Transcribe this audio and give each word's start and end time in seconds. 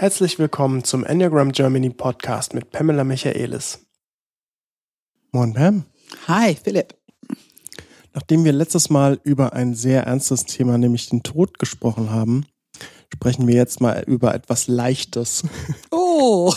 Herzlich 0.00 0.38
willkommen 0.38 0.82
zum 0.82 1.04
Enneagram 1.04 1.52
Germany 1.52 1.90
Podcast 1.90 2.54
mit 2.54 2.70
Pamela 2.70 3.04
Michaelis. 3.04 3.80
Moin 5.30 5.52
Pam. 5.52 5.84
Hi 6.26 6.54
Philipp. 6.54 6.94
Nachdem 8.14 8.46
wir 8.46 8.52
letztes 8.52 8.88
Mal 8.88 9.20
über 9.24 9.52
ein 9.52 9.74
sehr 9.74 10.04
ernstes 10.04 10.46
Thema, 10.46 10.78
nämlich 10.78 11.10
den 11.10 11.22
Tod 11.22 11.58
gesprochen 11.58 12.08
haben, 12.08 12.46
sprechen 13.12 13.46
wir 13.46 13.54
jetzt 13.56 13.82
mal 13.82 14.02
über 14.06 14.34
etwas 14.34 14.68
Leichtes. 14.68 15.42
Oh, 15.90 16.54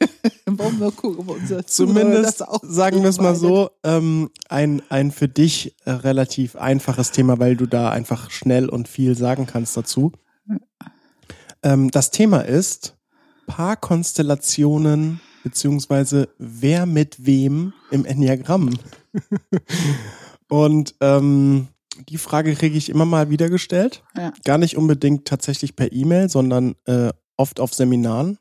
wollen 0.46 0.80
wir 0.80 0.90
gucken, 0.90 1.18
ob 1.18 1.36
unser 1.36 1.66
Zumindest 1.66 2.42
sagen 2.62 3.02
wir 3.02 3.10
es 3.10 3.20
mal 3.20 3.36
so, 3.36 3.68
ähm, 3.84 4.30
ein, 4.48 4.80
ein 4.88 5.10
für 5.10 5.28
dich 5.28 5.76
äh, 5.84 5.90
relativ 5.90 6.56
einfaches 6.56 7.10
Thema, 7.10 7.38
weil 7.38 7.56
du 7.56 7.66
da 7.66 7.90
einfach 7.90 8.30
schnell 8.30 8.70
und 8.70 8.88
viel 8.88 9.18
sagen 9.18 9.44
kannst 9.44 9.76
dazu. 9.76 10.12
Ähm, 11.66 11.90
das 11.90 12.12
Thema 12.12 12.42
ist 12.42 12.96
Paarkonstellationen 13.48 15.20
beziehungsweise 15.42 16.28
wer 16.38 16.86
mit 16.86 17.26
wem 17.26 17.72
im 17.90 18.04
Enneagramm. 18.04 18.70
und 20.48 20.94
ähm, 21.00 21.68
die 22.08 22.18
Frage 22.18 22.54
kriege 22.54 22.78
ich 22.78 22.88
immer 22.88 23.04
mal 23.04 23.30
wieder 23.30 23.50
gestellt. 23.50 24.04
Ja. 24.16 24.32
Gar 24.44 24.58
nicht 24.58 24.76
unbedingt 24.76 25.26
tatsächlich 25.26 25.74
per 25.74 25.92
E-Mail, 25.92 26.28
sondern 26.28 26.76
äh, 26.84 27.10
oft 27.36 27.58
auf 27.58 27.74
Seminaren 27.74 28.38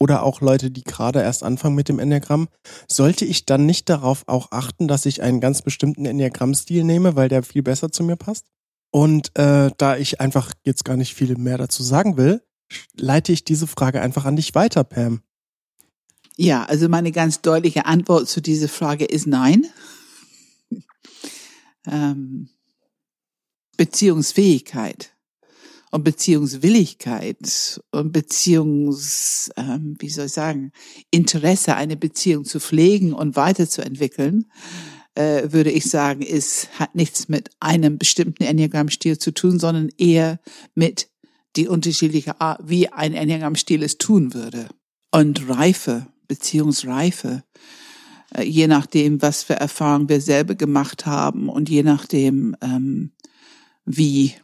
oder 0.00 0.22
auch 0.22 0.40
Leute, 0.40 0.70
die 0.70 0.84
gerade 0.84 1.20
erst 1.20 1.42
anfangen 1.42 1.74
mit 1.74 1.90
dem 1.90 1.98
Enneagramm. 1.98 2.48
Sollte 2.88 3.26
ich 3.26 3.44
dann 3.44 3.66
nicht 3.66 3.90
darauf 3.90 4.24
auch 4.28 4.50
achten, 4.50 4.88
dass 4.88 5.04
ich 5.04 5.22
einen 5.22 5.40
ganz 5.40 5.60
bestimmten 5.60 6.06
Enneagramm-Stil 6.06 6.84
nehme, 6.84 7.16
weil 7.16 7.28
der 7.28 7.42
viel 7.42 7.62
besser 7.62 7.92
zu 7.92 8.02
mir 8.02 8.16
passt? 8.16 8.46
Und 8.90 9.36
äh, 9.38 9.70
da 9.76 9.96
ich 9.96 10.20
einfach 10.22 10.52
jetzt 10.64 10.86
gar 10.86 10.96
nicht 10.96 11.14
viel 11.14 11.36
mehr 11.36 11.58
dazu 11.58 11.82
sagen 11.82 12.16
will, 12.16 12.42
leite 12.96 13.32
ich 13.32 13.44
diese 13.44 13.66
Frage 13.66 14.00
einfach 14.00 14.24
an 14.24 14.36
dich 14.36 14.54
weiter, 14.54 14.84
Pam. 14.84 15.22
Ja, 16.36 16.64
also 16.64 16.88
meine 16.88 17.12
ganz 17.12 17.40
deutliche 17.42 17.86
Antwort 17.86 18.28
zu 18.28 18.40
dieser 18.40 18.68
Frage 18.68 19.04
ist 19.04 19.26
nein. 19.26 19.66
ähm, 21.86 22.48
Beziehungsfähigkeit 23.76 25.12
und 25.90 26.04
Beziehungswilligkeit 26.04 27.80
und 27.90 28.12
Beziehungs, 28.12 29.50
ähm, 29.56 29.96
wie 29.98 30.08
soll 30.08 30.26
ich 30.26 30.32
sagen, 30.32 30.72
Interesse, 31.10 31.76
eine 31.76 31.96
Beziehung 31.96 32.44
zu 32.44 32.60
pflegen 32.60 33.12
und 33.12 33.36
weiterzuentwickeln, 33.36 34.50
äh, 35.14 35.52
würde 35.52 35.70
ich 35.70 35.84
sagen, 35.84 36.22
ist, 36.22 36.68
hat 36.78 36.94
nichts 36.94 37.28
mit 37.28 37.50
einem 37.60 37.98
bestimmten 37.98 38.42
Enneagramm-Stil 38.42 39.18
zu 39.18 39.32
tun, 39.32 39.58
sondern 39.58 39.90
eher 39.98 40.40
mit 40.74 41.11
die 41.56 41.68
unterschiedliche 41.68 42.40
Art, 42.40 42.60
wie 42.64 42.88
ein 42.88 43.14
Enneagramm-Stil 43.14 43.82
es 43.82 43.98
tun 43.98 44.34
würde. 44.34 44.68
Und 45.10 45.48
Reife, 45.48 46.06
Beziehungsreife, 46.28 47.44
äh, 48.34 48.42
je 48.42 48.66
nachdem, 48.66 49.20
was 49.20 49.42
für 49.42 49.54
Erfahrungen 49.54 50.08
wir 50.08 50.20
selber 50.20 50.54
gemacht 50.54 51.06
haben 51.06 51.48
und 51.48 51.68
je 51.68 51.82
nachdem, 51.82 52.56
ähm, 52.62 53.12
wie 53.84 54.34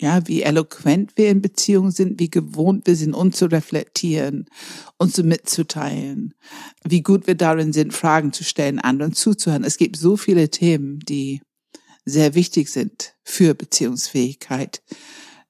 ja, 0.00 0.26
wie 0.26 0.42
eloquent 0.42 1.12
wir 1.16 1.30
in 1.30 1.40
Beziehungen 1.40 1.92
sind, 1.92 2.18
wie 2.18 2.28
gewohnt 2.28 2.88
wir 2.88 2.96
sind, 2.96 3.14
uns 3.14 3.36
zu 3.36 3.46
reflektieren, 3.46 4.46
uns 4.98 5.14
so 5.14 5.22
mitzuteilen, 5.22 6.34
wie 6.82 7.02
gut 7.02 7.28
wir 7.28 7.36
darin 7.36 7.72
sind, 7.72 7.94
Fragen 7.94 8.32
zu 8.32 8.42
stellen, 8.42 8.80
anderen 8.80 9.12
zuzuhören. 9.12 9.62
Es 9.62 9.76
gibt 9.76 9.96
so 9.96 10.16
viele 10.16 10.50
Themen, 10.50 10.98
die 10.98 11.40
sehr 12.04 12.34
wichtig 12.34 12.68
sind 12.68 13.14
für 13.22 13.54
Beziehungsfähigkeit 13.54 14.82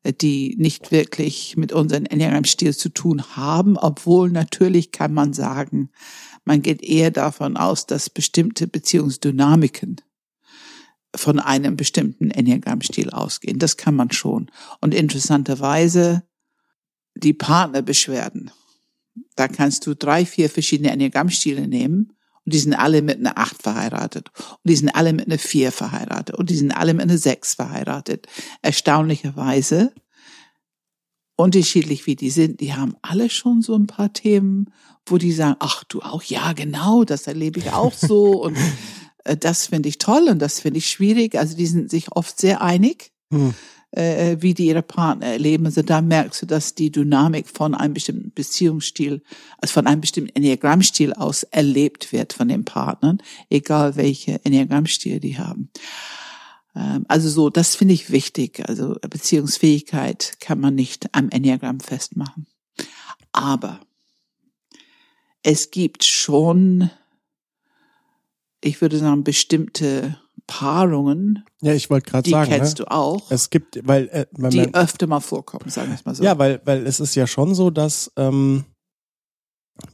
die 0.04 0.56
nicht 0.58 0.90
wirklich 0.90 1.56
mit 1.56 1.72
unserem 1.72 2.06
Enneagram-Stil 2.06 2.74
zu 2.74 2.88
tun 2.88 3.36
haben, 3.36 3.76
obwohl 3.76 4.30
natürlich 4.30 4.90
kann 4.90 5.14
man 5.14 5.32
sagen, 5.32 5.90
man 6.44 6.62
geht 6.62 6.82
eher 6.82 7.10
davon 7.10 7.56
aus, 7.56 7.86
dass 7.86 8.10
bestimmte 8.10 8.66
Beziehungsdynamiken 8.66 10.00
von 11.14 11.38
einem 11.38 11.76
bestimmten 11.76 12.30
Enneagramm-Stil 12.30 13.10
ausgehen. 13.10 13.58
Das 13.58 13.76
kann 13.76 13.94
man 13.94 14.10
schon. 14.10 14.50
Und 14.80 14.94
interessanterweise 14.94 16.24
die 17.14 17.34
Partnerbeschwerden. 17.34 18.50
Da 19.36 19.46
kannst 19.46 19.86
du 19.86 19.94
drei, 19.94 20.24
vier 20.26 20.48
verschiedene 20.50 20.90
Enneagramm-Stile 20.90 21.68
nehmen 21.68 22.12
und 22.44 22.54
die 22.54 22.58
sind 22.58 22.74
alle 22.74 23.02
mit 23.02 23.18
einer 23.18 23.38
Acht 23.38 23.62
verheiratet. 23.62 24.30
Und 24.36 24.58
die 24.64 24.74
sind 24.74 24.88
alle 24.90 25.12
mit 25.12 25.26
einer 25.26 25.38
Vier 25.38 25.70
verheiratet. 25.70 26.34
Und 26.36 26.50
die 26.50 26.56
sind 26.56 26.72
alle 26.72 26.92
mit 26.92 27.02
einer 27.02 27.18
Sechs 27.18 27.54
verheiratet. 27.54 28.26
Erstaunlicherweise, 28.62 29.92
unterschiedlich 31.42 32.06
wie 32.06 32.16
die 32.16 32.30
sind, 32.30 32.60
die 32.60 32.74
haben 32.74 32.96
alle 33.02 33.28
schon 33.30 33.62
so 33.62 33.74
ein 33.76 33.86
paar 33.86 34.12
Themen, 34.12 34.70
wo 35.06 35.18
die 35.18 35.32
sagen, 35.32 35.56
ach 35.58 35.84
du 35.84 36.00
auch, 36.00 36.22
ja 36.22 36.52
genau, 36.52 37.04
das 37.04 37.26
erlebe 37.26 37.58
ich 37.58 37.72
auch 37.72 37.92
so. 37.92 38.42
und 38.44 38.56
äh, 39.24 39.36
das 39.36 39.66
finde 39.66 39.88
ich 39.88 39.98
toll 39.98 40.28
und 40.28 40.38
das 40.38 40.60
finde 40.60 40.78
ich 40.78 40.88
schwierig. 40.88 41.36
Also 41.36 41.56
die 41.56 41.66
sind 41.66 41.90
sich 41.90 42.12
oft 42.12 42.40
sehr 42.40 42.62
einig. 42.62 43.12
Hm. 43.30 43.54
Äh, 43.94 44.38
wie 44.40 44.54
die 44.54 44.68
ihre 44.68 44.80
Partner 44.80 45.26
erleben. 45.26 45.66
Also 45.66 45.82
da 45.82 46.00
merkst 46.00 46.40
du, 46.40 46.46
dass 46.46 46.74
die 46.74 46.90
Dynamik 46.90 47.46
von 47.46 47.74
einem 47.74 47.92
bestimmten 47.92 48.32
Beziehungsstil, 48.32 49.22
also 49.58 49.74
von 49.74 49.86
einem 49.86 50.00
bestimmten 50.00 50.34
Enneagrammstil 50.34 51.12
aus 51.12 51.42
erlebt 51.42 52.10
wird 52.10 52.32
von 52.32 52.48
den 52.48 52.64
Partnern, 52.64 53.18
egal 53.50 53.96
welche 53.96 54.42
Enneagrammstil 54.46 55.20
die 55.20 55.36
haben. 55.36 55.68
Ähm, 56.74 57.04
also 57.08 57.28
so, 57.28 57.50
das 57.50 57.74
finde 57.74 57.94
ich 57.94 58.10
wichtig. 58.10 58.66
Also 58.68 58.96
Beziehungsfähigkeit 59.08 60.36
kann 60.40 60.60
man 60.60 60.74
nicht 60.74 61.14
am 61.14 61.28
Enneagramm 61.30 61.80
festmachen. 61.80 62.46
Aber 63.32 63.80
es 65.42 65.70
gibt 65.70 66.04
schon, 66.04 66.90
ich 68.62 68.80
würde 68.80 68.98
sagen, 68.98 69.24
bestimmte 69.24 70.18
Paarungen. 70.46 71.44
Ja, 71.60 71.72
ich 71.72 71.90
wollte 71.90 72.10
gerade 72.10 72.28
sagen. 72.28 72.50
Die 72.50 72.56
kennst 72.56 72.78
ne? 72.78 72.84
du 72.84 72.90
auch. 72.90 73.30
Es 73.30 73.50
gibt, 73.50 73.86
weil 73.86 74.08
äh, 74.08 74.26
man, 74.36 74.50
die 74.50 74.74
öfter 74.74 75.06
mal 75.06 75.20
vorkommen, 75.20 75.70
sagen 75.70 75.88
wir 75.88 75.94
es 75.94 76.04
mal 76.04 76.14
so. 76.14 76.22
Ja, 76.22 76.38
weil 76.38 76.60
weil 76.64 76.86
es 76.86 77.00
ist 77.00 77.14
ja 77.14 77.26
schon 77.26 77.54
so, 77.54 77.70
dass 77.70 78.12
ähm, 78.16 78.64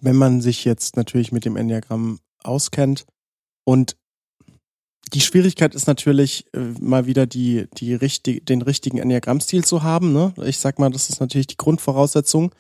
wenn 0.01 0.17
man 0.17 0.41
sich 0.41 0.65
jetzt 0.65 0.97
natürlich 0.97 1.33
mit 1.33 1.45
dem 1.45 1.57
Enneagramm 1.57 2.21
auskennt 2.43 3.07
und 3.65 3.97
die 5.11 5.21
Schwierigkeit 5.21 5.75
ist 5.75 5.87
natürlich 5.87 6.47
äh, 6.55 6.59
mal 6.81 7.07
wieder 7.07 7.27
die 7.27 7.67
die 7.75 7.95
richtig 7.95 8.47
den 8.47 8.63
richtigen 8.63 8.99
Enneagrammstil 8.99 9.65
zu 9.65 9.83
haben. 9.83 10.13
Ne? 10.13 10.33
Ich 10.45 10.59
sag 10.59 10.79
mal, 10.79 10.91
das 10.91 11.11
ist 11.11 11.21
natürlich 11.21 11.47
die 11.47 11.57
Grundvoraussetzung. 11.57 12.55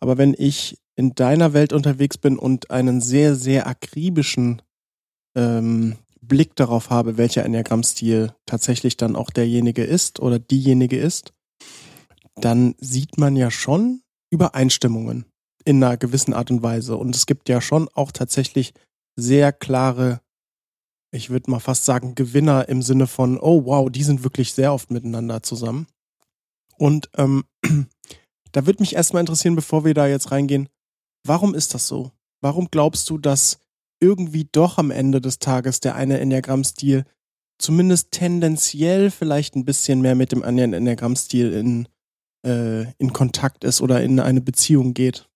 Aber 0.00 0.18
wenn 0.18 0.34
ich 0.36 0.78
in 0.96 1.14
deiner 1.14 1.52
Welt 1.52 1.72
unterwegs 1.72 2.18
bin 2.18 2.38
und 2.38 2.70
einen 2.70 3.00
sehr 3.00 3.34
sehr 3.34 3.66
akribischen 3.66 4.62
ähm, 5.36 5.96
Blick 6.20 6.56
darauf 6.56 6.90
habe, 6.90 7.16
welcher 7.16 7.44
Enneagrammstil 7.44 8.32
tatsächlich 8.46 8.96
dann 8.96 9.16
auch 9.16 9.30
derjenige 9.30 9.84
ist 9.84 10.20
oder 10.20 10.38
diejenige 10.38 10.98
ist, 10.98 11.32
dann 12.36 12.74
sieht 12.78 13.18
man 13.18 13.36
ja 13.36 13.50
schon 13.50 14.02
Übereinstimmungen 14.30 15.26
in 15.64 15.82
einer 15.82 15.96
gewissen 15.96 16.34
Art 16.34 16.50
und 16.50 16.62
Weise. 16.62 16.96
Und 16.96 17.14
es 17.14 17.26
gibt 17.26 17.48
ja 17.48 17.60
schon 17.60 17.88
auch 17.94 18.12
tatsächlich 18.12 18.74
sehr 19.16 19.52
klare, 19.52 20.20
ich 21.14 21.30
würde 21.30 21.50
mal 21.50 21.60
fast 21.60 21.84
sagen, 21.84 22.14
Gewinner 22.14 22.68
im 22.68 22.82
Sinne 22.82 23.06
von, 23.06 23.38
oh 23.38 23.64
wow, 23.64 23.88
die 23.90 24.02
sind 24.02 24.24
wirklich 24.24 24.52
sehr 24.52 24.72
oft 24.72 24.90
miteinander 24.90 25.42
zusammen. 25.42 25.86
Und 26.76 27.08
ähm, 27.16 27.44
da 28.52 28.66
würde 28.66 28.82
mich 28.82 28.96
erstmal 28.96 29.20
interessieren, 29.20 29.54
bevor 29.54 29.84
wir 29.84 29.94
da 29.94 30.06
jetzt 30.06 30.32
reingehen, 30.32 30.68
warum 31.24 31.54
ist 31.54 31.72
das 31.72 31.86
so? 31.86 32.10
Warum 32.40 32.68
glaubst 32.70 33.08
du, 33.10 33.18
dass 33.18 33.60
irgendwie 34.00 34.48
doch 34.50 34.76
am 34.76 34.90
Ende 34.90 35.20
des 35.20 35.38
Tages 35.38 35.80
der 35.80 35.94
eine 35.94 36.18
Enneagramm-Stil 36.18 37.04
zumindest 37.58 38.10
tendenziell 38.10 39.10
vielleicht 39.12 39.54
ein 39.54 39.64
bisschen 39.64 40.00
mehr 40.00 40.16
mit 40.16 40.32
dem 40.32 40.42
anderen 40.42 40.72
Enneagramm-Stil 40.72 41.52
in, 41.52 41.88
äh, 42.44 42.92
in 42.98 43.12
Kontakt 43.12 43.62
ist 43.62 43.80
oder 43.80 44.02
in 44.02 44.18
eine 44.18 44.40
Beziehung 44.40 44.94
geht. 44.94 45.28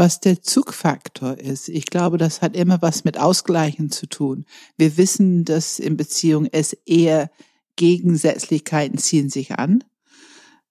Was 0.00 0.18
der 0.18 0.40
Zugfaktor 0.40 1.36
ist, 1.36 1.68
ich 1.68 1.84
glaube, 1.84 2.16
das 2.16 2.40
hat 2.40 2.56
immer 2.56 2.80
was 2.80 3.04
mit 3.04 3.18
Ausgleichen 3.18 3.90
zu 3.90 4.06
tun. 4.06 4.46
Wir 4.78 4.96
wissen, 4.96 5.44
dass 5.44 5.78
in 5.78 5.98
Beziehung 5.98 6.48
es 6.50 6.72
eher 6.86 7.30
Gegensätzlichkeiten 7.76 8.96
ziehen 8.96 9.28
sich 9.28 9.58
an. 9.58 9.84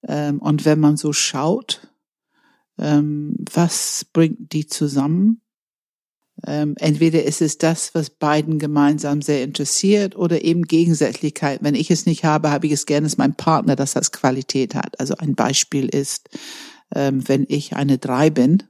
Ähm, 0.01 0.39
und 0.39 0.65
wenn 0.65 0.79
man 0.79 0.97
so 0.97 1.13
schaut, 1.13 1.91
ähm, 2.79 3.35
was 3.53 4.03
bringt 4.11 4.51
die 4.51 4.65
zusammen, 4.65 5.41
ähm, 6.47 6.73
entweder 6.79 7.21
ist 7.23 7.43
es 7.43 7.59
das, 7.59 7.93
was 7.93 8.09
beiden 8.09 8.57
gemeinsam 8.57 9.21
sehr 9.21 9.43
interessiert 9.43 10.15
oder 10.15 10.43
eben 10.43 10.63
Gegensätzlichkeit. 10.63 11.59
Wenn 11.61 11.75
ich 11.75 11.91
es 11.91 12.07
nicht 12.07 12.23
habe, 12.23 12.49
habe 12.49 12.65
ich 12.65 12.73
es 12.73 12.87
gerne, 12.87 13.05
dass 13.05 13.19
mein 13.19 13.35
Partner 13.35 13.75
das 13.75 13.95
als 13.95 14.11
Qualität 14.11 14.73
hat. 14.73 14.99
Also 14.99 15.13
ein 15.17 15.35
Beispiel 15.35 15.87
ist, 15.87 16.29
wenn 16.89 17.45
ich 17.47 17.75
eine 17.75 17.99
Drei 17.99 18.31
bin 18.31 18.63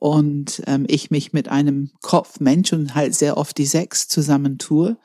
und 0.00 0.62
ähm, 0.66 0.86
ich 0.88 1.10
mich 1.10 1.32
mit 1.32 1.48
einem 1.48 1.92
Kopfmensch 2.00 2.72
und 2.72 2.94
halt 2.94 3.14
sehr 3.14 3.36
oft 3.36 3.56
die 3.56 3.66
Sechs 3.66 4.08
zusammentue, 4.08 4.98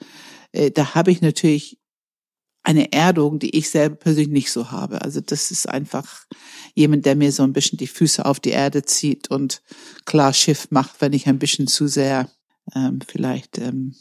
äh, 0.51 0.71
da 0.71 0.95
habe 0.95 1.11
ich 1.11 1.21
natürlich 1.21 1.79
eine 2.63 2.91
Erdung, 2.91 3.37
die 3.37 3.55
ich 3.55 3.69
selber 3.69 3.95
persönlich 3.95 4.29
nicht 4.29 4.51
so 4.51 4.71
habe. 4.71 5.03
Also 5.03 5.21
das 5.21 5.51
ist 5.51 5.69
einfach, 5.69 6.25
jemand, 6.75 7.05
der 7.05 7.15
mir 7.15 7.31
so 7.31 7.43
ein 7.43 7.53
bisschen 7.53 7.77
die 7.77 7.87
Füße 7.87 8.25
auf 8.25 8.39
die 8.39 8.49
Erde 8.49 8.83
zieht 8.83 9.31
und 9.31 9.61
klar 10.05 10.33
Schiff 10.33 10.67
macht, 10.69 10.99
wenn 10.99 11.13
ich 11.13 11.27
ein 11.27 11.39
bisschen 11.39 11.67
zu 11.67 11.87
sehr 11.87 12.29
ähm, 12.75 12.99
vielleicht 13.07 13.57
ähm, 13.57 13.95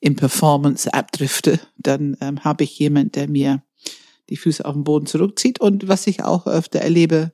in 0.00 0.16
Performance 0.16 0.92
abdrifte, 0.92 1.60
dann 1.76 2.16
ähm, 2.20 2.42
habe 2.42 2.64
ich 2.64 2.78
jemand, 2.78 3.14
der 3.14 3.28
mir 3.28 3.62
die 4.30 4.36
Füße 4.36 4.64
auf 4.64 4.74
den 4.74 4.84
Boden 4.84 5.06
zurückzieht. 5.06 5.60
Und 5.60 5.86
was 5.86 6.06
ich 6.06 6.24
auch 6.24 6.46
öfter 6.46 6.80
erlebe 6.80 7.32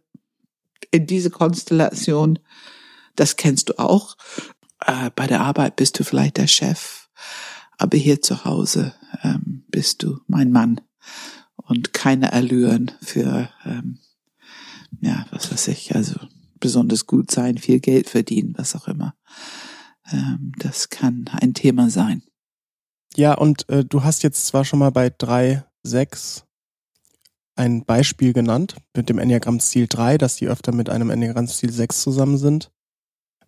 in 0.90 1.06
diese 1.06 1.30
Konstellation, 1.30 2.38
das 3.20 3.36
kennst 3.36 3.68
du 3.68 3.78
auch. 3.78 4.16
Äh, 4.84 5.10
bei 5.14 5.26
der 5.26 5.42
Arbeit 5.42 5.76
bist 5.76 5.98
du 5.98 6.04
vielleicht 6.04 6.38
der 6.38 6.46
Chef, 6.46 7.08
aber 7.76 7.98
hier 7.98 8.22
zu 8.22 8.46
Hause 8.46 8.94
ähm, 9.22 9.64
bist 9.68 10.02
du 10.02 10.20
mein 10.26 10.50
Mann 10.50 10.80
und 11.56 11.92
keine 11.92 12.32
Allüren 12.32 12.92
für, 13.02 13.50
ähm, 13.66 13.98
ja, 15.02 15.26
was 15.30 15.52
weiß 15.52 15.68
ich, 15.68 15.94
also 15.94 16.18
besonders 16.60 17.06
gut 17.06 17.30
sein, 17.30 17.58
viel 17.58 17.80
Geld 17.80 18.08
verdienen, 18.08 18.54
was 18.56 18.74
auch 18.74 18.88
immer. 18.88 19.14
Ähm, 20.10 20.52
das 20.56 20.88
kann 20.88 21.28
ein 21.40 21.52
Thema 21.52 21.90
sein. 21.90 22.22
Ja, 23.16 23.34
und 23.34 23.68
äh, 23.68 23.84
du 23.84 24.02
hast 24.02 24.22
jetzt 24.22 24.46
zwar 24.46 24.64
schon 24.64 24.78
mal 24.78 24.92
bei 24.92 25.10
drei, 25.10 25.64
sechs 25.82 26.46
ein 27.54 27.84
Beispiel 27.84 28.32
genannt 28.32 28.76
mit 28.96 29.10
dem 29.10 29.18
Enneagramm-Stil 29.18 29.88
3, 29.88 30.16
dass 30.16 30.36
die 30.36 30.48
öfter 30.48 30.72
mit 30.72 30.88
einem 30.88 31.10
Enneagramm-Stil 31.10 31.70
6 31.70 32.00
zusammen 32.00 32.38
sind. 32.38 32.70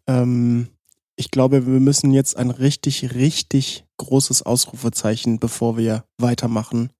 Ähm, 0.09 0.69
ich 1.17 1.31
glaube, 1.31 1.67
wir 1.67 1.81
müssen 1.81 2.13
jetzt 2.13 2.37
ein 2.37 2.51
richtig, 2.51 3.15
richtig 3.15 3.85
großes 3.99 4.43
Ausrufezeichen, 4.43 5.39
bevor 5.39 5.77
wir 5.77 6.05
weitermachen, 6.19 6.91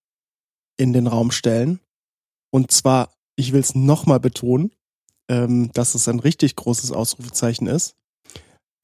in 0.77 0.93
den 0.93 1.07
Raum 1.07 1.31
stellen. 1.31 1.81
Und 2.51 2.71
zwar, 2.71 3.13
ich 3.37 3.53
will 3.53 3.61
es 3.61 3.75
nochmal 3.75 4.21
betonen, 4.21 4.73
ähm, 5.29 5.73
dass 5.73 5.95
es 5.95 6.09
ein 6.09 6.21
richtig 6.21 6.57
großes 6.57 6.93
Ausrufezeichen 6.93 7.67
ist, 7.67 7.97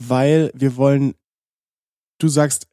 weil 0.02 0.50
wir 0.54 0.76
wollen, 0.76 1.14
du 2.18 2.28
sagst, 2.28 2.66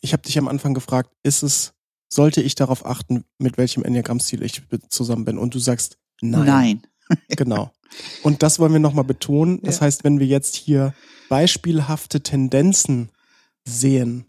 ich 0.00 0.12
habe 0.12 0.22
dich 0.22 0.38
am 0.38 0.48
Anfang 0.48 0.74
gefragt, 0.74 1.12
ist 1.22 1.42
es, 1.42 1.74
sollte 2.12 2.42
ich 2.42 2.54
darauf 2.54 2.86
achten, 2.86 3.24
mit 3.38 3.58
welchem 3.58 3.84
Enneagrammstil 3.84 4.42
ich 4.42 4.62
zusammen 4.88 5.24
bin? 5.24 5.38
Und 5.38 5.54
du 5.54 5.58
sagst 5.58 5.98
nein. 6.20 6.46
Nein. 6.46 6.86
genau. 7.28 7.70
Und 8.22 8.42
das 8.42 8.58
wollen 8.58 8.72
wir 8.72 8.80
nochmal 8.80 9.04
betonen. 9.04 9.60
Das 9.62 9.76
ja. 9.76 9.82
heißt, 9.82 10.04
wenn 10.04 10.18
wir 10.18 10.26
jetzt 10.26 10.56
hier 10.56 10.94
beispielhafte 11.28 12.22
Tendenzen 12.22 13.10
sehen, 13.64 14.26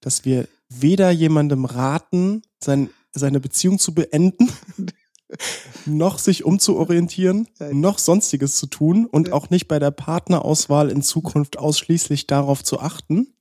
dass 0.00 0.24
wir 0.24 0.48
weder 0.68 1.10
jemandem 1.10 1.64
raten, 1.64 2.42
sein, 2.62 2.90
seine 3.12 3.40
Beziehung 3.40 3.78
zu 3.78 3.94
beenden, 3.94 4.50
noch 5.86 6.18
sich 6.18 6.44
umzuorientieren, 6.44 7.48
noch 7.70 7.98
sonstiges 7.98 8.56
zu 8.56 8.66
tun 8.66 9.06
und 9.06 9.32
auch 9.32 9.50
nicht 9.50 9.68
bei 9.68 9.78
der 9.78 9.90
Partnerauswahl 9.90 10.90
in 10.90 11.02
Zukunft 11.02 11.58
ausschließlich 11.58 12.26
darauf 12.26 12.64
zu 12.64 12.80
achten, 12.80 13.34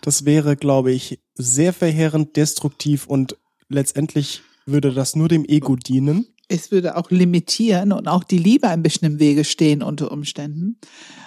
das 0.00 0.24
wäre, 0.24 0.56
glaube 0.56 0.92
ich, 0.92 1.20
sehr 1.34 1.72
verheerend, 1.72 2.36
destruktiv 2.36 3.06
und 3.06 3.36
letztendlich 3.68 4.42
würde 4.64 4.92
das 4.92 5.16
nur 5.16 5.28
dem 5.28 5.44
Ego 5.44 5.76
dienen. 5.76 6.26
Es 6.48 6.70
würde 6.70 6.96
auch 6.96 7.10
limitieren 7.10 7.92
und 7.92 8.08
auch 8.08 8.24
die 8.24 8.38
Liebe 8.38 8.68
ein 8.68 8.82
bisschen 8.82 9.12
im 9.12 9.18
Wege 9.18 9.44
stehen 9.44 9.82
unter 9.82 10.10
Umständen, 10.10 10.78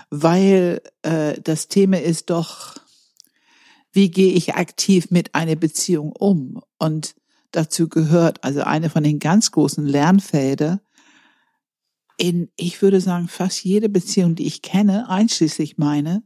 weil 0.09 0.81
äh, 1.03 1.39
das 1.41 1.67
Thema 1.67 2.01
ist 2.01 2.29
doch, 2.29 2.75
wie 3.91 4.09
gehe 4.09 4.33
ich 4.33 4.55
aktiv 4.55 5.11
mit 5.11 5.35
einer 5.35 5.55
Beziehung 5.55 6.11
um? 6.11 6.61
Und 6.79 7.15
dazu 7.51 7.87
gehört 7.87 8.43
also 8.43 8.61
eine 8.61 8.89
von 8.89 9.03
den 9.03 9.19
ganz 9.19 9.51
großen 9.51 9.85
Lernfelder 9.85 10.81
in, 12.17 12.49
ich 12.55 12.81
würde 12.81 13.01
sagen, 13.01 13.27
fast 13.27 13.63
jede 13.63 13.89
Beziehung, 13.89 14.35
die 14.35 14.45
ich 14.45 14.61
kenne, 14.61 15.09
einschließlich 15.09 15.77
meine, 15.77 16.23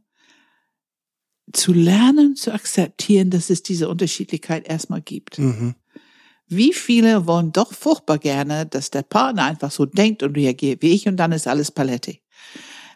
zu 1.52 1.72
lernen, 1.72 2.36
zu 2.36 2.52
akzeptieren, 2.52 3.30
dass 3.30 3.50
es 3.50 3.62
diese 3.62 3.88
Unterschiedlichkeit 3.88 4.68
erstmal 4.68 5.00
gibt. 5.00 5.38
Mhm. 5.38 5.74
Wie 6.48 6.72
viele 6.72 7.26
wollen 7.26 7.52
doch 7.52 7.72
furchtbar 7.72 8.18
gerne, 8.18 8.66
dass 8.66 8.90
der 8.90 9.02
Partner 9.02 9.44
einfach 9.44 9.70
so 9.70 9.86
denkt 9.86 10.22
und 10.22 10.36
reagiert 10.36 10.82
wie 10.82 10.92
ich 10.92 11.08
und 11.08 11.16
dann 11.16 11.32
ist 11.32 11.48
alles 11.48 11.70
Paletti. 11.70 12.22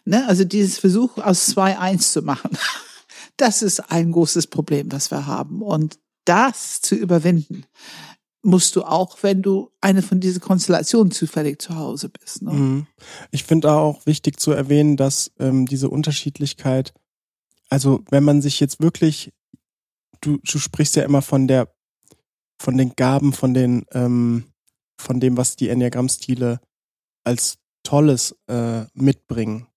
Ne? 0.05 0.25
Also 0.27 0.43
dieses 0.43 0.79
Versuch 0.79 1.17
aus 1.17 1.47
zwei 1.47 1.77
eins 1.77 2.13
zu 2.13 2.21
machen, 2.21 2.51
das 3.37 3.61
ist 3.61 3.79
ein 3.91 4.11
großes 4.11 4.47
Problem, 4.47 4.89
das 4.89 5.11
wir 5.11 5.25
haben. 5.25 5.61
Und 5.61 5.99
das 6.25 6.81
zu 6.81 6.95
überwinden, 6.95 7.65
musst 8.43 8.75
du 8.75 8.83
auch, 8.83 9.17
wenn 9.21 9.41
du 9.41 9.71
eine 9.81 10.01
von 10.01 10.19
diesen 10.19 10.41
Konstellationen 10.41 11.11
zufällig 11.11 11.61
zu 11.61 11.75
Hause 11.75 12.09
bist. 12.09 12.41
Ne? 12.41 12.51
Mhm. 12.51 12.87
Ich 13.31 13.43
finde 13.43 13.71
auch 13.71 14.05
wichtig 14.05 14.39
zu 14.39 14.51
erwähnen, 14.51 14.97
dass 14.97 15.31
ähm, 15.39 15.67
diese 15.67 15.89
Unterschiedlichkeit 15.89 16.93
also 17.71 18.03
wenn 18.09 18.25
man 18.25 18.41
sich 18.41 18.59
jetzt 18.59 18.81
wirklich, 18.81 19.31
du, 20.19 20.37
du 20.37 20.59
sprichst 20.59 20.97
ja 20.97 21.03
immer 21.03 21.21
von 21.21 21.47
der, 21.47 21.73
von 22.61 22.77
den 22.77 22.95
Gaben, 22.95 23.33
von 23.33 23.53
den, 23.53 23.85
ähm, 23.91 24.45
von 24.99 25.19
dem, 25.19 25.35
was 25.35 25.55
die 25.55 25.69
Enneagramm-Stile 25.69 26.59
als 27.23 27.57
Tolles 27.83 28.35
äh, 28.47 28.85
mitbringen. 28.93 29.67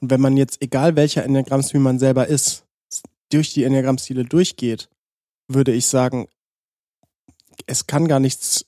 Und 0.00 0.10
wenn 0.10 0.20
man 0.20 0.36
jetzt, 0.36 0.60
egal 0.60 0.96
welcher 0.96 1.24
Enneagramm-Stil 1.24 1.80
man 1.80 1.98
selber 1.98 2.26
ist, 2.26 2.64
durch 3.30 3.54
die 3.54 3.64
Enneagramm-Stile 3.64 4.24
durchgeht, 4.24 4.88
würde 5.48 5.72
ich 5.72 5.86
sagen, 5.86 6.28
es 7.66 7.86
kann 7.86 8.06
gar 8.06 8.20
nichts 8.20 8.66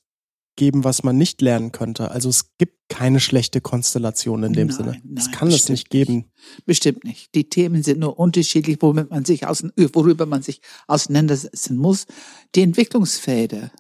geben, 0.59 0.85
was 0.85 1.05
man 1.05 1.17
nicht 1.17 1.41
lernen 1.41 1.73
könnte. 1.73 2.11
Also 2.11 2.29
es 2.29 2.57
gibt 2.59 2.91
keine 2.91 3.21
schlechte 3.21 3.61
Konstellation 3.61 4.43
in 4.43 4.53
dem 4.53 4.67
nein, 4.67 4.77
Sinne. 4.77 4.91
Nein, 5.05 5.15
es 5.17 5.31
kann 5.31 5.49
es 5.49 5.69
nicht 5.69 5.89
geben. 5.89 6.17
Nicht. 6.17 6.67
Bestimmt 6.67 7.05
nicht. 7.05 7.35
Die 7.35 7.49
Themen 7.49 7.83
sind 7.83 8.01
nur 8.01 8.19
unterschiedlich, 8.19 8.77
worüber 8.81 9.07
man 9.09 9.25
sich, 9.25 9.47
aus, 9.47 9.65
worüber 9.93 10.27
man 10.27 10.43
sich 10.43 10.61
auseinandersetzen 10.87 11.77
muss. 11.77 12.07
Die 12.55 12.63
Entwicklungsfelder 12.63 13.71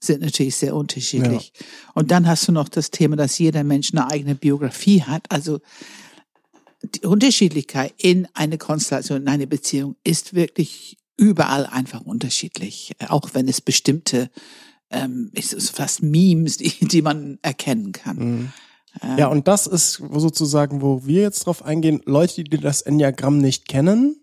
sind 0.00 0.20
natürlich 0.20 0.56
sehr 0.56 0.76
unterschiedlich. 0.76 1.52
Ja. 1.58 1.66
Und 1.94 2.10
dann 2.10 2.28
hast 2.28 2.46
du 2.46 2.52
noch 2.52 2.68
das 2.68 2.90
Thema, 2.90 3.16
dass 3.16 3.38
jeder 3.38 3.64
Mensch 3.64 3.92
eine 3.92 4.08
eigene 4.10 4.34
Biografie 4.34 5.02
hat. 5.02 5.24
Also 5.30 5.60
die 6.82 7.06
Unterschiedlichkeit 7.06 7.94
in 7.96 8.28
eine 8.34 8.58
Konstellation, 8.58 9.22
in 9.22 9.28
eine 9.28 9.46
Beziehung 9.46 9.96
ist 10.04 10.34
wirklich 10.34 10.98
überall 11.16 11.66
einfach 11.66 12.02
unterschiedlich, 12.02 12.92
auch 13.08 13.30
wenn 13.32 13.48
es 13.48 13.60
bestimmte 13.60 14.30
ähm, 14.90 15.30
ist 15.34 15.70
fast 15.70 16.02
Memes, 16.02 16.56
die, 16.56 16.70
die 16.86 17.02
man 17.02 17.38
erkennen 17.42 17.92
kann. 17.92 18.16
Mhm. 18.16 18.52
Ähm, 19.02 19.18
ja, 19.18 19.26
und 19.28 19.48
das 19.48 19.66
ist 19.66 19.94
sozusagen, 19.94 20.82
wo 20.82 21.04
wir 21.04 21.22
jetzt 21.22 21.46
drauf 21.46 21.64
eingehen, 21.64 22.00
Leute, 22.04 22.42
die 22.44 22.58
das 22.58 22.82
Enneagramm 22.82 23.38
nicht 23.38 23.68
kennen, 23.68 24.20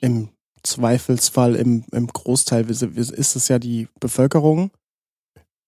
im 0.00 0.30
Zweifelsfall, 0.62 1.56
im, 1.56 1.84
im 1.92 2.06
Großteil 2.06 2.68
ist 2.68 3.36
es 3.36 3.48
ja 3.48 3.58
die 3.58 3.88
Bevölkerung, 4.00 4.70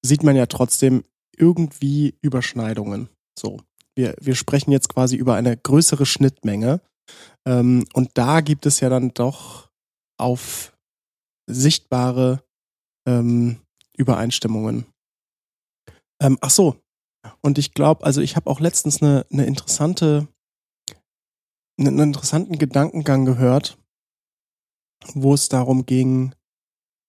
sieht 0.03 0.23
man 0.23 0.37
ja 0.37 0.47
trotzdem 0.47 1.05
irgendwie 1.37 2.15
Überschneidungen. 2.21 3.09
So. 3.39 3.61
Wir, 3.95 4.15
wir 4.21 4.35
sprechen 4.35 4.73
jetzt 4.73 4.89
quasi 4.89 5.17
über 5.17 5.35
eine 5.35 5.57
größere 5.57 6.07
Schnittmenge. 6.07 6.81
Ähm, 7.47 7.87
und 7.93 8.11
da 8.15 8.41
gibt 8.41 8.67
es 8.67 8.81
ja 8.81 8.89
dann 8.89 9.13
doch 9.15 9.71
auf 10.17 10.77
sichtbare 11.47 12.43
ähm, 13.07 13.59
Übereinstimmungen. 14.01 14.87
Ähm, 16.21 16.39
ach 16.41 16.51
so. 16.51 16.77
Und 17.43 17.59
ich 17.59 17.75
glaube, 17.75 18.05
also 18.05 18.21
ich 18.23 18.35
habe 18.37 18.49
auch 18.49 18.61
letztens 18.61 19.03
eine, 19.03 19.27
eine 19.31 19.45
interessante, 19.45 20.27
einen 21.79 21.99
interessanten 21.99 22.59
Gedankengang 22.59 23.27
gehört, 23.27 23.79
wo 25.15 25.35
es 25.35 25.49
darum 25.49 25.85
ging, 25.85 26.35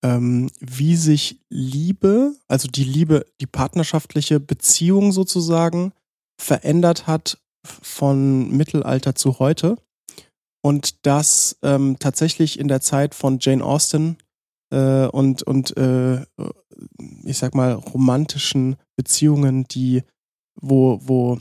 ähm, 0.03 0.49
wie 0.59 0.95
sich 0.95 1.39
Liebe, 1.49 2.35
also 2.47 2.67
die 2.67 2.83
Liebe, 2.83 3.25
die 3.39 3.47
partnerschaftliche 3.47 4.39
Beziehung 4.39 5.11
sozusagen 5.11 5.93
verändert 6.39 7.07
hat 7.07 7.39
von 7.63 8.49
Mittelalter 8.49 9.15
zu 9.15 9.39
heute. 9.39 9.77
Und 10.63 11.05
das 11.05 11.57
ähm, 11.63 11.97
tatsächlich 11.99 12.59
in 12.59 12.67
der 12.67 12.81
Zeit 12.81 13.15
von 13.15 13.39
Jane 13.39 13.63
Austen 13.63 14.17
äh, 14.71 15.07
und, 15.07 15.43
und 15.43 15.75
äh, 15.77 16.25
ich 17.23 17.37
sag 17.37 17.55
mal, 17.55 17.73
romantischen 17.73 18.75
Beziehungen, 18.95 19.65
die, 19.65 20.03
wo, 20.59 20.99
wo, 21.03 21.39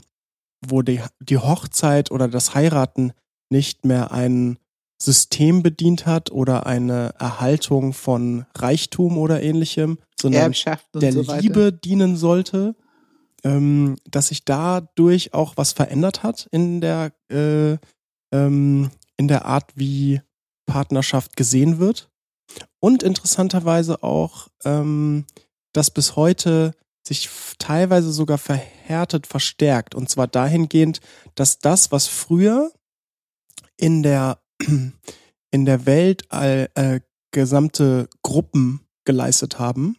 wo 0.65 0.81
die, 0.81 1.01
die 1.19 1.37
Hochzeit 1.37 2.11
oder 2.11 2.27
das 2.27 2.55
Heiraten 2.55 3.13
nicht 3.49 3.85
mehr 3.85 4.11
ein 4.11 4.57
System 5.01 5.63
bedient 5.63 6.05
hat 6.05 6.31
oder 6.31 6.65
eine 6.67 7.15
Erhaltung 7.17 7.93
von 7.93 8.45
Reichtum 8.55 9.17
oder 9.17 9.41
ähnlichem, 9.41 9.97
sondern 10.19 10.53
der 10.93 11.11
so 11.11 11.33
Liebe 11.39 11.73
dienen 11.73 12.15
sollte, 12.15 12.75
ähm, 13.43 13.97
dass 14.09 14.27
sich 14.27 14.45
dadurch 14.45 15.33
auch 15.33 15.57
was 15.57 15.73
verändert 15.73 16.21
hat 16.21 16.47
in 16.51 16.81
der 16.81 17.13
äh, 17.31 17.77
ähm, 18.31 18.91
in 19.17 19.27
der 19.27 19.45
Art, 19.45 19.71
wie 19.75 20.21
Partnerschaft 20.67 21.35
gesehen 21.35 21.79
wird 21.79 22.10
und 22.79 23.03
interessanterweise 23.03 24.03
auch, 24.03 24.47
ähm, 24.63 25.25
dass 25.73 25.91
bis 25.91 26.15
heute 26.15 26.73
sich 27.07 27.29
teilweise 27.57 28.11
sogar 28.11 28.37
verhärtet, 28.37 29.27
verstärkt. 29.27 29.95
Und 29.95 30.09
zwar 30.09 30.27
dahingehend, 30.27 30.99
dass 31.35 31.59
das, 31.59 31.91
was 31.91 32.07
früher 32.07 32.71
in 33.77 34.03
der, 34.03 34.41
in 35.51 35.65
der 35.65 35.85
Welt 35.85 36.23
all, 36.29 36.69
äh, 36.75 37.01
gesamte 37.31 38.09
Gruppen 38.21 38.81
geleistet 39.05 39.57
haben, 39.57 39.97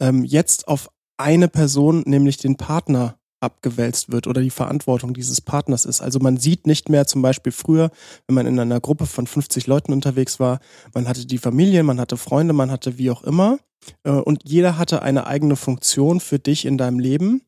ähm, 0.00 0.24
jetzt 0.24 0.68
auf 0.68 0.90
eine 1.16 1.48
Person, 1.48 2.02
nämlich 2.06 2.36
den 2.36 2.56
Partner, 2.56 3.17
abgewälzt 3.40 4.10
wird 4.10 4.26
oder 4.26 4.40
die 4.40 4.50
Verantwortung 4.50 5.14
dieses 5.14 5.40
Partners 5.40 5.84
ist. 5.84 6.00
Also 6.00 6.18
man 6.18 6.36
sieht 6.36 6.66
nicht 6.66 6.88
mehr 6.88 7.06
zum 7.06 7.22
Beispiel 7.22 7.52
früher, 7.52 7.90
wenn 8.26 8.34
man 8.34 8.46
in 8.46 8.58
einer 8.58 8.80
Gruppe 8.80 9.06
von 9.06 9.26
50 9.26 9.66
Leuten 9.66 9.92
unterwegs 9.92 10.40
war, 10.40 10.60
man 10.94 11.08
hatte 11.08 11.26
die 11.26 11.38
Familie, 11.38 11.82
man 11.82 12.00
hatte 12.00 12.16
Freunde, 12.16 12.52
man 12.52 12.70
hatte 12.70 12.98
wie 12.98 13.10
auch 13.10 13.22
immer 13.22 13.58
äh, 14.04 14.10
und 14.10 14.42
jeder 14.44 14.78
hatte 14.78 15.02
eine 15.02 15.26
eigene 15.26 15.56
Funktion 15.56 16.20
für 16.20 16.38
dich 16.38 16.64
in 16.64 16.78
deinem 16.78 16.98
Leben. 16.98 17.42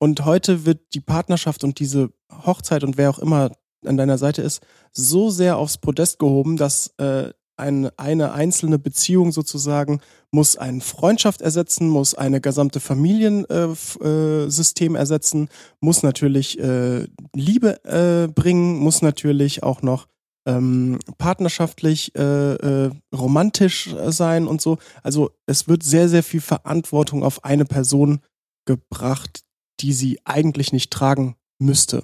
Und 0.00 0.24
heute 0.24 0.64
wird 0.64 0.94
die 0.94 1.00
Partnerschaft 1.00 1.64
und 1.64 1.80
diese 1.80 2.10
Hochzeit 2.32 2.84
und 2.84 2.96
wer 2.96 3.10
auch 3.10 3.18
immer 3.18 3.50
an 3.84 3.96
deiner 3.96 4.18
Seite 4.18 4.42
ist, 4.42 4.62
so 4.92 5.30
sehr 5.30 5.56
aufs 5.56 5.78
Podest 5.78 6.18
gehoben, 6.18 6.56
dass 6.56 6.94
äh, 6.98 7.32
ein, 7.58 7.90
eine 7.96 8.32
einzelne 8.32 8.78
Beziehung 8.78 9.32
sozusagen 9.32 10.00
muss 10.30 10.56
eine 10.56 10.80
Freundschaft 10.80 11.40
ersetzen, 11.40 11.88
muss 11.88 12.14
eine 12.14 12.40
gesamte 12.40 12.78
Familiensystem 12.80 14.94
äh, 14.94 14.98
äh, 14.98 15.00
ersetzen, 15.00 15.48
muss 15.80 16.02
natürlich 16.02 16.58
äh, 16.58 17.06
Liebe 17.34 17.84
äh, 17.84 18.26
bringen, 18.28 18.78
muss 18.78 19.02
natürlich 19.02 19.62
auch 19.62 19.82
noch 19.82 20.08
ähm, 20.46 20.98
partnerschaftlich, 21.18 22.14
äh, 22.14 22.54
äh, 22.54 22.90
romantisch 23.14 23.94
sein 24.06 24.46
und 24.46 24.62
so. 24.62 24.78
Also 25.02 25.30
es 25.46 25.68
wird 25.68 25.82
sehr, 25.82 26.08
sehr 26.08 26.22
viel 26.22 26.40
Verantwortung 26.40 27.22
auf 27.22 27.44
eine 27.44 27.66
Person 27.66 28.20
gebracht, 28.66 29.42
die 29.80 29.92
sie 29.92 30.18
eigentlich 30.24 30.72
nicht 30.72 30.90
tragen 30.90 31.36
müsste. 31.58 32.02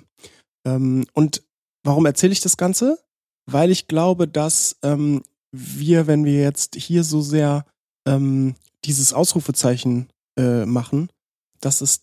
Ähm, 0.66 1.06
und 1.14 1.42
warum 1.84 2.06
erzähle 2.06 2.32
ich 2.32 2.40
das 2.40 2.56
Ganze? 2.56 2.98
Weil 3.46 3.70
ich 3.70 3.88
glaube, 3.88 4.28
dass 4.28 4.76
ähm, 4.82 5.22
wir, 5.54 6.06
wenn 6.06 6.24
wir 6.24 6.40
jetzt 6.40 6.74
hier 6.74 7.04
so 7.04 7.20
sehr 7.20 7.64
ähm, 8.06 8.56
dieses 8.84 9.12
Ausrufezeichen 9.12 10.08
äh, 10.36 10.66
machen, 10.66 11.08
dass 11.60 11.80
es, 11.80 12.02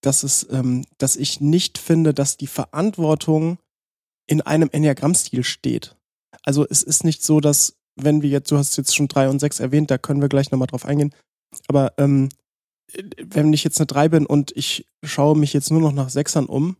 dass 0.00 0.22
es, 0.22 0.46
ähm, 0.50 0.84
dass 0.98 1.16
ich 1.16 1.40
nicht 1.40 1.78
finde, 1.78 2.14
dass 2.14 2.36
die 2.36 2.46
Verantwortung 2.46 3.58
in 4.26 4.40
einem 4.40 4.70
Enneagrammstil 4.70 5.42
steht. 5.42 5.96
Also 6.42 6.66
es 6.68 6.82
ist 6.82 7.04
nicht 7.04 7.24
so, 7.24 7.40
dass 7.40 7.76
wenn 7.96 8.22
wir 8.22 8.30
jetzt, 8.30 8.50
du 8.50 8.56
hast 8.56 8.76
jetzt 8.76 8.94
schon 8.94 9.08
drei 9.08 9.28
und 9.28 9.40
sechs 9.40 9.58
erwähnt, 9.58 9.90
da 9.90 9.98
können 9.98 10.20
wir 10.20 10.28
gleich 10.28 10.50
nochmal 10.50 10.68
drauf 10.68 10.84
eingehen. 10.84 11.12
Aber 11.66 11.94
ähm, 11.98 12.28
wenn 13.20 13.52
ich 13.52 13.64
jetzt 13.64 13.80
eine 13.80 13.86
drei 13.86 14.08
bin 14.08 14.26
und 14.26 14.56
ich 14.56 14.86
schaue 15.02 15.36
mich 15.36 15.52
jetzt 15.52 15.70
nur 15.70 15.80
noch 15.80 15.92
nach 15.92 16.08
Sechsern 16.08 16.46
um, 16.46 16.76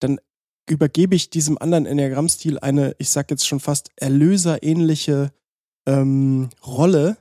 dann 0.00 0.20
übergebe 0.70 1.14
ich 1.14 1.30
diesem 1.30 1.58
anderen 1.58 1.86
Enneagrammstil 1.86 2.58
eine, 2.58 2.94
ich 2.98 3.10
sag 3.10 3.30
jetzt 3.30 3.46
schon 3.46 3.60
fast 3.60 3.90
erlöserähnliche 3.96 5.32
ähm, 5.86 6.50
Rolle, 6.64 7.16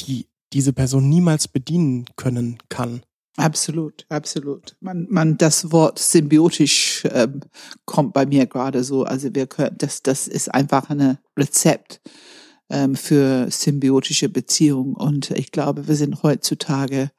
die 0.00 0.26
diese 0.52 0.72
Person 0.72 1.08
niemals 1.08 1.48
bedienen 1.48 2.06
können 2.16 2.58
kann. 2.68 3.02
Absolut, 3.36 4.06
absolut. 4.08 4.76
Man, 4.80 5.08
man, 5.10 5.36
das 5.36 5.72
Wort 5.72 5.98
symbiotisch 5.98 7.02
ähm, 7.10 7.40
kommt 7.84 8.12
bei 8.12 8.26
mir 8.26 8.46
gerade 8.46 8.84
so. 8.84 9.02
Also 9.02 9.34
wir 9.34 9.48
können, 9.48 9.76
das, 9.76 10.02
das 10.02 10.28
ist 10.28 10.54
einfach 10.54 10.88
ein 10.88 11.18
Rezept 11.36 12.00
ähm, 12.70 12.94
für 12.94 13.50
symbiotische 13.50 14.28
Beziehungen. 14.28 14.94
Und 14.94 15.32
ich 15.32 15.50
glaube, 15.50 15.88
wir 15.88 15.96
sind 15.96 16.22
heutzutage 16.22 17.10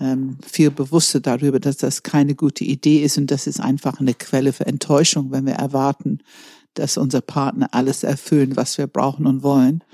ähm, 0.00 0.38
viel 0.44 0.70
bewusster 0.70 1.20
darüber, 1.20 1.60
dass 1.60 1.76
das 1.76 2.02
keine 2.02 2.34
gute 2.34 2.64
Idee 2.64 3.02
ist 3.02 3.18
und 3.18 3.30
das 3.30 3.46
ist 3.46 3.60
einfach 3.60 4.00
eine 4.00 4.14
Quelle 4.14 4.52
für 4.52 4.66
Enttäuschung, 4.66 5.30
wenn 5.30 5.46
wir 5.46 5.54
erwarten, 5.54 6.18
dass 6.74 6.96
unser 6.96 7.20
Partner 7.20 7.68
alles 7.72 8.02
erfüllen, 8.02 8.56
was 8.56 8.78
wir 8.78 8.86
brauchen 8.86 9.26
und 9.26 9.42
wollen. 9.42 9.84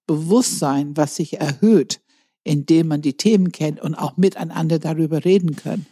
Bewusstsein, 0.06 0.96
was 0.96 1.16
sich 1.16 1.40
erhöht, 1.40 2.00
indem 2.44 2.86
man 2.86 3.02
die 3.02 3.16
Themen 3.16 3.50
kennt 3.50 3.80
und 3.80 3.96
auch 3.96 4.16
miteinander 4.16 4.78
darüber 4.78 5.24
reden 5.24 5.56
kann. 5.56 5.84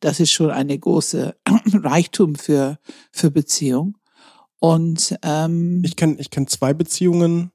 Das 0.00 0.18
ist 0.18 0.32
schon 0.32 0.50
eine 0.50 0.76
große 0.76 1.36
Reichtum 1.72 2.34
für, 2.34 2.80
für 3.12 3.30
Beziehung. 3.30 3.96
Und 4.58 5.16
ähm, 5.22 5.82
ich 5.84 5.94
kenne 5.94 6.16
ich 6.18 6.30
kenn 6.30 6.48
zwei 6.48 6.74
Beziehungen, 6.74 7.52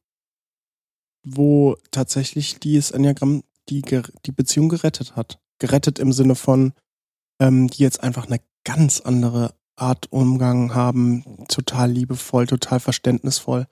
wo 1.22 1.76
tatsächlich 1.92 2.60
dieses 2.60 2.92
Enneagramm 2.92 3.44
die, 3.70 3.82
die 4.26 4.32
Beziehung 4.32 4.70
gerettet 4.70 5.16
hat. 5.16 5.40
Gerettet 5.60 6.00
im 6.00 6.12
Sinne 6.12 6.36
von, 6.36 6.74
ähm, 7.40 7.68
die 7.68 7.84
jetzt 7.84 8.04
einfach 8.04 8.28
eine 8.28 8.40
ganz 8.64 9.02
andere 9.02 9.54
Art 9.76 10.12
Umgang 10.12 10.76
haben, 10.76 11.46
total 11.48 11.92
liebevoll, 11.92 12.48
total 12.48 12.80
verständnisvoll. 12.80 13.68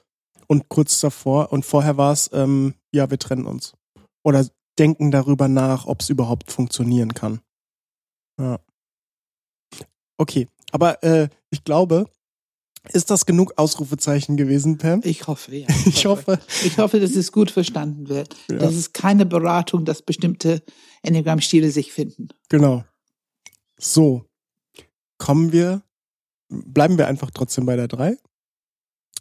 Und 0.47 0.67
kurz 0.69 0.99
davor 0.99 1.51
und 1.53 1.65
vorher 1.65 1.97
war 1.97 2.11
es, 2.11 2.29
ähm, 2.33 2.73
ja, 2.91 3.09
wir 3.09 3.19
trennen 3.19 3.45
uns. 3.45 3.73
Oder 4.23 4.45
denken 4.77 5.11
darüber 5.11 5.47
nach, 5.47 5.85
ob 5.85 6.01
es 6.01 6.09
überhaupt 6.09 6.51
funktionieren 6.51 7.13
kann. 7.13 7.41
Ja. 8.39 8.59
Okay, 10.17 10.47
aber 10.71 11.03
äh, 11.03 11.29
ich 11.49 11.63
glaube, 11.63 12.05
ist 12.89 13.11
das 13.11 13.25
genug 13.25 13.53
Ausrufezeichen 13.57 14.37
gewesen, 14.37 14.77
Pam? 14.77 15.01
Ich 15.03 15.27
hoffe, 15.27 15.55
ja. 15.55 15.67
Ich, 15.85 16.05
hoffe. 16.05 16.39
Ich 16.63 16.77
hoffe, 16.77 16.99
dass 16.99 17.15
es 17.15 17.31
gut 17.31 17.51
verstanden 17.51 18.09
wird. 18.09 18.35
Ja. 18.49 18.57
Das 18.57 18.75
ist 18.75 18.93
keine 18.93 19.25
Beratung, 19.25 19.85
dass 19.85 20.01
bestimmte 20.01 20.63
Enneagramm-Stile 21.03 21.71
sich 21.71 21.93
finden. 21.93 22.29
Genau. 22.49 22.83
So. 23.77 24.25
Kommen 25.17 25.51
wir, 25.51 25.83
bleiben 26.49 26.97
wir 26.97 27.07
einfach 27.07 27.29
trotzdem 27.31 27.65
bei 27.65 27.75
der 27.75 27.87
3. 27.87 28.17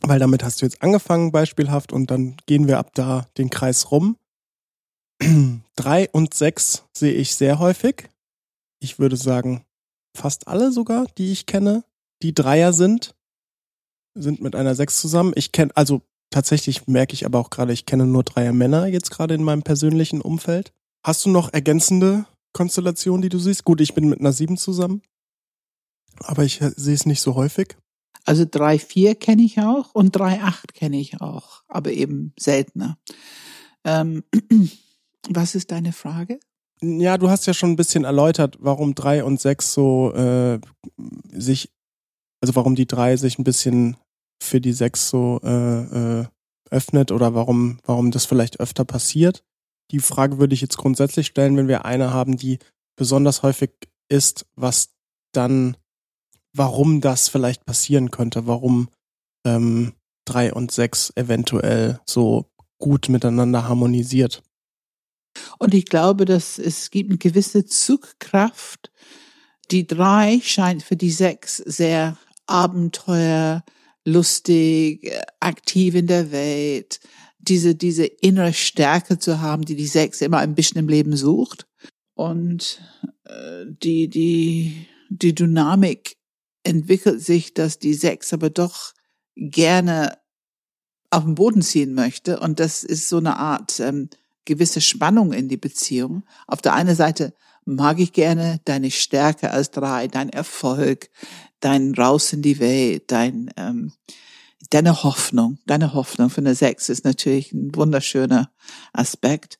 Weil 0.02 0.19
damit 0.19 0.43
hast 0.43 0.62
du 0.62 0.67
jetzt 0.67 0.83
angefangen, 0.83 1.31
beispielhaft, 1.31 1.93
und 1.93 2.11
dann 2.11 2.37
gehen 2.47 2.67
wir 2.67 2.79
ab 2.79 2.93
da 2.95 3.26
den 3.37 3.50
Kreis 3.50 3.90
rum. 3.90 4.17
drei 5.76 6.09
und 6.11 6.33
sechs 6.33 6.85
sehe 6.97 7.12
ich 7.12 7.35
sehr 7.35 7.59
häufig. 7.59 8.09
Ich 8.81 8.99
würde 8.99 9.17
sagen, 9.17 9.67
fast 10.17 10.49
alle 10.49 10.73
sogar, 10.73 11.07
die 11.19 11.33
ich 11.33 11.45
kenne, 11.45 11.85
die 12.23 12.35
Dreier 12.35 12.73
sind, 12.73 13.14
sind 14.14 14.40
mit 14.40 14.55
einer 14.55 14.75
Sechs 14.75 15.00
zusammen. 15.00 15.33
Ich 15.37 15.52
kenne, 15.52 15.73
also 15.75 16.02
tatsächlich 16.31 16.87
merke 16.87 17.14
ich 17.14 17.26
aber 17.26 17.38
auch 17.38 17.50
gerade, 17.50 17.73
ich 17.73 17.87
kenne 17.87 18.07
nur 18.07 18.25
Dreier 18.25 18.52
Männer 18.52 18.87
jetzt 18.87 19.11
gerade 19.11 19.35
in 19.35 19.45
meinem 19.45 19.62
persönlichen 19.62 20.21
Umfeld. 20.21 20.73
Hast 21.05 21.25
du 21.25 21.31
noch 21.31 21.52
ergänzende 21.52 22.26
Konstellationen, 22.52 23.23
die 23.23 23.29
du 23.29 23.38
siehst? 23.38 23.64
Gut, 23.64 23.81
ich 23.81 23.95
bin 23.95 24.09
mit 24.09 24.21
einer 24.21 24.33
Sieben 24.33 24.57
zusammen, 24.57 25.02
aber 26.19 26.45
ich 26.45 26.61
sehe 26.76 26.95
es 26.95 27.07
nicht 27.07 27.21
so 27.21 27.35
häufig. 27.35 27.76
Also 28.25 28.45
drei 28.49 28.79
vier 28.79 29.14
kenne 29.14 29.43
ich 29.43 29.59
auch 29.61 29.95
und 29.95 30.12
drei 30.12 30.40
acht 30.43 30.75
kenne 30.75 31.00
ich 31.00 31.21
auch, 31.21 31.62
aber 31.69 31.90
eben 31.93 32.35
seltener. 32.38 32.99
Ähm, 33.85 34.25
was 35.29 35.55
ist 35.55 35.71
deine 35.71 35.93
Frage? 35.93 36.38
Ja, 36.83 37.19
du 37.19 37.29
hast 37.29 37.47
ja 37.47 37.55
schon 37.55 37.71
ein 37.71 37.76
bisschen 37.76 38.05
erläutert, 38.05 38.57
warum 38.61 38.95
drei 38.95 39.23
und 39.25 39.40
sechs 39.40 39.73
so 39.73 40.12
äh, 40.14 40.61
sich, 41.31 41.71
also 42.40 42.54
warum 42.56 42.75
die 42.75 42.87
drei 42.87 43.16
sich 43.16 43.38
ein 43.38 43.44
bisschen 43.44 43.97
für 44.42 44.61
die 44.61 44.73
sechs 44.73 45.09
so 45.11 45.40
äh, 45.44 46.20
äh, 46.20 46.26
öffnet 46.70 47.12
oder 47.12 47.35
warum, 47.35 47.78
warum 47.85 48.11
das 48.11 48.26
vielleicht 48.26 48.61
öfter 48.61 48.85
passiert. 48.85 49.44
Die 49.90 49.99
Frage 49.99 50.38
würde 50.38 50.54
ich 50.54 50.61
jetzt 50.61 50.78
grundsätzlich 50.78 51.26
stellen, 51.26 51.56
wenn 51.56 51.68
wir 51.68 51.85
eine 51.85 52.12
haben, 52.12 52.37
die 52.37 52.59
besonders 52.97 53.42
häufig 53.42 53.73
ist, 54.09 54.47
was 54.54 54.90
dann, 55.32 55.76
warum 56.52 57.00
das 57.00 57.28
vielleicht 57.28 57.64
passieren 57.64 58.11
könnte, 58.11 58.47
warum 58.47 58.88
ähm, 59.44 59.92
drei 60.25 60.52
und 60.52 60.70
sechs 60.70 61.12
eventuell 61.16 62.00
so 62.06 62.47
gut 62.78 63.09
miteinander 63.09 63.68
harmonisiert. 63.68 64.42
Und 65.59 65.75
ich 65.75 65.87
glaube, 65.87 66.25
dass 66.25 66.59
es 66.59 66.90
gibt 66.90 67.11
eine 67.11 67.18
gewisse 67.18 67.64
Zugkraft. 67.64 68.90
Die 69.70 69.87
drei 69.87 70.40
scheint 70.42 70.82
für 70.82 70.97
die 70.97 71.11
sechs 71.11 71.59
sehr 71.59 72.16
Abenteuer, 72.50 73.64
lustig, 74.04 75.11
aktiv 75.40 75.95
in 75.95 76.07
der 76.07 76.33
Welt, 76.33 77.00
diese, 77.38 77.75
diese 77.75 78.04
innere 78.04 78.52
Stärke 78.52 79.19
zu 79.19 79.40
haben, 79.40 79.64
die 79.64 79.76
die 79.76 79.87
Sechs 79.87 80.21
immer 80.21 80.38
ein 80.38 80.54
bisschen 80.54 80.78
im 80.78 80.88
Leben 80.88 81.16
sucht. 81.16 81.66
Und 82.14 82.83
äh, 83.25 83.64
die, 83.66 84.09
die, 84.09 84.87
die 85.09 85.35
Dynamik 85.35 86.16
entwickelt 86.62 87.23
sich, 87.23 87.54
dass 87.54 87.78
die 87.78 87.95
Sechs 87.95 88.33
aber 88.33 88.50
doch 88.50 88.92
gerne 89.37 90.19
auf 91.11 91.25
den 91.25 91.35
Boden 91.35 91.62
ziehen 91.62 91.95
möchte. 91.95 92.40
Und 92.40 92.61
das 92.61 92.85
ist 92.85 93.09
so 93.09 93.16
eine 93.16 93.37
Art 93.37 93.80
ähm, 93.80 94.11
gewisse 94.45 94.80
Spannung 94.80 95.33
in 95.33 95.49
die 95.49 95.57
Beziehung. 95.57 96.25
Auf 96.47 96.62
der 96.62 96.75
einen 96.75 96.95
Seite 96.95 97.35
mag 97.64 97.99
ich 98.00 98.12
gerne 98.12 98.61
deine 98.64 98.90
Stärke 98.90 99.50
als 99.50 99.71
drei, 99.71 100.09
dein 100.09 100.28
Erfolg, 100.28 101.11
dein 101.61 101.95
Raus 101.95 102.33
in 102.33 102.43
die 102.43 102.59
Welt, 102.59 103.05
dein, 103.09 103.50
ähm, 103.57 103.93
deine 104.71 105.02
Hoffnung, 105.02 105.59
deine 105.67 105.95
Hoffnung 105.95 106.31
für 106.31 106.40
eine 106.40 106.55
Sechs 106.55 106.88
ist 106.88 107.05
natürlich 107.05 107.52
ein 107.52 107.75
wunderschöner 107.75 108.50
Aspekt. 108.93 109.59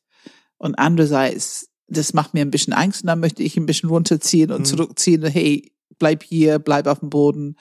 Und 0.57 0.75
andererseits, 0.75 1.69
das 1.87 2.13
macht 2.13 2.33
mir 2.33 2.41
ein 2.41 2.51
bisschen 2.51 2.73
Angst 2.73 3.03
und 3.03 3.07
dann 3.07 3.19
möchte 3.19 3.43
ich 3.43 3.57
ein 3.57 3.65
bisschen 3.65 3.89
runterziehen 3.89 4.51
und 4.51 4.61
mhm. 4.61 4.65
zurückziehen. 4.65 5.25
Hey, 5.25 5.71
bleib 5.97 6.23
hier, 6.23 6.59
bleib 6.59 6.87
auf 6.87 6.99
dem 6.99 7.09
Boden, 7.09 7.55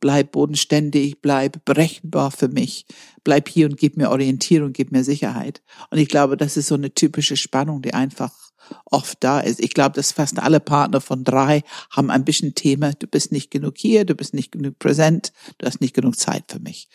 bleib 0.00 0.32
bodenständig, 0.32 1.20
bleib 1.20 1.64
berechenbar 1.64 2.30
für 2.30 2.48
mich, 2.48 2.86
bleib 3.22 3.48
hier 3.48 3.66
und 3.66 3.76
gib 3.76 3.96
mir 3.96 4.10
Orientierung, 4.10 4.72
gib 4.72 4.92
mir 4.92 5.04
Sicherheit. 5.04 5.62
Und 5.90 5.98
ich 5.98 6.08
glaube, 6.08 6.36
das 6.36 6.56
ist 6.56 6.68
so 6.68 6.74
eine 6.74 6.92
typische 6.92 7.36
Spannung, 7.36 7.82
die 7.82 7.94
einfach 7.94 8.32
oft 8.86 9.18
da 9.20 9.40
ist. 9.40 9.60
Ich 9.60 9.74
glaube, 9.74 9.94
dass 9.94 10.12
fast 10.12 10.38
alle 10.38 10.60
Partner 10.60 11.00
von 11.00 11.24
drei 11.24 11.62
haben 11.90 12.10
ein 12.10 12.24
bisschen 12.24 12.54
Thema, 12.54 12.92
du 12.92 13.06
bist 13.06 13.32
nicht 13.32 13.50
genug 13.50 13.74
hier, 13.76 14.04
du 14.04 14.14
bist 14.14 14.34
nicht 14.34 14.52
genug 14.52 14.78
präsent, 14.78 15.32
du 15.58 15.66
hast 15.66 15.80
nicht 15.80 15.94
genug 15.94 16.18
Zeit 16.18 16.44
für 16.48 16.60
mich. 16.60 16.88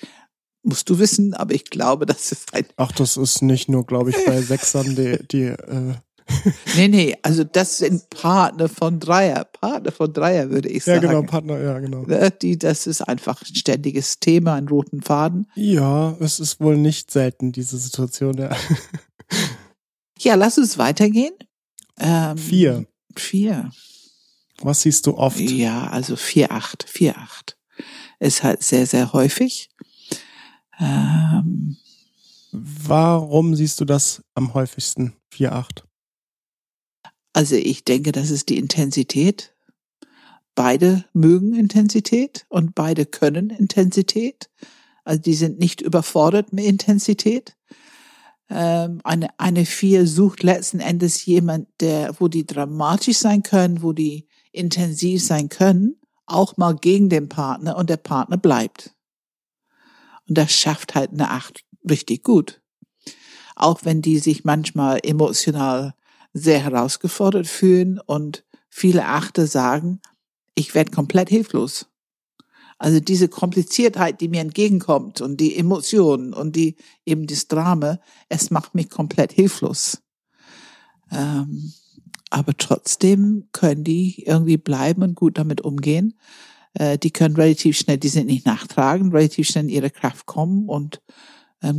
Musst 0.64 0.90
du 0.90 1.00
wissen, 1.00 1.34
aber 1.34 1.54
ich 1.54 1.66
glaube, 1.66 2.06
das 2.08 2.32
ist 2.32 2.54
ein. 2.54 2.66
Ach, 2.78 2.92
das 2.92 3.18
ist 3.18 3.42
nicht 3.42 3.70
nur, 3.70 3.86
glaube 3.86 4.12
ich, 4.12 4.18
bei 4.26 4.42
Sechsern, 4.42 4.96
die, 4.96 5.20
die 5.28 5.44
äh 5.44 5.96
nee, 6.76 6.88
nee, 6.88 7.18
also 7.24 7.44
das 7.44 7.80
sind 7.80 8.10
Partner 8.12 8.70
von 8.70 9.00
Dreier, 9.00 9.46
Partner 9.46 9.92
von 9.92 10.14
Dreier 10.14 10.52
würde 10.52 10.70
ich 10.70 10.84
sagen. 10.84 11.04
Ja, 11.04 11.12
genau, 11.12 11.24
Partner, 11.24 11.60
ja, 11.60 11.80
genau. 11.80 12.04
Ne, 12.04 12.32
die, 12.32 12.58
das 12.58 12.86
ist 12.86 13.02
einfach 13.02 13.42
ein 13.42 13.56
ständiges 13.56 14.20
Thema, 14.20 14.54
ein 14.54 14.68
roten 14.68 15.02
Faden. 15.02 15.48
Ja, 15.56 16.16
es 16.20 16.40
ist 16.40 16.60
wohl 16.60 16.78
nicht 16.78 17.10
selten, 17.10 17.52
diese 17.52 17.80
Situation, 17.80 18.38
ja. 18.38 18.56
Ja, 20.20 20.36
lass 20.36 20.58
uns 20.58 20.78
weitergehen. 20.78 21.34
Ähm, 22.00 22.38
vier. 22.38 22.86
Vier. 23.16 23.72
Was 24.62 24.82
siehst 24.82 25.08
du 25.08 25.18
oft? 25.18 25.40
Ja, 25.40 25.88
also 25.88 26.16
vier, 26.16 26.52
acht, 26.52 26.86
vier, 26.88 27.18
acht. 27.18 27.58
Ist 28.20 28.44
halt 28.44 28.64
sehr, 28.64 28.86
sehr 28.86 29.14
häufig. 29.14 29.70
Ähm, 30.80 31.78
Warum 32.52 33.56
siehst 33.56 33.80
du 33.80 33.86
das 33.86 34.24
am 34.34 34.54
häufigsten? 34.54 35.16
Vier, 35.30 35.54
acht. 35.54 35.86
Also 37.34 37.56
ich 37.56 37.84
denke, 37.84 38.12
das 38.12 38.32
ist 38.32 38.50
die 38.50 38.58
Intensität. 38.58 39.54
Beide 40.56 41.06
mögen 41.14 41.56
Intensität 41.56 42.46
und 42.50 42.74
beide 42.76 43.06
können 43.06 43.52
Intensität. 43.52 44.50
Also 45.04 45.22
die 45.22 45.36
sind 45.36 45.60
nicht 45.60 45.82
überfordert 45.82 46.52
mit 46.52 46.66
Intensität 46.66 47.56
ähm, 48.50 49.02
eine, 49.04 49.30
eine 49.40 49.66
Vier 49.66 50.08
sucht 50.08 50.44
letzten 50.44 50.80
Endes 50.80 51.26
jemand, 51.26 51.68
der, 51.80 52.20
wo 52.20 52.28
die 52.28 52.46
dramatisch 52.46 53.18
sein 53.18 53.44
können, 53.44 53.84
wo 53.84 53.94
die 53.94 54.28
intensiv 54.52 55.24
sein 55.24 55.50
können, 55.50 55.96
auch 56.26 56.58
mal 56.58 56.76
gegen 56.76 57.10
den 57.10 57.30
Partner 57.30 57.78
und 57.78 57.90
der 57.90 57.98
Partner 57.98 58.38
bleibt. 58.38 58.96
Und 60.28 60.38
das 60.38 60.52
schafft 60.52 60.96
halt 60.96 61.12
eine 61.12 61.30
Acht 61.32 61.64
richtig 61.88 62.24
gut. 62.24 62.62
Auch 63.56 63.82
wenn 63.84 64.02
die 64.02 64.20
sich 64.20 64.46
manchmal 64.46 65.00
emotional 65.04 65.94
sehr 66.34 66.60
herausgefordert 66.60 67.48
fühlen 67.48 68.00
und 68.00 68.46
viele 68.70 69.06
Achte 69.06 69.48
sagen, 69.48 70.02
ich 70.56 70.76
werde 70.76 70.92
komplett 70.92 71.30
hilflos. 71.30 71.88
Also 72.80 73.02
diese 73.02 73.28
Kompliziertheit, 73.28 74.22
die 74.22 74.30
mir 74.30 74.42
entgegenkommt 74.42 75.20
und 75.20 75.40
die 75.40 75.56
Emotionen 75.58 76.34
und 76.34 76.56
die 76.56 76.78
eben 77.06 77.28
das 77.28 77.48
Drama, 77.48 78.00
es 78.30 78.52
macht 78.52 78.74
mich 78.74 78.90
komplett 78.90 79.34
hilflos. 79.34 80.02
Ähm, 81.12 81.74
aber 82.30 82.56
trotzdem 82.58 83.50
können 83.52 83.84
die 83.84 84.24
irgendwie 84.26 84.58
bleiben 84.58 85.04
und 85.04 85.16
gut 85.16 85.38
damit 85.38 85.62
umgehen. 85.62 86.18
Äh, 86.74 86.98
die 86.98 87.12
können 87.12 87.36
relativ 87.36 87.78
schnell, 87.78 87.98
die 87.98 88.08
sind 88.08 88.28
nicht 88.28 88.46
nachtragen, 88.46 89.12
relativ 89.12 89.50
schnell 89.50 89.66
in 89.66 89.70
ihre 89.70 89.90
Kraft 89.90 90.26
kommen 90.26 90.70
und 90.70 91.02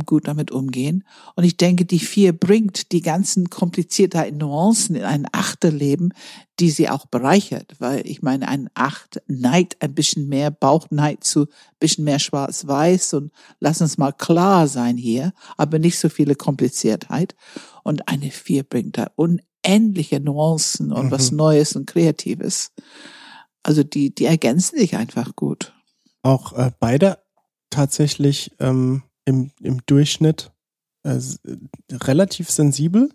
gut 0.05 0.27
damit 0.27 0.51
umgehen. 0.51 1.03
Und 1.35 1.43
ich 1.43 1.57
denke, 1.57 1.85
die 1.85 1.99
vier 1.99 2.33
bringt 2.33 2.91
die 2.91 3.01
ganzen 3.01 3.49
Kompliziertheiten, 3.49 4.37
Nuancen 4.37 4.95
in 4.95 5.03
ein 5.03 5.27
Achterleben, 5.31 6.13
die 6.59 6.69
sie 6.69 6.89
auch 6.89 7.07
bereichert. 7.07 7.75
Weil 7.79 8.05
ich 8.05 8.21
meine, 8.21 8.47
ein 8.47 8.69
Acht 8.75 9.21
neigt 9.27 9.81
ein 9.81 9.95
bisschen 9.95 10.27
mehr, 10.27 10.51
Bauch 10.51 10.87
neigt 10.91 11.23
zu 11.23 11.43
ein 11.43 11.77
bisschen 11.79 12.03
mehr 12.03 12.19
schwarz-weiß 12.19 13.15
und 13.15 13.31
lass 13.59 13.81
uns 13.81 13.97
mal 13.97 14.11
klar 14.11 14.67
sein 14.67 14.97
hier, 14.97 15.33
aber 15.57 15.79
nicht 15.79 15.97
so 15.97 16.09
viele 16.09 16.35
Kompliziertheit. 16.35 17.35
Und 17.83 18.07
eine 18.07 18.29
vier 18.29 18.63
bringt 18.63 18.97
da 18.99 19.07
unendliche 19.15 20.19
Nuancen 20.19 20.91
und 20.91 21.07
mhm. 21.07 21.11
was 21.11 21.31
Neues 21.31 21.75
und 21.75 21.87
Kreatives. 21.87 22.71
Also 23.63 23.83
die, 23.83 24.13
die 24.13 24.25
ergänzen 24.25 24.77
sich 24.77 24.95
einfach 24.95 25.35
gut. 25.35 25.73
Auch 26.23 26.53
äh, 26.53 26.71
beide 26.79 27.17
tatsächlich 27.71 28.51
ähm, 28.59 29.03
im, 29.31 29.51
im 29.61 29.85
Durchschnitt 29.85 30.51
äh, 31.03 31.19
relativ 31.91 32.49
sensibel. 32.51 33.09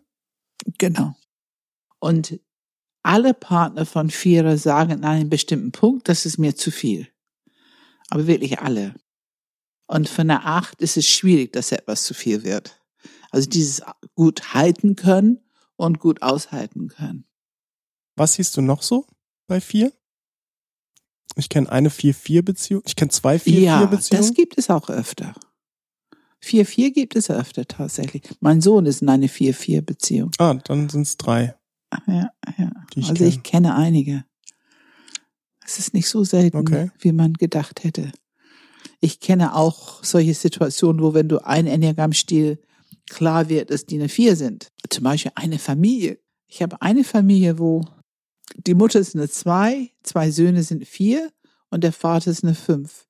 Genau. 0.78 1.14
Und 2.00 2.40
alle 3.02 3.34
Partner 3.34 3.86
von 3.86 4.10
Vierer 4.10 4.56
sagen 4.56 4.92
an 4.92 5.04
einem 5.04 5.30
bestimmten 5.30 5.70
Punkt, 5.72 6.08
das 6.08 6.26
ist 6.26 6.38
mir 6.38 6.56
zu 6.56 6.70
viel. 6.70 7.06
Aber 8.08 8.26
wirklich 8.26 8.58
alle. 8.58 8.94
Und 9.86 10.08
von 10.08 10.26
der 10.26 10.46
Acht 10.46 10.80
ist 10.80 10.96
es 10.96 11.06
schwierig, 11.06 11.52
dass 11.52 11.70
etwas 11.70 12.04
zu 12.04 12.14
viel 12.14 12.42
wird. 12.42 12.80
Also 13.30 13.48
dieses 13.48 13.82
gut 14.14 14.54
halten 14.54 14.96
können 14.96 15.38
und 15.76 16.00
gut 16.00 16.22
aushalten 16.22 16.88
können. 16.88 17.26
Was 18.16 18.34
siehst 18.34 18.56
du 18.56 18.62
noch 18.62 18.82
so 18.82 19.06
bei 19.46 19.60
vier? 19.60 19.92
Ich 21.36 21.50
kenne 21.50 21.70
eine 21.70 21.90
4-4-Beziehung. 21.90 22.82
Ich 22.86 22.96
kenne 22.96 23.10
zwei 23.10 23.36
4-4-Beziehungen. 23.36 23.62
Ja, 23.62 23.86
das 23.86 24.32
gibt 24.32 24.56
es 24.56 24.70
auch 24.70 24.88
öfter. 24.88 25.34
4-4 26.46 26.92
gibt 26.92 27.16
es 27.16 27.30
öfter 27.30 27.66
tatsächlich. 27.66 28.22
Mein 28.40 28.60
Sohn 28.60 28.86
ist 28.86 29.02
in 29.02 29.08
einer 29.08 29.26
4-4-Beziehung. 29.26 30.30
Ah, 30.38 30.54
dann 30.54 30.88
sind 30.88 31.02
es 31.02 31.16
drei. 31.16 31.54
Ja, 32.06 32.30
ja. 32.58 32.70
Ich 32.94 33.08
also 33.08 33.24
kenn. 33.24 33.28
ich 33.28 33.42
kenne 33.42 33.74
einige. 33.74 34.24
Es 35.64 35.78
ist 35.78 35.94
nicht 35.94 36.08
so 36.08 36.24
selten, 36.24 36.58
okay. 36.58 36.90
wie 37.00 37.12
man 37.12 37.32
gedacht 37.34 37.82
hätte. 37.82 38.12
Ich 39.00 39.20
kenne 39.20 39.54
auch 39.54 40.02
solche 40.04 40.34
Situationen, 40.34 41.02
wo 41.02 41.12
wenn 41.12 41.28
du 41.28 41.44
einen 41.44 41.68
Enneagramm-Stil 41.68 42.58
klar 43.08 43.48
wird, 43.48 43.70
dass 43.70 43.86
die 43.86 43.96
eine 43.96 44.08
Vier 44.08 44.36
sind. 44.36 44.72
Zum 44.88 45.04
Beispiel 45.04 45.32
eine 45.34 45.58
Familie. 45.58 46.18
Ich 46.46 46.62
habe 46.62 46.80
eine 46.80 47.04
Familie, 47.04 47.58
wo 47.58 47.84
die 48.56 48.74
Mutter 48.74 49.00
ist 49.00 49.14
eine 49.14 49.28
Zwei, 49.28 49.90
zwei 50.02 50.30
Söhne 50.30 50.62
sind 50.62 50.86
Vier 50.86 51.30
und 51.70 51.82
der 51.82 51.92
Vater 51.92 52.30
ist 52.30 52.44
eine 52.44 52.54
Fünf. 52.54 53.06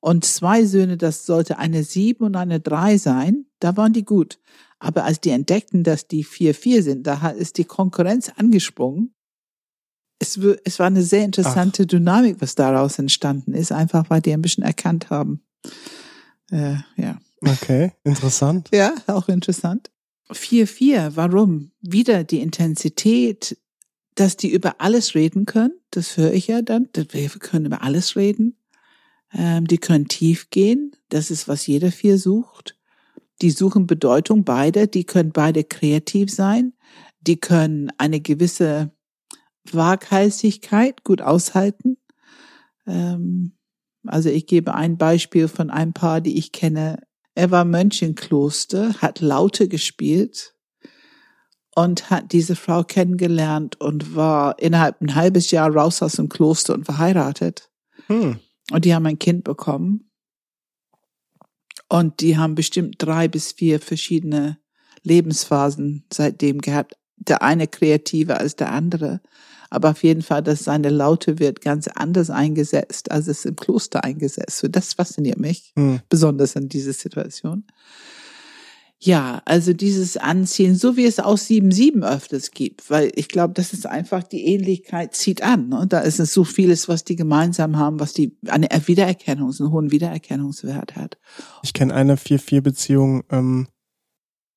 Und 0.00 0.24
zwei 0.24 0.64
Söhne, 0.64 0.96
das 0.96 1.26
sollte 1.26 1.58
eine 1.58 1.82
Sieben 1.82 2.24
und 2.24 2.36
eine 2.36 2.60
Drei 2.60 2.98
sein, 2.98 3.46
da 3.58 3.76
waren 3.76 3.92
die 3.92 4.04
gut. 4.04 4.38
Aber 4.78 5.04
als 5.04 5.20
die 5.20 5.30
entdeckten, 5.30 5.82
dass 5.82 6.06
die 6.06 6.22
vier 6.22 6.54
vier 6.54 6.82
sind, 6.82 7.06
da 7.06 7.30
ist 7.30 7.58
die 7.58 7.64
Konkurrenz 7.64 8.30
angesprungen. 8.36 9.14
Es, 10.20 10.38
es 10.64 10.78
war 10.78 10.86
eine 10.86 11.02
sehr 11.02 11.24
interessante 11.24 11.82
Ach. 11.82 11.86
Dynamik, 11.86 12.40
was 12.40 12.54
daraus 12.54 12.98
entstanden 12.98 13.54
ist, 13.54 13.72
einfach 13.72 14.08
weil 14.10 14.20
die 14.20 14.32
ein 14.32 14.42
bisschen 14.42 14.64
erkannt 14.64 15.10
haben. 15.10 15.42
Äh, 16.50 16.76
ja. 16.96 17.18
Okay, 17.40 17.92
interessant. 18.04 18.68
ja, 18.72 18.94
auch 19.06 19.28
interessant. 19.28 19.90
Vier 20.30 20.66
vier, 20.66 21.12
warum? 21.14 21.70
Wieder 21.80 22.24
die 22.24 22.40
Intensität, 22.40 23.56
dass 24.14 24.36
die 24.36 24.50
über 24.50 24.80
alles 24.80 25.14
reden 25.14 25.46
können. 25.46 25.74
Das 25.90 26.16
höre 26.16 26.32
ich 26.32 26.48
ja 26.48 26.62
dann. 26.62 26.88
Wir 26.94 27.28
können 27.30 27.66
über 27.66 27.82
alles 27.82 28.16
reden. 28.16 28.56
Ähm, 29.32 29.66
die 29.66 29.78
können 29.78 30.08
tief 30.08 30.50
gehen. 30.50 30.92
Das 31.08 31.30
ist, 31.30 31.48
was 31.48 31.66
jeder 31.66 31.92
vier 31.92 32.18
sucht. 32.18 32.76
Die 33.42 33.50
suchen 33.50 33.86
Bedeutung, 33.86 34.44
beide. 34.44 34.88
Die 34.88 35.04
können 35.04 35.32
beide 35.32 35.64
kreativ 35.64 36.32
sein. 36.32 36.72
Die 37.20 37.38
können 37.38 37.90
eine 37.98 38.20
gewisse 38.20 38.92
Waghalsigkeit 39.70 41.04
gut 41.04 41.20
aushalten. 41.20 41.98
Ähm, 42.86 43.52
also 44.06 44.28
ich 44.30 44.46
gebe 44.46 44.74
ein 44.74 44.96
Beispiel 44.96 45.48
von 45.48 45.70
einem 45.70 45.92
Paar, 45.92 46.20
die 46.20 46.38
ich 46.38 46.52
kenne. 46.52 47.02
Er 47.34 47.50
war 47.50 47.64
Mönch 47.64 48.02
im 48.02 48.14
Kloster, 48.14 48.94
hat 48.94 49.20
Laute 49.20 49.68
gespielt 49.68 50.54
und 51.76 52.10
hat 52.10 52.32
diese 52.32 52.56
Frau 52.56 52.82
kennengelernt 52.82 53.80
und 53.80 54.16
war 54.16 54.58
innerhalb 54.58 55.00
ein 55.00 55.14
halbes 55.14 55.50
Jahr 55.50 55.70
raus 55.70 56.02
aus 56.02 56.12
dem 56.12 56.28
Kloster 56.28 56.74
und 56.74 56.84
verheiratet. 56.84 57.70
Hm. 58.06 58.40
Und 58.70 58.84
die 58.84 58.94
haben 58.94 59.06
ein 59.06 59.18
Kind 59.18 59.44
bekommen. 59.44 60.10
Und 61.88 62.20
die 62.20 62.36
haben 62.36 62.54
bestimmt 62.54 62.96
drei 62.98 63.28
bis 63.28 63.52
vier 63.52 63.80
verschiedene 63.80 64.58
Lebensphasen 65.02 66.04
seitdem 66.12 66.60
gehabt. 66.60 66.96
Der 67.16 67.42
eine 67.42 67.66
kreativer 67.66 68.38
als 68.38 68.56
der 68.56 68.70
andere. 68.70 69.20
Aber 69.70 69.90
auf 69.90 70.02
jeden 70.02 70.22
Fall, 70.22 70.42
dass 70.42 70.64
seine 70.64 70.88
Laute 70.88 71.38
wird 71.38 71.60
ganz 71.60 71.88
anders 71.88 72.30
eingesetzt, 72.30 73.10
als 73.10 73.26
es 73.26 73.44
im 73.44 73.56
Kloster 73.56 74.04
eingesetzt 74.04 74.62
wird. 74.62 74.76
Das 74.76 74.94
fasziniert 74.94 75.38
mich, 75.38 75.72
hm. 75.76 76.00
besonders 76.08 76.56
in 76.56 76.68
dieser 76.68 76.92
Situation. 76.92 77.64
Ja, 79.00 79.42
also 79.44 79.72
dieses 79.72 80.16
Anziehen, 80.16 80.74
so 80.74 80.96
wie 80.96 81.04
es 81.04 81.20
aus 81.20 81.46
7-7 81.46 82.02
öfters 82.02 82.50
gibt, 82.50 82.90
weil 82.90 83.12
ich 83.14 83.28
glaube, 83.28 83.54
das 83.54 83.72
ist 83.72 83.86
einfach, 83.86 84.24
die 84.24 84.44
Ähnlichkeit 84.44 85.14
zieht 85.14 85.40
an. 85.42 85.72
Und 85.72 85.78
ne? 85.78 85.86
da 85.86 86.00
ist 86.00 86.18
es 86.18 86.34
so 86.34 86.42
vieles, 86.42 86.88
was 86.88 87.04
die 87.04 87.14
gemeinsam 87.14 87.76
haben, 87.76 88.00
was 88.00 88.12
die 88.12 88.36
eine 88.48 88.68
Wiedererkennung, 88.86 89.54
einen 89.56 89.70
hohen 89.70 89.92
Wiedererkennungswert 89.92 90.96
hat. 90.96 91.16
Ich 91.62 91.74
kenne 91.74 91.94
eine 91.94 92.16
4-4-Beziehung, 92.16 93.22
ähm, 93.30 93.68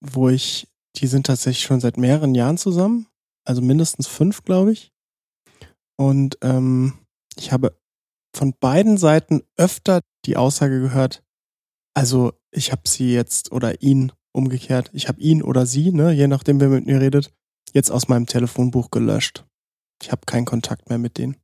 wo 0.03 0.29
ich, 0.29 0.67
die 0.95 1.05
sind 1.05 1.27
tatsächlich 1.27 1.63
schon 1.63 1.79
seit 1.79 1.97
mehreren 1.97 2.33
Jahren 2.33 2.57
zusammen, 2.57 3.05
also 3.45 3.61
mindestens 3.61 4.07
fünf, 4.07 4.43
glaube 4.43 4.71
ich. 4.71 4.91
Und 5.97 6.39
ähm, 6.41 6.93
ich 7.37 7.51
habe 7.51 7.77
von 8.35 8.55
beiden 8.59 8.97
Seiten 8.97 9.43
öfter 9.55 10.01
die 10.25 10.35
Aussage 10.35 10.81
gehört, 10.81 11.21
also 11.93 12.33
ich 12.49 12.71
habe 12.71 12.83
sie 12.87 13.13
jetzt 13.13 13.51
oder 13.51 13.83
ihn 13.83 14.11
umgekehrt, 14.33 14.89
ich 14.93 15.07
habe 15.07 15.21
ihn 15.21 15.41
oder 15.41 15.65
sie, 15.65 15.91
ne, 15.91 16.11
je 16.11 16.27
nachdem 16.27 16.59
wer 16.59 16.69
mit 16.69 16.85
mir 16.85 16.99
redet, 16.99 17.31
jetzt 17.73 17.91
aus 17.91 18.07
meinem 18.07 18.25
Telefonbuch 18.25 18.91
gelöscht. 18.91 19.45
Ich 20.01 20.11
habe 20.11 20.21
keinen 20.25 20.45
Kontakt 20.45 20.89
mehr 20.89 20.97
mit 20.97 21.17
denen. 21.17 21.37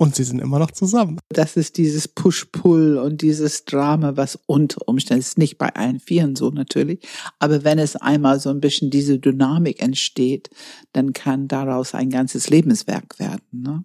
Und 0.00 0.14
sie 0.14 0.22
sind 0.22 0.38
immer 0.38 0.60
noch 0.60 0.70
zusammen. 0.70 1.18
Das 1.28 1.56
ist 1.56 1.76
dieses 1.76 2.06
Push-Pull 2.06 2.98
und 2.98 3.20
dieses 3.20 3.64
Drama, 3.64 4.16
was 4.16 4.38
unter 4.46 4.86
Umständen 4.86 5.22
ist 5.22 5.38
nicht 5.38 5.58
bei 5.58 5.74
allen 5.74 5.98
Vieren 5.98 6.36
so 6.36 6.50
natürlich. 6.50 7.00
Aber 7.40 7.64
wenn 7.64 7.80
es 7.80 7.96
einmal 7.96 8.38
so 8.38 8.50
ein 8.50 8.60
bisschen 8.60 8.90
diese 8.90 9.18
Dynamik 9.18 9.82
entsteht, 9.82 10.50
dann 10.92 11.14
kann 11.14 11.48
daraus 11.48 11.94
ein 11.96 12.10
ganzes 12.10 12.48
Lebenswerk 12.48 13.18
werden. 13.18 13.42
Ne? 13.50 13.84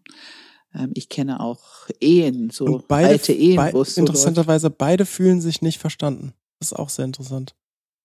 Ähm, 0.75 0.91
ich 0.93 1.09
kenne 1.09 1.39
auch 1.39 1.89
Ehen, 1.99 2.51
so 2.51 2.83
beide, 2.87 3.09
alte 3.09 3.33
Ehen. 3.33 3.55
Be 3.55 3.83
interessanterweise, 3.95 4.69
beide 4.69 5.07
fühlen 5.07 5.41
sich 5.41 5.63
nicht 5.63 5.79
verstanden. 5.79 6.33
Das 6.59 6.73
ist 6.73 6.77
auch 6.77 6.89
sehr 6.89 7.05
interessant. 7.05 7.55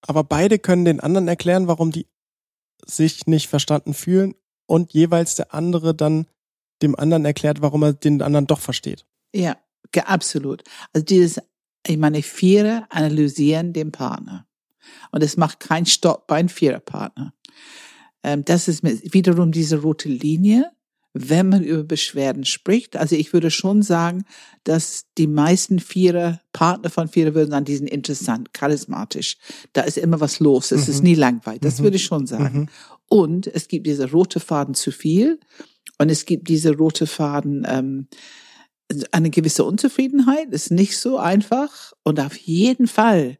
Aber 0.02 0.24
beide 0.24 0.58
können 0.58 0.84
den 0.84 1.00
anderen 1.00 1.28
erklären, 1.28 1.68
warum 1.68 1.90
die 1.90 2.06
sich 2.84 3.26
nicht 3.26 3.48
verstanden 3.48 3.94
fühlen 3.94 4.34
und 4.66 4.92
jeweils 4.92 5.34
der 5.34 5.54
andere 5.54 5.94
dann 5.94 6.26
dem 6.82 6.94
anderen 6.94 7.24
erklärt, 7.24 7.61
warum 7.61 7.82
er 7.82 7.92
den 7.92 8.22
anderen 8.22 8.46
doch 8.46 8.61
versteht. 8.61 9.04
Ja, 9.34 9.56
absolut. 10.04 10.62
Also 10.92 11.04
dieses, 11.04 11.40
ich 11.87 11.96
meine, 11.96 12.22
Viere 12.22 12.87
analysieren 12.90 13.72
den 13.72 13.90
Partner. 13.90 14.46
Und 15.11 15.22
es 15.22 15.37
macht 15.37 15.61
keinen 15.61 15.87
Stopp 15.87 16.26
bei 16.26 16.37
einem 16.37 16.48
Viererpartner. 16.48 17.34
Ähm, 18.22 18.44
das 18.44 18.68
ist 18.68 18.82
wiederum 18.84 19.52
diese 19.52 19.80
rote 19.80 20.08
Linie, 20.08 20.70
wenn 21.14 21.49
man 21.49 21.62
über 21.62 21.85
Beschwerden 21.85 22.44
spricht. 22.44 22.97
Also 22.97 23.16
ich 23.16 23.33
würde 23.33 23.51
schon 23.51 23.83
sagen, 23.83 24.25
dass 24.64 25.07
die 25.16 25.27
meisten 25.27 25.81
Vierer, 25.81 26.40
Partner 26.53 26.90
von 26.90 27.09
Vierer 27.09 27.35
würden 27.35 27.51
sagen, 27.51 27.64
die 27.64 27.77
sind 27.77 27.88
interessant, 27.88 28.53
charismatisch. 28.53 29.38
Da 29.73 29.83
ist 29.83 29.99
immer 29.99 30.21
was 30.21 30.40
los. 30.40 30.71
Es 30.71 30.87
mhm. 30.87 30.92
ist 30.92 31.03
nie 31.03 31.14
langweilig. 31.14 31.61
Das 31.62 31.79
mhm. 31.79 31.85
würde 31.85 31.97
ich 31.97 32.05
schon 32.05 32.27
sagen. 32.27 32.61
Mhm. 32.61 32.68
Und 33.09 33.47
es 33.47 33.68
gibt 33.68 33.87
diese 33.87 34.11
rote 34.11 34.38
Faden 34.38 34.75
zu 34.75 34.92
viel. 34.92 35.40
Und 35.99 36.11
es 36.11 36.27
gibt 36.27 36.49
diese 36.49 36.77
rote 36.77 37.07
Faden, 37.07 37.66
ähm, 37.68 38.09
eine 39.11 39.31
gewisse 39.31 39.64
Unzufriedenheit, 39.64 40.53
ist 40.53 40.71
nicht 40.71 40.97
so 40.99 41.18
einfach. 41.18 41.92
Und 42.05 42.21
auf 42.21 42.37
jeden 42.37 42.87
Fall, 42.87 43.38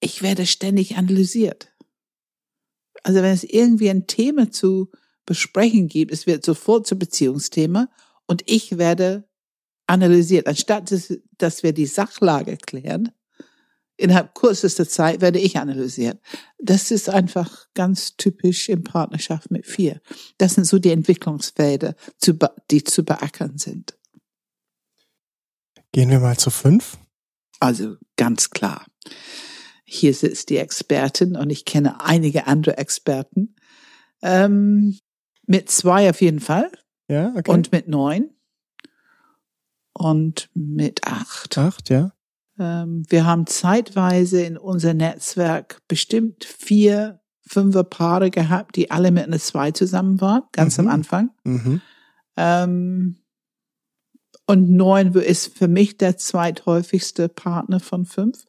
ich 0.00 0.22
werde 0.22 0.46
ständig 0.46 0.96
analysiert. 0.96 1.72
Also 3.02 3.22
wenn 3.22 3.32
es 3.32 3.44
irgendwie 3.44 3.90
ein 3.90 4.06
Thema 4.06 4.50
zu 4.50 4.90
besprechen 5.26 5.88
gibt, 5.88 6.12
es 6.12 6.26
wird 6.26 6.44
sofort 6.44 6.86
zu 6.86 6.98
Beziehungsthema 6.98 7.88
und 8.26 8.42
ich 8.46 8.78
werde 8.78 9.28
analysiert. 9.86 10.46
Anstatt 10.46 10.90
dass, 10.90 11.12
dass 11.38 11.62
wir 11.62 11.72
die 11.72 11.86
Sachlage 11.86 12.56
klären, 12.56 13.10
innerhalb 13.96 14.34
kürzester 14.34 14.88
Zeit 14.88 15.20
werde 15.20 15.38
ich 15.38 15.58
analysiert. 15.58 16.20
Das 16.58 16.90
ist 16.90 17.08
einfach 17.08 17.66
ganz 17.74 18.16
typisch 18.16 18.68
in 18.68 18.82
Partnerschaft 18.82 19.50
mit 19.50 19.66
vier. 19.66 20.00
Das 20.38 20.54
sind 20.54 20.64
so 20.64 20.78
die 20.78 20.90
Entwicklungsfelder, 20.90 21.94
die 22.70 22.84
zu 22.84 23.04
beackern 23.04 23.58
sind. 23.58 23.96
Gehen 25.92 26.10
wir 26.10 26.18
mal 26.18 26.36
zu 26.36 26.50
fünf. 26.50 26.98
Also 27.60 27.96
ganz 28.16 28.50
klar. 28.50 28.86
Hier 29.84 30.12
sitzt 30.12 30.50
die 30.50 30.56
Expertin 30.56 31.36
und 31.36 31.50
ich 31.50 31.64
kenne 31.64 32.00
einige 32.00 32.46
andere 32.46 32.78
Experten. 32.78 33.54
Ähm, 34.22 34.98
mit 35.46 35.70
zwei 35.70 36.10
auf 36.10 36.20
jeden 36.20 36.40
Fall. 36.40 36.70
Ja, 37.08 37.32
okay. 37.36 37.50
Und 37.50 37.72
mit 37.72 37.88
neun. 37.88 38.30
Und 39.92 40.50
mit 40.54 41.06
acht. 41.06 41.56
Acht, 41.58 41.90
ja. 41.90 42.12
Ähm, 42.58 43.04
wir 43.08 43.26
haben 43.26 43.46
zeitweise 43.46 44.42
in 44.42 44.56
unser 44.56 44.94
Netzwerk 44.94 45.82
bestimmt 45.88 46.44
vier 46.44 47.20
fünfer 47.46 47.84
Paare 47.84 48.30
gehabt, 48.30 48.76
die 48.76 48.90
alle 48.90 49.10
mit 49.10 49.24
einer 49.24 49.38
zwei 49.38 49.70
zusammen 49.70 50.20
waren, 50.20 50.42
ganz 50.52 50.78
mhm. 50.78 50.86
am 50.86 50.94
Anfang. 50.94 51.30
Mhm. 51.44 51.80
Ähm, 52.36 53.16
und 54.46 54.70
neun 54.70 55.14
ist 55.14 55.56
für 55.56 55.68
mich 55.68 55.96
der 55.96 56.18
zweithäufigste 56.18 57.28
Partner 57.28 57.80
von 57.80 58.04
fünf. 58.04 58.44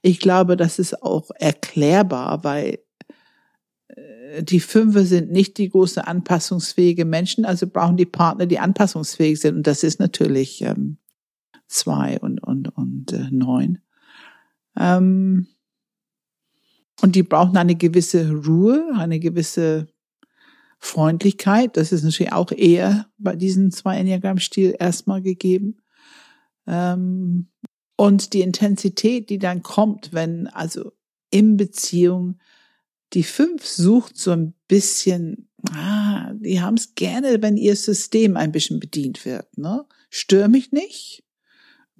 Ich 0.00 0.18
glaube, 0.18 0.56
das 0.56 0.78
ist 0.78 1.02
auch 1.02 1.30
erklärbar, 1.38 2.44
weil 2.44 2.78
die 4.40 4.60
Fünfe 4.60 5.04
sind 5.04 5.30
nicht 5.30 5.58
die 5.58 5.68
große 5.68 6.06
anpassungsfähige 6.06 7.04
Menschen, 7.04 7.44
also 7.44 7.66
brauchen 7.66 7.96
die 7.96 8.06
Partner, 8.06 8.46
die 8.46 8.58
anpassungsfähig 8.58 9.40
sind. 9.40 9.56
Und 9.56 9.66
das 9.66 9.82
ist 9.82 10.00
natürlich 10.00 10.62
ähm, 10.62 10.98
zwei 11.66 12.18
und, 12.20 12.42
und, 12.42 12.68
und 12.76 13.12
äh, 13.12 13.28
neun. 13.30 13.78
Ähm, 14.78 15.46
und 17.02 17.16
die 17.16 17.22
brauchen 17.22 17.56
eine 17.56 17.74
gewisse 17.74 18.30
Ruhe, 18.30 18.92
eine 18.96 19.18
gewisse 19.20 19.88
Freundlichkeit. 20.78 21.76
Das 21.76 21.92
ist 21.92 22.04
natürlich 22.04 22.32
auch 22.32 22.52
eher 22.52 23.06
bei 23.18 23.36
diesen 23.36 23.70
zwei 23.72 23.98
Enneagramm-Stil 23.98 24.76
erstmal 24.78 25.22
gegeben. 25.22 25.78
Ähm, 26.66 27.48
und 27.96 28.32
die 28.32 28.40
Intensität, 28.40 29.30
die 29.30 29.38
dann 29.38 29.62
kommt, 29.62 30.12
wenn 30.12 30.46
also 30.48 30.92
in 31.30 31.56
Beziehung 31.56 32.38
die 33.12 33.22
fünf 33.22 33.66
sucht 33.66 34.16
so 34.16 34.32
ein 34.32 34.54
bisschen, 34.68 35.48
ah, 35.70 36.32
die 36.34 36.60
haben 36.60 36.76
es 36.76 36.94
gerne, 36.94 37.42
wenn 37.42 37.56
ihr 37.56 37.76
System 37.76 38.36
ein 38.36 38.52
bisschen 38.52 38.80
bedient 38.80 39.24
wird. 39.24 39.56
Ne? 39.56 39.84
Stör 40.10 40.48
mich 40.48 40.72
nicht, 40.72 41.24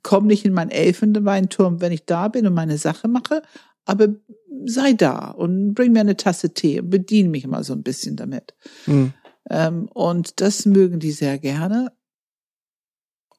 komm 0.02 0.26
nicht 0.26 0.44
in 0.44 0.52
meinen 0.52 0.70
Elfenbeinturm, 0.70 1.80
wenn 1.80 1.92
ich 1.92 2.04
da 2.04 2.28
bin 2.28 2.46
und 2.46 2.54
meine 2.54 2.78
Sache 2.78 3.08
mache, 3.08 3.42
aber 3.84 4.08
sei 4.64 4.92
da 4.94 5.30
und 5.30 5.74
bring 5.74 5.92
mir 5.92 6.00
eine 6.00 6.16
Tasse 6.16 6.54
Tee 6.54 6.80
und 6.80 6.90
bediene 6.90 7.28
mich 7.28 7.46
mal 7.46 7.64
so 7.64 7.72
ein 7.74 7.82
bisschen 7.82 8.16
damit. 8.16 8.54
Mhm. 8.86 9.12
Ähm, 9.50 9.88
und 9.92 10.40
das 10.40 10.66
mögen 10.66 11.00
die 11.00 11.12
sehr 11.12 11.38
gerne. 11.38 11.92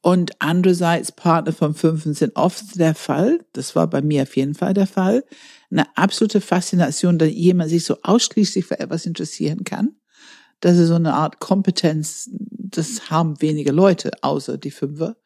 Und 0.01 0.33
andererseits 0.37 1.11
Partner 1.11 1.51
vom 1.51 1.73
Fünfen 1.73 2.13
sind 2.13 2.35
oft 2.35 2.77
der 2.77 2.93
Fall, 2.93 3.43
das 3.53 3.75
war 3.75 3.89
bei 3.89 4.03
mir 4.03 4.21
auf 4.21 4.35
jeden 4.35 4.53
Fall 4.53 4.75
der 4.75 4.85
Fall, 4.85 5.23
eine 5.71 5.97
absolute 5.97 6.41
Faszination, 6.41 7.17
dass 7.17 7.31
jemand 7.31 7.69
sich 7.69 7.83
so 7.83 7.97
ausschließlich 8.01 8.65
für 8.65 8.79
etwas 8.79 9.05
interessieren 9.05 9.63
kann. 9.63 9.95
Das 10.59 10.77
ist 10.77 10.87
so 10.87 10.95
eine 10.95 11.13
Art 11.13 11.39
Kompetenz, 11.39 12.29
das 12.31 13.09
haben 13.09 13.41
wenige 13.41 13.71
Leute, 13.71 14.11
außer 14.21 14.57
die 14.57 14.71
Fünfer. 14.71 15.17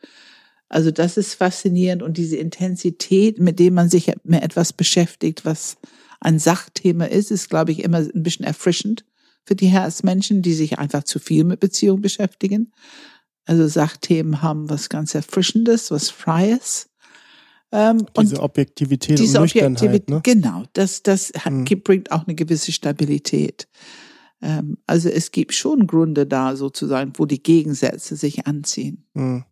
Also 0.68 0.92
das 0.92 1.18
ist 1.18 1.34
faszinierend 1.34 2.04
und 2.04 2.18
diese 2.18 2.38
Intensität, 2.38 3.40
mit 3.40 3.60
dem 3.60 3.74
man 3.74 3.90
sich 3.90 4.12
mit 4.24 4.44
etwas 4.44 4.74
beschäftigt, 4.74 5.46
was 5.46 5.78
ein 6.20 6.38
Sachthema 6.38 7.06
ist, 7.06 7.32
ist, 7.32 7.50
glaube 7.50 7.72
ich, 7.72 7.84
immer 7.84 8.00
ein 8.00 8.24
bisschen 8.24 8.46
erfrischend 8.46 9.06
für 9.46 9.56
die 9.56 9.68
Herzmenschen, 9.68 10.42
die 10.42 10.54
sich 10.54 10.78
einfach 10.78 11.04
zu 11.04 11.18
viel 11.20 11.44
mit 11.44 11.60
Beziehung 11.60 12.02
beschäftigen. 12.02 12.72
Also 13.46 13.68
Sachthemen 13.68 14.44
haben 14.44 14.70
was 14.70 14.90
ganz 14.90 15.16
Erfrischendes, 15.16 15.90
was 15.90 16.10
Freies. 16.12 16.89
Ähm, 17.72 18.06
Diese 18.20 18.36
und 18.36 18.42
Objektivität 18.44 19.20
diese 19.20 19.38
und 19.38 19.44
Nüchternheit, 19.44 19.82
Objektivität, 19.84 20.10
ne? 20.10 20.22
genau, 20.24 20.64
das, 20.74 21.04
das 21.04 21.32
hat, 21.38 21.54
Mhm. 21.54 21.66
bringt 21.84 22.12
auch 22.12 22.26
eine 22.26 22.36
gewisse 22.36 22.72
Stabilität. 22.72 23.68
Ähm, 24.42 24.78
also 24.88 25.10
es 25.10 25.32
gibt 25.32 25.54
schon 25.54 25.86
Gründe 25.86 26.26
da 26.26 26.56
sozusagen, 26.56 27.14
wo 27.18 27.26
die 27.26 27.44
Gegensätze 27.44 28.16
sich 28.16 28.48
anziehen. 28.48 29.06
Mhm. 29.14 29.44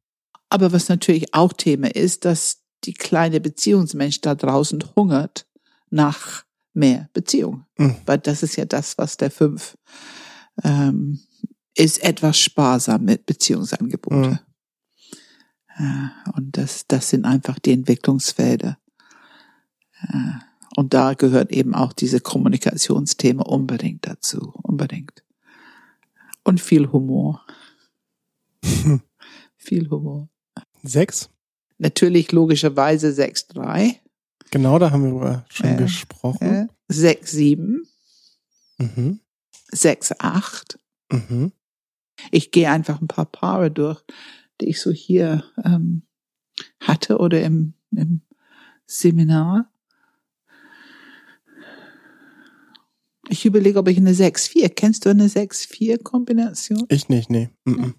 Aber 0.49 0.71
was 0.71 0.89
natürlich 0.89 1.33
auch 1.33 1.53
Thema 1.53 1.93
ist, 1.93 2.25
dass 2.25 2.63
die 2.85 2.93
kleine 2.93 3.39
Beziehungsmensch 3.41 4.21
da 4.21 4.33
draußen 4.33 4.83
hungert 4.95 5.45
nach 5.89 6.43
mehr 6.73 7.09
Beziehung. 7.13 7.65
Mhm. 7.77 7.97
Weil 8.05 8.19
das 8.19 8.43
ist 8.43 8.55
ja 8.55 8.65
das, 8.65 8.97
was 8.97 9.17
der 9.17 9.29
Fünf 9.31 9.77
ähm, 10.63 11.19
ist 11.75 12.03
etwas 12.03 12.39
sparsam 12.39 13.03
mit 13.05 13.25
Beziehungsangebote. 13.25 14.39
Ja, 15.79 16.11
und 16.35 16.57
das, 16.57 16.87
das 16.87 17.09
sind 17.09 17.25
einfach 17.25 17.59
die 17.59 17.71
Entwicklungsfelder. 17.73 18.77
Ja, 20.11 20.39
Und 20.75 20.93
da 20.93 21.13
gehört 21.13 21.51
eben 21.51 21.73
auch 21.75 21.93
diese 21.93 22.19
Kommunikationsthema 22.19 23.43
unbedingt 23.43 24.05
dazu. 24.07 24.53
Unbedingt. 24.63 25.23
Und 26.43 26.61
viel 26.61 26.91
Humor. 26.91 27.45
viel 29.57 29.89
Humor. 29.89 30.29
Sechs? 30.83 31.29
Natürlich 31.77 32.31
logischerweise 32.31 33.09
6-3, 33.09 33.95
Genau, 34.49 34.79
da 34.79 34.91
haben 34.91 35.19
wir 35.19 35.45
schon 35.49 35.71
Ja. 35.71 35.75
gesprochen. 35.75 36.41
äh, 36.47 36.67
6-7, 36.91 37.79
Mhm. 38.77 39.19
6-8. 39.73 40.79
Mhm. 41.11 41.51
Ich 42.31 42.51
gehe 42.51 42.69
einfach 42.71 43.01
ein 43.01 43.07
paar 43.09 43.25
Paare 43.25 43.69
durch, 43.71 44.01
die 44.61 44.69
ich 44.69 44.81
so 44.81 44.91
hier 44.91 45.43
ähm, 45.63 46.03
hatte 46.79 47.17
oder 47.17 47.41
im, 47.43 47.73
im 47.91 48.21
Seminar. 48.85 49.71
Ich 53.29 53.45
überlege, 53.45 53.79
ob 53.79 53.87
ich 53.89 53.97
eine 53.97 54.13
6-4. 54.13 54.69
Kennst 54.69 55.05
du 55.05 55.09
eine 55.09 55.27
6-4-Kombination? 55.27 56.85
Ich 56.89 57.09
nicht, 57.09 57.29
nee. 57.29 57.49
Mhm. 57.65 57.93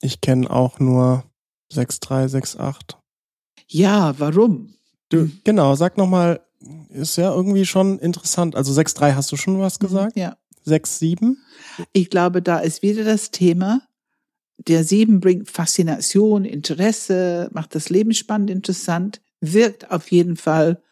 Ich 0.00 0.20
kenne 0.20 0.48
auch 0.48 0.78
nur 0.78 1.24
6-3, 1.72 2.28
6-8. 2.56 2.96
Ja, 3.68 4.18
warum? 4.18 4.74
Du, 5.08 5.22
Mhm. 5.22 5.40
genau, 5.44 5.74
sag 5.74 5.96
nochmal, 5.96 6.40
ist 6.90 7.16
ja 7.16 7.34
irgendwie 7.34 7.66
schon 7.66 7.98
interessant. 7.98 8.54
Also 8.54 8.72
6-3 8.72 9.14
hast 9.14 9.32
du 9.32 9.36
schon 9.36 9.58
was 9.58 9.78
gesagt? 9.78 10.16
Ja. 10.16 10.36
6-7? 10.66 11.34
Ich 11.92 12.08
glaube, 12.08 12.40
da 12.40 12.58
ist 12.58 12.82
wieder 12.82 13.04
das 13.04 13.30
Thema. 13.30 13.82
Der 14.58 14.84
Sieben 14.84 15.20
bringt 15.20 15.50
Faszination, 15.50 16.44
Interesse, 16.44 17.50
macht 17.52 17.74
das 17.74 17.88
Leben 17.88 18.14
spannend, 18.14 18.50
interessant, 18.50 19.20
wirkt 19.40 19.90
auf 19.90 20.10
jeden 20.10 20.36
Fall 20.36 20.82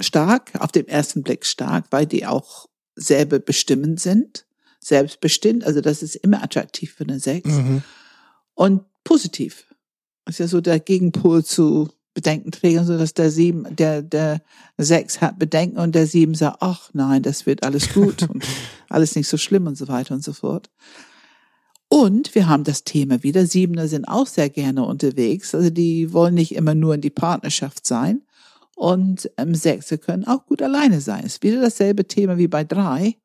stark, 0.00 0.52
auf 0.58 0.72
den 0.72 0.88
ersten 0.88 1.22
Blick 1.22 1.44
stark, 1.44 1.86
weil 1.90 2.06
die 2.06 2.26
auch 2.26 2.68
selber 2.94 3.38
bestimmend 3.38 4.00
sind, 4.00 4.46
selbstbestimmt. 4.80 5.64
Also 5.64 5.80
das 5.80 6.02
ist 6.02 6.16
immer 6.16 6.42
attraktiv 6.42 6.94
für 6.94 7.04
eine 7.04 7.18
Sechs. 7.18 7.48
Mhm. 7.50 7.82
Und 8.54 8.84
positiv. 9.04 9.66
ist 10.28 10.38
ja 10.38 10.48
so 10.48 10.60
der 10.60 10.80
Gegenpol 10.80 11.44
zu 11.44 11.88
Bedenkenträgern, 12.14 12.84
so 12.84 12.98
dass 12.98 13.14
der 13.14 13.30
Sieben, 13.30 13.74
der, 13.74 14.02
der 14.02 14.42
Sechs 14.76 15.20
hat 15.20 15.38
Bedenken 15.38 15.78
und 15.78 15.94
der 15.94 16.06
Sieben 16.06 16.34
sagt, 16.34 16.58
ach 16.60 16.90
nein, 16.92 17.22
das 17.22 17.46
wird 17.46 17.62
alles 17.62 17.92
gut 17.92 18.22
und 18.28 18.44
alles 18.88 19.14
nicht 19.14 19.28
so 19.28 19.38
schlimm 19.38 19.66
und 19.66 19.78
so 19.78 19.88
weiter 19.88 20.14
und 20.14 20.22
so 20.22 20.32
fort. 20.32 20.70
Und 21.92 22.34
wir 22.34 22.48
haben 22.48 22.64
das 22.64 22.84
Thema 22.84 23.22
wieder. 23.22 23.44
Siebener 23.44 23.86
sind 23.86 24.06
auch 24.06 24.26
sehr 24.26 24.48
gerne 24.48 24.82
unterwegs. 24.82 25.54
Also 25.54 25.68
die 25.68 26.14
wollen 26.14 26.32
nicht 26.32 26.54
immer 26.54 26.74
nur 26.74 26.94
in 26.94 27.02
die 27.02 27.10
Partnerschaft 27.10 27.86
sein. 27.86 28.22
Und 28.74 29.30
ähm, 29.36 29.54
Sechse 29.54 29.98
können 29.98 30.24
auch 30.24 30.46
gut 30.46 30.62
alleine 30.62 31.02
sein. 31.02 31.22
Ist 31.22 31.42
wieder 31.42 31.60
dasselbe 31.60 32.08
Thema 32.08 32.38
wie 32.38 32.48
bei 32.48 32.64
drei, 32.64 33.18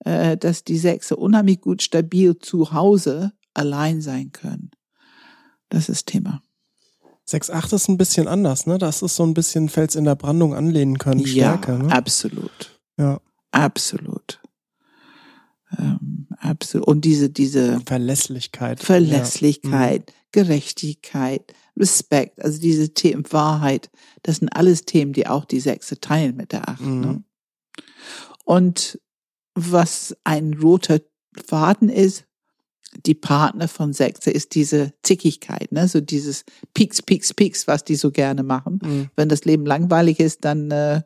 äh, 0.00 0.36
dass 0.36 0.64
die 0.64 0.76
Sechse 0.76 1.16
unheimlich 1.16 1.62
gut 1.62 1.80
stabil 1.80 2.38
zu 2.38 2.74
Hause 2.74 3.32
allein 3.54 4.02
sein 4.02 4.30
können. 4.30 4.70
Das 5.70 5.88
ist 5.88 6.08
Thema. 6.08 6.42
6-8 7.26 7.76
ist 7.76 7.88
ein 7.88 7.96
bisschen 7.96 8.28
anders, 8.28 8.66
ne? 8.66 8.76
Das 8.76 9.00
ist 9.00 9.16
so 9.16 9.22
ein 9.22 9.32
bisschen 9.32 9.70
Fels 9.70 9.94
in 9.94 10.04
der 10.04 10.16
Brandung 10.16 10.54
anlehnen 10.54 10.98
können, 10.98 11.26
stärker, 11.26 11.78
ja, 11.78 11.82
ne? 11.82 11.92
absolut. 11.92 12.78
Ja. 12.98 13.22
Absolut. 13.52 14.42
Ähm, 15.78 16.26
absolut. 16.38 16.86
Und 16.86 17.04
diese, 17.04 17.30
diese 17.30 17.80
Verlässlichkeit. 17.86 18.82
Verlässlichkeit, 18.82 20.12
Gerechtigkeit, 20.32 21.54
Respekt, 21.76 22.42
also 22.42 22.60
diese 22.60 22.94
Themen, 22.94 23.24
Wahrheit, 23.30 23.90
das 24.22 24.36
sind 24.36 24.48
alles 24.50 24.84
Themen, 24.84 25.12
die 25.12 25.26
auch 25.26 25.44
die 25.44 25.60
Sechse 25.60 26.00
teilen 26.00 26.36
mit 26.36 26.52
der 26.52 26.68
Acht. 26.68 26.80
Mhm. 26.80 27.00
Ne? 27.00 27.24
Und 28.44 29.00
was 29.54 30.16
ein 30.24 30.54
roter 30.54 31.00
Faden 31.46 31.88
ist, 31.88 32.24
die 33.06 33.14
Partner 33.14 33.66
von 33.66 33.92
Sechse 33.92 34.30
ist 34.30 34.54
diese 34.54 34.92
Zickigkeit, 35.02 35.72
ne? 35.72 35.88
so 35.88 36.00
dieses 36.00 36.44
Pieks, 36.74 37.02
Pieks, 37.02 37.34
Pieks, 37.34 37.66
was 37.66 37.84
die 37.84 37.96
so 37.96 38.12
gerne 38.12 38.42
machen. 38.42 38.78
Ja. 38.82 38.88
Mhm. 38.88 39.10
Wenn 39.16 39.28
das 39.28 39.44
Leben 39.44 39.66
langweilig 39.66 40.20
ist, 40.20 40.44
dann 40.44 40.70
äh, 40.70 41.02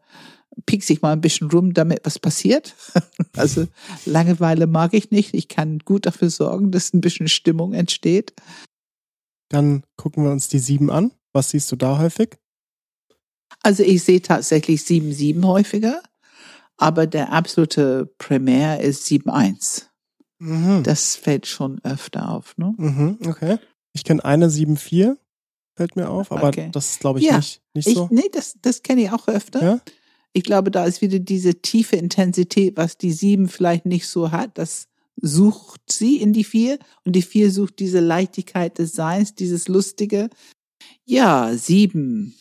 piekse 0.67 0.93
ich 0.93 1.03
mal 1.03 1.13
ein 1.13 1.21
bisschen 1.21 1.51
rum, 1.51 1.75
damit 1.75 2.01
was 2.05 2.19
passiert. 2.19 2.75
also 3.37 3.67
Langeweile 4.07 4.67
mag 4.67 4.95
ich 4.95 5.11
nicht. 5.11 5.35
Ich 5.35 5.49
kann 5.49 5.79
gut 5.81 6.07
dafür 6.07 6.31
sorgen, 6.31 6.71
dass 6.71 6.93
ein 6.93 7.01
bisschen 7.01 7.29
Stimmung 7.29 7.73
entsteht. 7.75 8.33
Dann 9.51 9.83
gucken 9.97 10.25
wir 10.25 10.31
uns 10.33 10.49
die 10.49 10.59
7 10.59 10.91
an. 10.91 11.13
Was 11.33 11.51
siehst 11.51 11.71
du 11.73 11.77
da 11.77 11.99
häufig? 11.99 12.37
Also 13.63 13.83
ich 13.83 14.03
sehe 14.05 14.23
tatsächlich 14.23 14.83
7-7 14.83 15.45
häufiger, 15.45 16.03
aber 16.77 17.07
der 17.07 17.33
absolute 17.33 18.07
Primär 18.19 18.81
ist 18.81 19.07
7-1. 19.07 19.85
Mhm. 20.39 20.83
Das 20.85 21.17
fällt 21.17 21.47
schon 21.47 21.81
öfter 21.83 22.29
auf. 22.31 22.57
Ne? 22.57 22.75
Mhm, 22.77 23.19
okay. 23.27 23.59
Ich 23.95 24.05
kenne 24.05 24.25
eine 24.25 24.49
7-4, 24.49 25.17
fällt 25.77 25.97
mir 25.97 26.09
auf, 26.09 26.31
aber 26.31 26.49
Okay. 26.49 26.71
das 26.73 26.91
ist, 26.91 27.01
glaube 27.01 27.19
ich, 27.19 27.27
Ja, 27.27 27.37
nicht, 27.39 27.61
nicht 27.75 27.89
Ich, 27.89 27.95
so. 27.95 28.09
nee, 28.13 28.29
das, 28.33 28.55
das 28.63 28.83
kenne 28.83 29.03
ich 29.03 29.11
auch 29.11 29.27
öfter. 29.29 29.63
Ja? 29.63 29.81
Ich 30.39 30.45
glaube, 30.45 30.71
da 30.71 30.85
ist 30.85 31.03
wieder 31.03 31.19
diese 31.19 31.57
tiefe 31.57 31.97
Intensität, 31.97 32.77
was 32.77 32.97
die 32.97 33.11
sieben 33.11 33.49
vielleicht 33.49 33.87
nicht 33.87 34.07
so 34.07 34.31
hat. 34.31 34.57
Das 34.57 34.87
sucht 35.17 35.91
sie 35.91 36.19
in 36.19 36.33
die 36.33 36.45
vier 36.45 36.79
und 37.05 37.17
die 37.17 37.23
vier 37.23 37.51
sucht 37.51 37.81
diese 37.81 37.99
Leichtigkeit 37.99 38.79
des 38.79 38.93
Seins, 38.93 39.35
dieses 39.35 39.67
Lustige. 39.67 40.31
Ja, 41.05 41.53
sieben. 41.57 42.37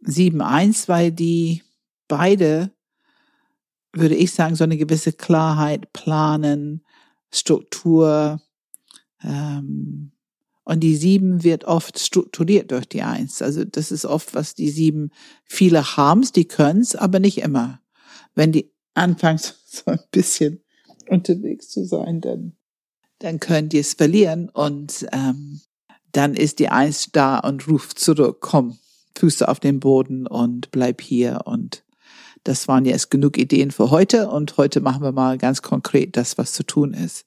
Sieben 0.00 0.40
eins, 0.42 0.88
weil 0.88 1.10
die 1.10 1.64
beide, 2.06 2.70
würde 3.92 4.14
ich 4.14 4.30
sagen, 4.32 4.54
so 4.54 4.62
eine 4.62 4.76
gewisse 4.76 5.12
Klarheit, 5.12 5.92
Planen, 5.92 6.84
Struktur, 7.32 8.40
ähm, 9.24 10.12
und 10.68 10.80
die 10.80 10.96
sieben 10.96 11.44
wird 11.44 11.64
oft 11.64 11.98
strukturiert 11.98 12.72
durch 12.72 12.86
die 12.86 13.00
eins. 13.00 13.40
Also 13.40 13.64
das 13.64 13.90
ist 13.90 14.04
oft, 14.04 14.34
was 14.34 14.54
die 14.54 14.68
sieben 14.68 15.12
viele 15.46 15.96
haben's, 15.96 16.30
die 16.30 16.44
können's, 16.44 16.94
aber 16.94 17.20
nicht 17.20 17.38
immer. 17.38 17.80
Wenn 18.34 18.52
die 18.52 18.70
anfangs 18.92 19.54
so 19.66 19.90
ein 19.90 20.00
bisschen 20.10 20.60
unterwegs 21.08 21.70
zu 21.70 21.86
sein, 21.86 22.20
dann, 22.20 22.52
dann 23.18 23.40
können 23.40 23.70
die 23.70 23.78
es 23.78 23.94
verlieren 23.94 24.50
und 24.50 25.06
ähm, 25.10 25.62
dann 26.12 26.34
ist 26.34 26.58
die 26.58 26.68
Eins 26.68 27.08
da 27.12 27.38
und 27.38 27.66
ruft 27.66 27.98
zurück, 27.98 28.42
komm, 28.42 28.78
Füße 29.16 29.48
auf 29.48 29.60
den 29.60 29.80
Boden 29.80 30.26
und 30.26 30.70
bleib 30.70 31.00
hier 31.00 31.40
und 31.46 31.82
das 32.44 32.68
waren 32.68 32.84
jetzt 32.84 33.10
genug 33.10 33.38
Ideen 33.38 33.70
für 33.70 33.90
heute 33.90 34.28
und 34.28 34.58
heute 34.58 34.82
machen 34.82 35.02
wir 35.02 35.12
mal 35.12 35.38
ganz 35.38 35.62
konkret 35.62 36.14
das, 36.18 36.36
was 36.36 36.52
zu 36.52 36.62
tun 36.62 36.92
ist. 36.92 37.24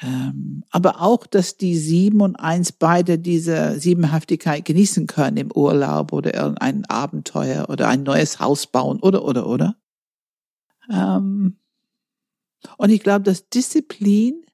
Ähm, 0.00 0.64
aber 0.70 1.00
auch, 1.00 1.26
dass 1.26 1.56
die 1.56 1.76
sieben 1.76 2.20
und 2.20 2.36
eins 2.36 2.70
beide 2.72 3.18
diese 3.18 3.80
Siebenhaftigkeit 3.80 4.64
genießen 4.64 5.06
können 5.06 5.36
im 5.36 5.52
Urlaub 5.52 6.12
oder 6.12 6.34
irgendein 6.34 6.84
Abenteuer 6.84 7.68
oder 7.68 7.88
ein 7.88 8.04
neues 8.04 8.38
Haus 8.38 8.66
bauen 8.66 9.00
oder, 9.00 9.24
oder, 9.24 9.46
oder. 9.46 9.76
Ähm, 10.90 11.58
und 12.76 12.90
ich 12.90 13.02
glaube, 13.02 13.24
dass 13.24 13.48
Disziplin 13.48 14.44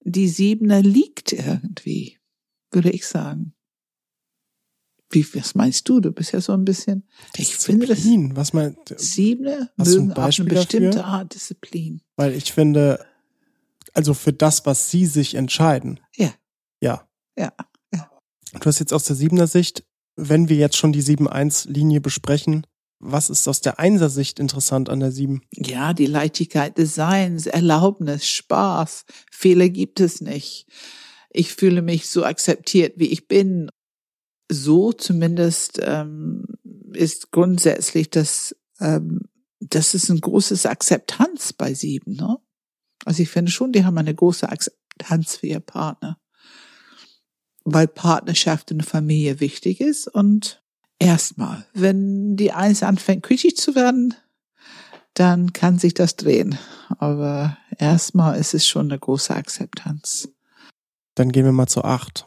die 0.00 0.28
Siebener 0.28 0.82
liegt 0.82 1.32
irgendwie, 1.32 2.18
würde 2.70 2.90
ich 2.90 3.06
sagen. 3.06 3.54
Wie, 5.10 5.26
was 5.34 5.54
meinst 5.54 5.86
du? 5.90 6.00
Du 6.00 6.10
bist 6.10 6.32
ja 6.32 6.40
so 6.40 6.54
ein 6.54 6.64
bisschen. 6.64 7.06
Ich 7.36 7.56
finde 7.56 7.86
das. 7.86 7.98
Was 8.02 8.54
meinst 8.54 8.94
Siebene 8.96 9.70
mögen 9.76 10.12
auch 10.12 10.38
eine 10.38 10.48
bestimmte 10.48 10.96
dafür? 10.96 11.04
Art 11.04 11.34
Disziplin. 11.34 12.00
Weil 12.16 12.32
ich 12.32 12.52
finde, 12.52 13.04
also 13.92 14.14
für 14.14 14.32
das, 14.32 14.66
was 14.66 14.90
sie 14.90 15.06
sich 15.06 15.34
entscheiden. 15.34 16.00
Ja. 16.16 16.32
Ja. 16.80 17.08
Ja. 17.36 17.52
ja. 17.92 18.10
Du 18.52 18.66
hast 18.66 18.78
jetzt 18.78 18.92
aus 18.92 19.04
der 19.04 19.16
Siebener 19.16 19.46
Sicht, 19.46 19.84
wenn 20.16 20.48
wir 20.48 20.56
jetzt 20.56 20.76
schon 20.76 20.92
die 20.92 21.02
7-1-Linie 21.02 22.00
besprechen, 22.00 22.66
was 23.04 23.30
ist 23.30 23.48
aus 23.48 23.60
der 23.60 23.80
Einser-Sicht 23.80 24.38
interessant 24.38 24.88
an 24.88 25.00
der 25.00 25.10
7? 25.10 25.42
Ja, 25.52 25.92
die 25.92 26.06
Leichtigkeit 26.06 26.78
des 26.78 26.94
Seins, 26.94 27.46
Erlaubnis, 27.46 28.28
Spaß. 28.28 29.04
Fehler 29.30 29.68
gibt 29.68 29.98
es 29.98 30.20
nicht. 30.20 30.66
Ich 31.30 31.52
fühle 31.52 31.82
mich 31.82 32.08
so 32.08 32.24
akzeptiert, 32.24 32.94
wie 32.96 33.08
ich 33.08 33.26
bin. 33.26 33.70
So 34.48 34.92
zumindest 34.92 35.80
ähm, 35.82 36.44
ist 36.92 37.32
grundsätzlich 37.32 38.10
das, 38.10 38.54
ähm, 38.78 39.22
das 39.58 39.94
ist 39.94 40.08
ein 40.08 40.20
großes 40.20 40.66
Akzeptanz 40.66 41.52
bei 41.54 41.74
sieben. 41.74 42.14
Ne? 42.14 42.38
Also 43.04 43.22
ich 43.22 43.30
finde 43.30 43.50
schon, 43.50 43.72
die 43.72 43.84
haben 43.84 43.98
eine 43.98 44.14
große 44.14 44.48
Akzeptanz 44.48 45.36
für 45.36 45.46
ihr 45.46 45.60
Partner. 45.60 46.18
Weil 47.64 47.86
Partnerschaft 47.88 48.70
in 48.70 48.78
der 48.78 48.86
Familie 48.86 49.40
wichtig 49.40 49.80
ist 49.80 50.08
und 50.08 50.62
erstmal, 50.98 51.66
wenn 51.74 52.36
die 52.36 52.52
Eins 52.52 52.82
anfängt 52.82 53.22
kritisch 53.22 53.54
zu 53.54 53.74
werden, 53.74 54.14
dann 55.14 55.52
kann 55.52 55.78
sich 55.78 55.94
das 55.94 56.16
drehen. 56.16 56.58
Aber 56.98 57.56
erstmal 57.78 58.38
ist 58.38 58.54
es 58.54 58.66
schon 58.66 58.90
eine 58.90 58.98
große 58.98 59.34
Akzeptanz. 59.34 60.28
Dann 61.14 61.30
gehen 61.30 61.44
wir 61.44 61.52
mal 61.52 61.66
zu 61.66 61.84
acht. 61.84 62.26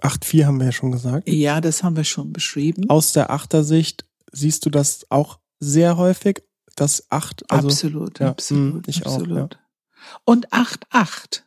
Acht 0.00 0.24
vier 0.24 0.46
haben 0.46 0.58
wir 0.58 0.66
ja 0.66 0.72
schon 0.72 0.92
gesagt. 0.92 1.28
Ja, 1.28 1.60
das 1.60 1.82
haben 1.82 1.96
wir 1.96 2.04
schon 2.04 2.32
beschrieben. 2.32 2.88
Aus 2.90 3.12
der 3.12 3.30
Achtersicht 3.30 4.04
siehst 4.32 4.64
du 4.66 4.70
das 4.70 5.06
auch 5.10 5.38
sehr 5.58 5.96
häufig, 5.96 6.42
das 6.76 7.10
acht. 7.10 7.50
Also, 7.50 7.68
absolut, 7.68 8.20
ja, 8.20 8.28
absolut. 8.28 8.86
Ich 8.88 9.04
absolut. 9.04 9.30
auch. 9.32 9.58
Ja. 9.58 10.18
Und 10.24 10.52
acht 10.52 10.86
acht, 10.90 11.44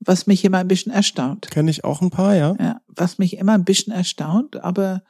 was 0.00 0.26
mich 0.26 0.44
immer 0.44 0.58
ein 0.58 0.68
bisschen 0.68 0.92
erstaunt. 0.92 1.50
Kenne 1.50 1.70
ich 1.70 1.84
auch 1.84 2.00
ein 2.00 2.10
paar, 2.10 2.34
ja. 2.34 2.54
Ja, 2.58 2.80
was 2.86 3.18
mich 3.18 3.36
immer 3.36 3.52
ein 3.52 3.64
bisschen 3.64 3.92
erstaunt, 3.92 4.56
aber 4.56 5.02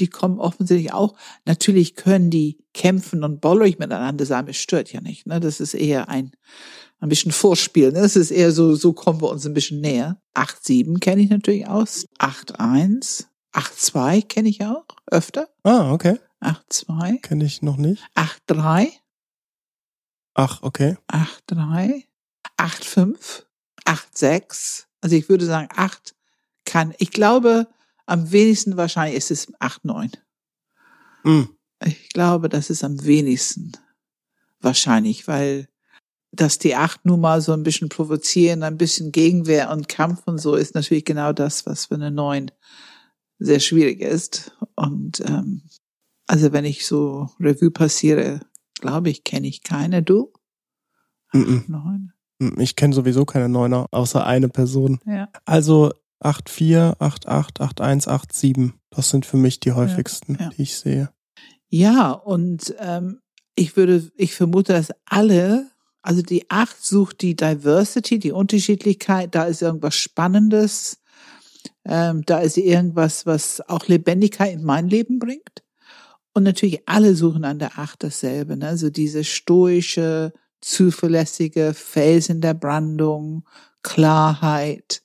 die 0.00 0.08
kommen 0.08 0.38
offensichtlich 0.40 0.92
auch. 0.92 1.14
Natürlich 1.44 1.94
können 1.94 2.30
die 2.30 2.58
kämpfen 2.72 3.22
und 3.24 3.40
bollerig 3.40 3.78
miteinander 3.78 4.26
sein, 4.26 4.48
es 4.48 4.56
stört 4.56 4.92
ja 4.92 5.00
nicht. 5.00 5.26
Ne? 5.26 5.40
Das 5.40 5.60
ist 5.60 5.74
eher 5.74 6.08
ein, 6.08 6.32
ein 7.00 7.08
bisschen 7.08 7.32
Vorspiel. 7.32 7.92
Ne? 7.92 8.00
Das 8.00 8.16
ist 8.16 8.30
eher 8.30 8.50
so, 8.50 8.74
so 8.74 8.92
kommen 8.92 9.22
wir 9.22 9.30
uns 9.30 9.46
ein 9.46 9.54
bisschen 9.54 9.80
näher. 9.80 10.20
8-7 10.34 10.98
kenne 10.98 11.22
ich 11.22 11.30
natürlich 11.30 11.68
aus. 11.68 12.06
8-1. 12.18 13.26
8-2 13.52 14.26
kenne 14.26 14.48
ich 14.48 14.64
auch 14.64 14.84
öfter. 15.06 15.48
Ah, 15.62 15.92
okay. 15.92 16.18
8-2. 16.42 17.20
Kenne 17.20 17.44
ich 17.44 17.62
noch 17.62 17.76
nicht. 17.76 18.02
8-3. 18.48 18.88
Ach, 20.34 20.62
okay. 20.62 20.96
8-3. 21.08 22.04
8-5. 22.58 23.44
8-6. 23.84 24.84
Also 25.00 25.16
ich 25.16 25.28
würde 25.28 25.46
sagen, 25.46 25.68
8 25.74 26.14
kann, 26.64 26.94
ich 26.98 27.10
glaube, 27.10 27.68
am 28.06 28.32
wenigsten 28.32 28.76
wahrscheinlich 28.76 29.16
ist 29.16 29.30
es 29.30 29.52
8, 29.60 29.84
9. 29.84 30.12
Mm. 31.24 31.42
Ich 31.84 32.08
glaube, 32.10 32.48
das 32.48 32.70
ist 32.70 32.84
am 32.84 33.04
wenigsten 33.04 33.72
wahrscheinlich, 34.60 35.28
weil 35.28 35.68
dass 36.34 36.58
die 36.58 36.74
acht 36.74 37.04
nun 37.04 37.20
mal 37.20 37.40
so 37.40 37.52
ein 37.52 37.62
bisschen 37.62 37.88
provozieren, 37.88 38.62
ein 38.62 38.76
bisschen 38.76 39.12
Gegenwehr 39.12 39.70
und 39.70 39.88
Kampf 39.88 40.22
und 40.26 40.38
so 40.38 40.56
ist 40.56 40.74
natürlich 40.74 41.04
genau 41.04 41.32
das, 41.32 41.64
was 41.66 41.86
für 41.86 41.94
eine 41.94 42.10
neun 42.10 42.50
sehr 43.38 43.60
schwierig 43.60 44.00
ist. 44.00 44.52
Und 44.74 45.20
ähm, 45.20 45.62
also 46.26 46.52
wenn 46.52 46.64
ich 46.64 46.86
so 46.86 47.30
Revue 47.38 47.70
passiere, 47.70 48.40
glaube 48.84 49.08
ich, 49.08 49.24
kenne 49.24 49.46
ich 49.46 49.62
keine. 49.62 50.02
Du? 50.02 50.30
Mm 51.32 51.38
-mm. 51.38 51.62
Neun. 51.68 52.12
Ich 52.58 52.76
kenne 52.76 52.94
sowieso 52.94 53.24
keine 53.24 53.48
Neuner, 53.48 53.86
außer 53.92 54.26
eine 54.26 54.50
Person. 54.50 55.00
Ja. 55.06 55.30
Also 55.46 55.92
8-4, 56.20 56.98
8-8, 56.98 57.60
8-1, 57.60 58.08
8-7. 58.08 58.72
Das 58.90 59.08
sind 59.08 59.24
für 59.24 59.38
mich 59.38 59.58
die 59.60 59.72
häufigsten, 59.72 60.34
ja, 60.34 60.40
ja. 60.42 60.48
die 60.50 60.62
ich 60.62 60.76
sehe. 60.76 61.08
Ja, 61.68 62.10
und 62.10 62.74
ähm, 62.78 63.20
ich 63.54 63.74
würde, 63.76 64.10
ich 64.16 64.34
vermute, 64.34 64.74
dass 64.74 64.92
alle, 65.06 65.70
also 66.02 66.20
die 66.20 66.50
8 66.50 66.84
sucht 66.84 67.22
die 67.22 67.36
Diversity, 67.36 68.18
die 68.18 68.32
Unterschiedlichkeit, 68.32 69.34
da 69.34 69.44
ist 69.44 69.62
irgendwas 69.62 69.94
Spannendes, 69.94 70.98
ähm, 71.86 72.22
da 72.26 72.40
ist 72.40 72.58
irgendwas, 72.58 73.24
was 73.24 73.66
auch 73.66 73.88
Lebendigkeit 73.88 74.52
in 74.52 74.64
mein 74.64 74.88
Leben 74.88 75.18
bringt. 75.18 75.63
Und 76.34 76.42
natürlich 76.42 76.86
alle 76.86 77.14
suchen 77.14 77.44
an 77.44 77.58
der 77.58 77.78
8 77.78 78.02
dasselbe, 78.02 78.56
ne? 78.56 78.68
also 78.68 78.90
diese 78.90 79.24
stoische, 79.24 80.32
zuverlässige 80.60 81.74
Felsen 81.74 82.40
der 82.40 82.54
Brandung, 82.54 83.44
Klarheit, 83.82 85.02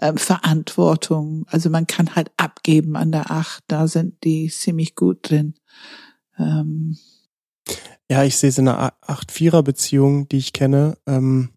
ähm, 0.00 0.18
Verantwortung. 0.18 1.46
Also 1.48 1.70
man 1.70 1.86
kann 1.86 2.14
halt 2.14 2.30
abgeben 2.36 2.96
an 2.96 3.12
der 3.12 3.30
Acht. 3.30 3.64
Da 3.68 3.88
sind 3.88 4.22
die 4.24 4.48
ziemlich 4.48 4.94
gut 4.94 5.30
drin. 5.30 5.54
Ähm, 6.38 6.98
ja, 8.10 8.22
ich 8.24 8.36
sehe 8.36 8.50
es 8.50 8.58
in 8.58 8.68
einer 8.68 8.92
Acht-Vierer-Beziehung, 9.00 10.28
die 10.28 10.36
ich 10.36 10.52
kenne. 10.52 10.98
Ähm, 11.06 11.50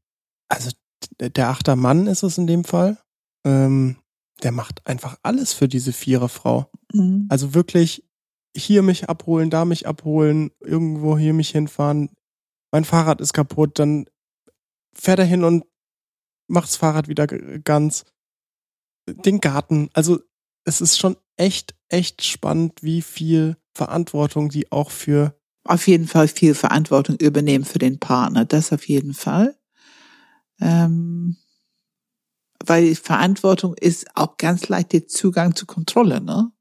also 0.48 0.72
der 1.20 1.50
achter 1.50 1.76
Mann 1.76 2.08
ist 2.08 2.24
es 2.24 2.38
in 2.38 2.48
dem 2.48 2.64
Fall. 2.64 2.98
Ähm, 3.46 3.98
der 4.44 4.52
macht 4.52 4.88
einfach 4.88 5.18
alles 5.22 5.54
für 5.54 5.68
diese 5.68 5.92
Viererfrau. 5.92 6.72
Mhm. 6.94 7.28
Also 7.30 7.54
wirklich 7.54 8.09
hier 8.56 8.82
mich 8.82 9.10
abholen, 9.10 9.50
da 9.50 9.66
mich 9.66 9.88
abholen, 9.88 10.52
irgendwo 10.60 11.18
hier 11.18 11.34
mich 11.34 11.50
hinfahren. 11.50 12.10
Mein 12.72 12.86
Fahrrad 12.86 13.22
ist 13.22 13.34
kaputt, 13.34 13.80
dann 13.80 14.06
fährt 14.94 15.20
er 15.20 15.26
hin 15.26 15.44
und 15.44 15.66
macht's 16.48 16.76
Fahrrad 16.76 17.08
wieder 17.08 17.28
ganz 17.28 18.06
den 19.08 19.40
Garten. 19.40 19.90
Also 19.94 20.20
es 20.66 20.82
ist 20.82 20.98
schon 20.98 21.18
echt, 21.38 21.76
echt 21.88 22.24
spannend, 22.24 22.84
wie 22.84 23.02
viel 23.02 23.58
Verantwortung 23.74 24.50
die 24.50 24.72
auch 24.72 24.92
für 24.92 25.40
auf 25.64 25.88
jeden 25.88 26.08
Fall 26.08 26.28
viel 26.28 26.56
Verantwortung 26.56 27.18
übernehmen 27.18 27.66
für 27.66 27.80
den 27.80 28.00
Partner. 28.00 28.46
Das 28.46 28.74
auf 28.74 28.88
jeden 28.88 29.14
Fall. 29.14 29.58
Ähm, 30.60 31.38
weil 32.66 32.96
Verantwortung 32.96 33.76
ist 33.76 34.08
auch 34.16 34.38
ganz 34.38 34.68
leicht 34.68 34.94
der 34.94 35.08
Zugang 35.08 35.56
zu 35.56 35.66
Kontrolle. 35.66 36.22
Ne? 36.22 36.52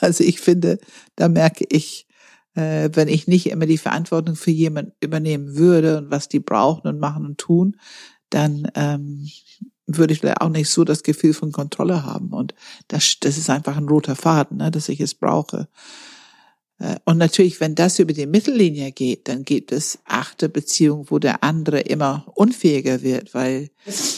Also 0.06 0.24
ich 0.24 0.40
finde, 0.40 0.78
da 1.16 1.28
merke 1.28 1.64
ich, 1.68 2.06
äh, 2.54 2.90
wenn 2.92 3.08
ich 3.08 3.28
nicht 3.28 3.46
immer 3.46 3.66
die 3.66 3.78
Verantwortung 3.78 4.36
für 4.36 4.50
jemanden 4.50 4.92
übernehmen 5.00 5.56
würde 5.56 5.98
und 5.98 6.10
was 6.10 6.28
die 6.28 6.40
brauchen 6.40 6.88
und 6.88 6.98
machen 6.98 7.26
und 7.26 7.38
tun, 7.38 7.76
dann 8.30 8.70
ähm, 8.74 9.28
würde 9.86 10.12
ich 10.12 10.20
vielleicht 10.20 10.40
auch 10.40 10.48
nicht 10.48 10.70
so 10.70 10.84
das 10.84 11.02
Gefühl 11.02 11.34
von 11.34 11.52
Kontrolle 11.52 12.04
haben. 12.04 12.32
Und 12.32 12.54
das, 12.88 13.16
das 13.20 13.38
ist 13.38 13.50
einfach 13.50 13.76
ein 13.76 13.88
roter 13.88 14.16
Faden, 14.16 14.58
ne, 14.58 14.70
dass 14.70 14.88
ich 14.88 15.00
es 15.00 15.14
brauche. 15.14 15.68
Äh, 16.80 16.96
und 17.04 17.18
natürlich, 17.18 17.60
wenn 17.60 17.76
das 17.76 17.98
über 17.98 18.12
die 18.12 18.26
Mittellinie 18.26 18.90
geht, 18.90 19.28
dann 19.28 19.44
gibt 19.44 19.70
es 19.70 20.00
achte 20.04 20.48
Beziehungen, 20.48 21.06
wo 21.08 21.18
der 21.18 21.44
andere 21.44 21.80
immer 21.80 22.26
unfähiger 22.34 23.02
wird, 23.02 23.34
weil 23.34 23.70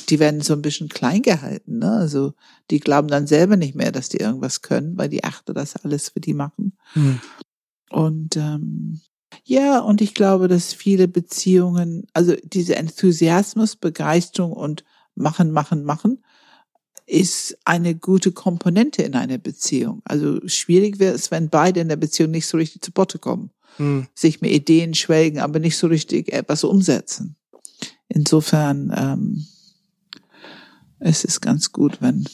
die 0.09 0.18
werden 0.18 0.40
so 0.40 0.55
ein 0.55 0.62
bisschen 0.62 0.88
klein 0.88 1.22
gehalten. 1.22 1.79
Ne? 1.79 1.90
Also 1.90 2.33
die 2.70 2.81
glauben 2.81 3.09
dann 3.09 3.27
selber 3.27 3.57
nicht 3.57 3.75
mehr, 3.75 3.92
dass 3.92 4.09
die 4.09 4.18
irgendwas 4.18 4.62
können, 4.62 4.96
weil 4.96 5.09
die 5.09 5.25
Achte 5.25 5.53
das 5.53 5.76
alles 5.76 6.11
für 6.11 6.20
die 6.20 6.34
machen. 6.34 6.78
Hm. 6.95 7.20
Und 7.91 8.37
ähm, 8.37 9.01
ja, 9.45 9.80
und 9.80 10.01
ich 10.01 10.14
glaube, 10.14 10.49
dass 10.49 10.72
viele 10.72 11.09
Beziehungen, 11.09 12.07
also 12.12 12.34
diese 12.45 12.76
Enthusiasmus, 12.76 13.76
Begeisterung 13.76 14.53
und 14.53 14.84
machen, 15.14 15.51
machen, 15.51 15.84
machen, 15.84 16.22
ist 17.07 17.59
eine 17.64 17.94
gute 17.94 18.32
Komponente 18.32 19.03
in 19.03 19.14
einer 19.14 19.38
Beziehung. 19.38 20.03
Also 20.05 20.40
schwierig 20.46 20.98
wäre 20.98 21.14
es, 21.14 21.30
wenn 21.30 21.48
beide 21.50 21.80
in 21.80 21.88
der 21.88 21.96
Beziehung 21.96 22.30
nicht 22.30 22.46
so 22.46 22.57
richtig 22.57 22.82
zu 22.82 22.92
Botte 22.92 23.18
kommen, 23.18 23.50
hm. 23.76 24.07
sich 24.14 24.40
mit 24.40 24.50
Ideen 24.50 24.94
schwelgen, 24.94 25.40
aber 25.40 25.59
nicht 25.59 25.76
so 25.76 25.86
richtig 25.86 26.32
etwas 26.32 26.64
umsetzen. 26.64 27.36
Insofern 28.09 28.92
ähm, 28.96 29.46
es 30.98 31.24
ist 31.24 31.40
ganz 31.40 31.72
gut, 31.72 32.00
wenn 32.00 32.28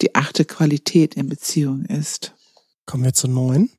die 0.00 0.14
achte 0.14 0.44
Qualität 0.44 1.14
in 1.14 1.28
Beziehung 1.28 1.84
ist. 1.86 2.34
Kommen 2.86 3.04
wir 3.04 3.14
zu 3.14 3.28
neun. 3.28 3.70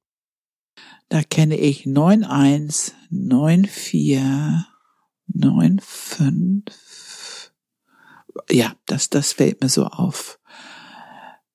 Da 1.10 1.24
kenne 1.24 1.58
ich 1.58 1.86
neun 1.86 2.24
eins, 2.24 2.94
neun 3.10 3.66
vier 3.66 4.66
neun, 5.34 5.80
fünf. 5.84 6.64
Ja, 8.50 8.74
das, 8.86 9.10
das 9.10 9.34
fällt 9.34 9.62
mir 9.62 9.70
so 9.70 9.86
auf. 9.86 10.40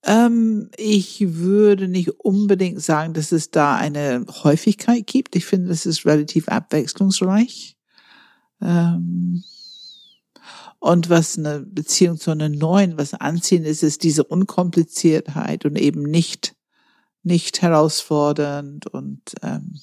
Ähm, 0.04 0.70
ich 0.76 1.34
würde 1.34 1.88
nicht 1.88 2.10
unbedingt 2.20 2.82
sagen, 2.82 3.14
dass 3.14 3.32
es 3.32 3.50
da 3.50 3.76
eine 3.76 4.26
Häufigkeit 4.42 5.06
gibt. 5.06 5.34
Ich 5.36 5.46
finde, 5.46 5.68
das 5.68 5.86
ist 5.86 6.04
relativ 6.04 6.48
abwechslungsreich. 6.48 7.76
Ähm, 8.60 9.42
und 10.78 11.08
was 11.08 11.38
eine 11.38 11.60
Beziehung 11.60 12.18
zu 12.18 12.30
einer 12.30 12.50
neuen, 12.50 12.98
was 12.98 13.14
anziehen 13.14 13.64
ist, 13.64 13.82
ist 13.82 14.02
diese 14.02 14.24
Unkompliziertheit 14.24 15.64
und 15.64 15.76
eben 15.76 16.02
nicht, 16.02 16.54
nicht 17.22 17.62
herausfordernd 17.62 18.86
und 18.88 19.22
ähm, 19.42 19.80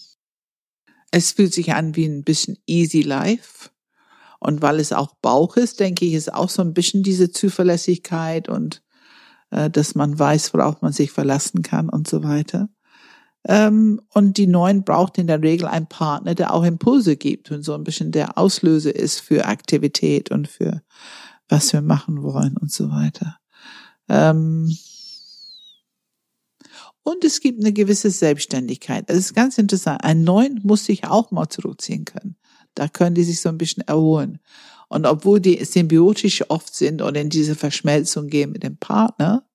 es 1.10 1.32
fühlt 1.32 1.54
sich 1.54 1.74
an 1.74 1.96
wie 1.96 2.06
ein 2.06 2.24
bisschen 2.24 2.58
easy 2.68 3.02
life. 3.02 3.72
Und 4.42 4.64
weil 4.64 4.80
es 4.80 4.92
auch 4.92 5.14
Bauch 5.22 5.56
ist, 5.56 5.80
denke 5.80 6.04
ich, 6.04 6.14
ist 6.14 6.34
auch 6.34 6.50
so 6.50 6.64
ein 6.64 6.74
bisschen 6.74 7.04
diese 7.04 7.30
Zuverlässigkeit 7.30 8.50
und 8.50 8.82
äh, 9.52 9.70
dass 9.70 9.94
man 9.94 10.18
weiß, 10.18 10.56
worauf 10.56 10.82
man 10.82 10.92
sich 10.94 11.12
verlassen 11.12 11.62
kann 11.62 11.90
und 11.90 12.10
so 12.10 12.24
weiter. 12.24 12.68
Ähm, 13.48 14.02
und 14.14 14.38
die 14.38 14.48
Neuen 14.48 14.84
braucht 14.84 15.20
in 15.20 15.28
der 15.28 15.44
Regel 15.44 15.68
einen 15.68 15.86
Partner, 15.86 16.34
der 16.34 16.56
auch 16.56 16.64
Impulse 16.64 17.18
gibt 17.18 17.52
und 17.52 17.64
so 17.64 17.76
ein 17.76 17.84
bisschen 17.84 18.12
der 18.12 18.40
Auslöser 18.40 18.96
ist 18.96 19.20
für 19.20 19.46
Aktivität 19.46 20.32
und 20.32 20.48
für 20.48 20.82
was 21.48 21.72
wir 21.72 21.82
machen 21.82 22.24
wollen 22.24 22.58
und 22.58 22.72
so 22.72 22.90
weiter. 22.90 23.38
Ähm, 24.10 24.76
und 27.04 27.24
es 27.24 27.42
gibt 27.42 27.60
eine 27.60 27.74
gewisse 27.74 28.10
Selbstständigkeit. 28.10 29.08
Das 29.08 29.18
ist 29.18 29.36
ganz 29.36 29.60
interessant. 29.60 30.04
Ein 30.04 30.24
Neun 30.24 30.62
muss 30.64 30.86
sich 30.86 31.06
auch 31.06 31.30
mal 31.30 31.50
zurückziehen 31.50 32.06
können. 32.06 32.38
Da 32.76 32.88
können 32.88 33.16
die 33.16 33.24
sich 33.24 33.42
so 33.42 33.50
ein 33.50 33.58
bisschen 33.58 33.88
erholen. 33.88 34.40
Und 34.88 35.06
obwohl 35.06 35.40
die 35.40 35.64
symbiotisch 35.64 36.50
oft 36.50 36.76
sind 36.76 37.02
und 37.02 37.16
in 37.16 37.30
diese 37.30 37.56
Verschmelzung 37.56 38.28
gehen 38.28 38.52
mit 38.52 38.64
dem 38.64 38.78
Partner, 38.78 39.46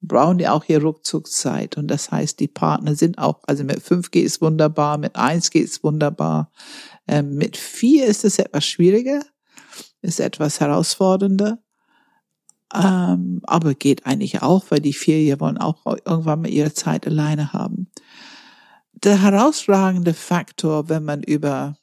brauchen 0.00 0.38
die 0.38 0.48
auch 0.48 0.64
hier 0.64 0.82
Rückzugszeit. 0.82 1.76
Und 1.76 1.88
das 1.88 2.10
heißt, 2.10 2.40
die 2.40 2.48
Partner 2.48 2.94
sind 2.94 3.18
auch, 3.18 3.40
also 3.46 3.64
mit 3.64 3.78
5G 3.78 4.22
ist 4.22 4.40
wunderbar, 4.40 4.98
mit 4.98 5.16
1G 5.16 5.60
ist 5.60 5.82
wunderbar. 5.84 6.50
Ähm, 7.06 7.36
mit 7.36 7.56
4 7.56 8.06
ist 8.06 8.24
es 8.24 8.38
etwas 8.38 8.64
schwieriger, 8.66 9.20
ist 10.02 10.20
etwas 10.20 10.60
herausfordernder. 10.60 11.58
Ähm, 12.74 13.40
aber 13.44 13.74
geht 13.74 14.06
eigentlich 14.06 14.42
auch, 14.42 14.64
weil 14.70 14.80
die 14.80 14.92
vier 14.92 15.16
hier 15.18 15.38
wollen 15.38 15.58
auch 15.58 15.86
irgendwann 15.86 16.42
mal 16.42 16.50
ihre 16.50 16.74
Zeit 16.74 17.06
alleine 17.06 17.52
haben. 17.52 17.90
Der 18.92 19.22
herausragende 19.22 20.14
Faktor, 20.14 20.88
wenn 20.88 21.04
man 21.04 21.22
über 21.22 21.76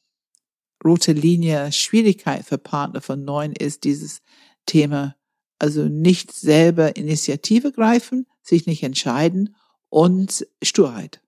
rote 0.83 1.13
Linie 1.13 1.71
Schwierigkeit 1.71 2.45
für 2.45 2.57
Partner 2.57 3.01
von 3.01 3.23
neun 3.23 3.53
ist 3.53 3.83
dieses 3.83 4.21
Thema, 4.65 5.15
also 5.59 5.83
nicht 5.85 6.31
selber 6.31 6.95
Initiative 6.95 7.71
greifen, 7.71 8.27
sich 8.41 8.65
nicht 8.65 8.83
entscheiden 8.83 9.55
und 9.89 10.47
Sturheit. 10.63 11.21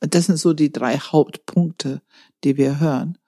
Das 0.00 0.26
sind 0.26 0.38
so 0.38 0.52
die 0.52 0.72
drei 0.72 0.98
Hauptpunkte, 0.98 2.02
die 2.44 2.56
wir 2.56 2.80
hören. 2.80 3.18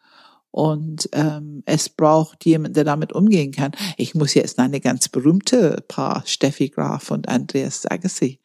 Und 0.50 1.08
ähm, 1.12 1.62
es 1.64 1.88
braucht 1.88 2.44
jemand, 2.44 2.76
der 2.76 2.84
damit 2.84 3.14
umgehen 3.14 3.52
kann. 3.52 3.72
Ich 3.96 4.14
muss 4.14 4.34
jetzt 4.34 4.58
eine 4.58 4.80
ganz 4.80 5.08
berühmte 5.08 5.82
Paar, 5.88 6.24
Steffi 6.26 6.68
Graf 6.68 7.10
und 7.10 7.28
Andreas 7.28 7.82
Sagassi. 7.82 8.38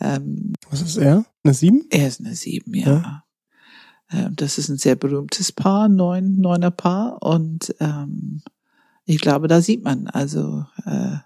Ähm, 0.00 0.54
Was 0.70 0.82
ist 0.82 0.96
er? 0.96 1.24
Eine 1.44 1.54
Sieben? 1.54 1.86
Er 1.90 2.08
ist 2.08 2.20
eine 2.20 2.34
Sieben, 2.34 2.74
ja. 2.74 2.86
ja. 2.86 3.25
Ähm, 4.10 4.34
das 4.36 4.58
ist 4.58 4.68
ein 4.68 4.78
sehr 4.78 4.96
berühmtes 4.96 5.52
Paar, 5.52 5.88
neun, 5.88 6.40
neuner 6.40 6.70
Paar. 6.70 7.22
Und 7.22 7.74
ähm, 7.80 8.42
ich 9.04 9.20
glaube, 9.20 9.48
da 9.48 9.60
sieht 9.60 9.82
man, 9.82 10.08
also 10.08 10.66
äh, 10.84 11.16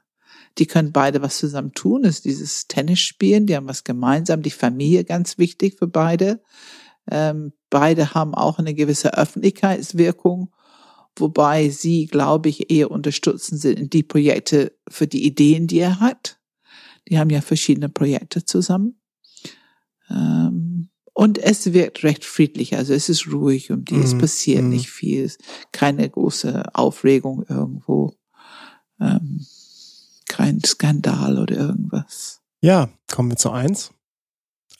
die 0.59 0.66
können 0.66 0.93
beide 0.93 1.22
was 1.22 1.39
zusammen 1.39 1.72
tun, 1.72 2.05
ist 2.05 2.24
dieses 2.24 2.66
Tennis 2.66 3.01
spielen, 3.01 3.47
die 3.47 3.57
haben 3.57 3.68
was 3.68 3.85
gemeinsam, 3.85 4.43
die 4.43 4.51
Familie 4.51 5.05
ganz 5.05 5.39
wichtig 5.39 5.78
für 5.78 5.87
beide. 5.87 6.43
Ähm, 7.11 7.53
beide 7.70 8.14
haben 8.14 8.35
auch 8.35 8.59
eine 8.59 8.74
gewisse 8.74 9.16
Öffentlichkeitswirkung, 9.16 10.53
wobei 11.16 11.68
sie, 11.70 12.07
glaube 12.07 12.49
ich, 12.49 12.70
eher 12.70 12.91
unterstützen 12.91 13.57
sind 13.57 13.78
in 13.78 13.91
die 13.91 14.03
Projekte 14.03 14.76
für 14.89 15.07
die 15.07 15.24
Ideen, 15.24 15.66
die 15.66 15.78
er 15.78 16.01
hat. 16.01 16.39
Die 17.09 17.18
haben 17.18 17.31
ja 17.31 17.41
verschiedene 17.41 17.89
Projekte 17.89 18.45
zusammen. 18.45 19.01
Ähm, 20.11 20.89
und 21.21 21.37
es 21.37 21.75
wirkt 21.75 22.03
recht 22.03 22.25
friedlich, 22.25 22.79
also 22.79 22.95
es 22.95 23.11
ist 23.11 23.31
ruhig 23.31 23.71
um 23.71 23.85
die, 23.85 23.93
mm, 23.93 24.03
es 24.03 24.14
mhm, 24.14 24.21
passiert 24.21 24.62
mm. 24.64 24.71
nicht 24.71 24.89
viel, 24.89 25.31
keine 25.71 26.09
große 26.09 26.75
Aufregung 26.75 27.45
irgendwo, 27.47 28.14
ähm, 28.99 29.45
kein 30.31 30.64
Skandal 30.64 31.39
oder 31.39 31.55
irgendwas. 31.55 32.41
Ja, 32.62 32.89
kommen 33.12 33.29
wir 33.33 33.37
zu 33.37 33.51
eins. 33.51 33.93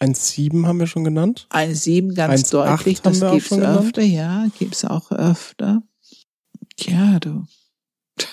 1,7 0.01 0.65
haben 0.67 0.81
wir 0.81 0.87
schon 0.87 1.05
genannt. 1.05 1.47
1,7 1.51 2.15
ganz 2.15 2.33
1, 2.33 2.49
deutlich, 2.49 3.03
das 3.03 3.21
gibt's 3.21 3.53
öfter, 3.53 4.01
ja, 4.01 4.47
gibt's 4.59 4.87
auch 4.87 5.13
öfter. 5.13 5.83
Ja, 6.79 7.21
du. 7.21 7.45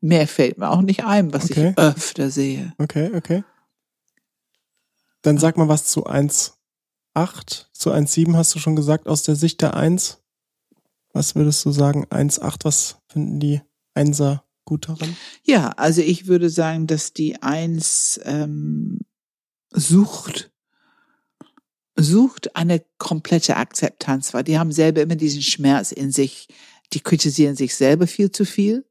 Mehr 0.00 0.28
fällt 0.28 0.58
mir 0.58 0.70
auch 0.70 0.82
nicht 0.82 1.04
ein, 1.04 1.32
was 1.32 1.50
okay. 1.50 1.70
ich 1.70 1.78
öfter 1.78 2.30
sehe. 2.30 2.74
Okay, 2.78 3.10
okay. 3.12 3.42
Dann 5.22 5.38
sag 5.38 5.56
mal 5.56 5.66
was 5.66 5.86
zu 5.86 6.06
1,8. 7.14 7.66
Zu 7.72 7.92
1,7 7.92 8.36
hast 8.36 8.54
du 8.54 8.58
schon 8.58 8.76
gesagt, 8.76 9.08
aus 9.08 9.22
der 9.22 9.36
Sicht 9.36 9.62
der 9.62 9.74
1. 9.74 10.20
Was 11.12 11.34
würdest 11.34 11.64
du 11.64 11.70
sagen? 11.70 12.06
1,8, 12.06 12.64
was 12.64 12.96
finden 13.08 13.40
die 13.40 13.60
Einser 13.94 14.44
gut 14.64 14.88
daran? 14.88 15.16
Ja, 15.44 15.70
also 15.70 16.00
ich 16.00 16.26
würde 16.26 16.50
sagen, 16.50 16.86
dass 16.86 17.12
die 17.12 17.42
1 17.42 18.20
ähm, 18.24 19.00
sucht 19.70 20.50
sucht 21.96 22.56
eine 22.56 22.84
komplette 22.98 23.56
Akzeptanz, 23.56 24.34
weil 24.34 24.44
die 24.44 24.58
haben 24.58 24.72
selber 24.72 25.02
immer 25.02 25.16
diesen 25.16 25.42
Schmerz 25.42 25.92
in 25.92 26.10
sich. 26.10 26.48
Die 26.92 27.00
kritisieren 27.00 27.56
sich 27.56 27.74
selber 27.74 28.06
viel 28.06 28.30
zu 28.30 28.44
viel, 28.44 28.84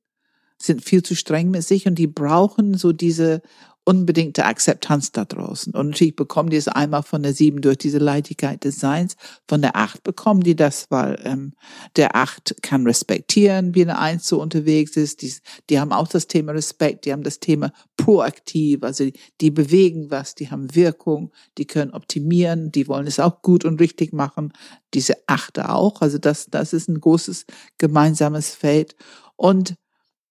sind 0.57 0.83
viel 0.83 1.03
zu 1.03 1.15
streng 1.15 1.51
mit 1.51 1.63
sich 1.63 1.85
und 1.85 1.95
die 1.95 2.07
brauchen 2.07 2.75
so 2.75 2.91
diese 2.91 3.41
unbedingte 3.85 4.45
Akzeptanz 4.45 5.11
da 5.11 5.25
draußen. 5.25 5.73
Und 5.73 5.89
natürlich 5.89 6.15
bekommen 6.15 6.49
die 6.49 6.57
es 6.57 6.67
einmal 6.67 7.03
von 7.03 7.21
der 7.21 7.33
sieben 7.33 7.61
durch 7.61 7.77
diese 7.77 7.97
Leichtigkeit 7.97 8.63
des 8.63 8.79
Seins. 8.79 9.17
Von 9.47 9.61
der 9.61 9.75
acht 9.75 10.03
bekommen 10.03 10.41
die 10.41 10.55
das, 10.55 10.89
weil 10.89 11.19
ähm, 11.23 11.53
der 11.97 12.15
acht 12.15 12.55
kann 12.61 12.87
respektieren, 12.87 13.75
wie 13.75 13.81
eine 13.81 13.99
eins 13.99 14.27
so 14.27 14.41
unterwegs 14.41 14.95
ist. 14.95 15.21
Die, 15.21 15.33
die 15.69 15.79
haben 15.79 15.91
auch 15.91 16.07
das 16.07 16.27
Thema 16.27 16.53
Respekt, 16.53 17.05
die 17.05 17.11
haben 17.11 17.23
das 17.23 17.39
Thema 17.39 17.73
proaktiv, 17.97 18.83
also 18.83 19.05
die, 19.05 19.19
die 19.41 19.51
bewegen 19.51 20.09
was, 20.09 20.33
die 20.35 20.49
haben 20.49 20.73
Wirkung, 20.75 21.33
die 21.57 21.67
können 21.67 21.91
optimieren, 21.91 22.71
die 22.71 22.87
wollen 22.87 23.07
es 23.07 23.19
auch 23.19 23.41
gut 23.41 23.65
und 23.65 23.81
richtig 23.81 24.13
machen. 24.13 24.53
Diese 24.93 25.15
achte 25.27 25.69
auch, 25.69 26.01
also 26.01 26.17
das, 26.17 26.47
das 26.49 26.71
ist 26.71 26.87
ein 26.87 27.01
großes 27.01 27.45
gemeinsames 27.77 28.55
Feld. 28.55 28.95
Und 29.35 29.75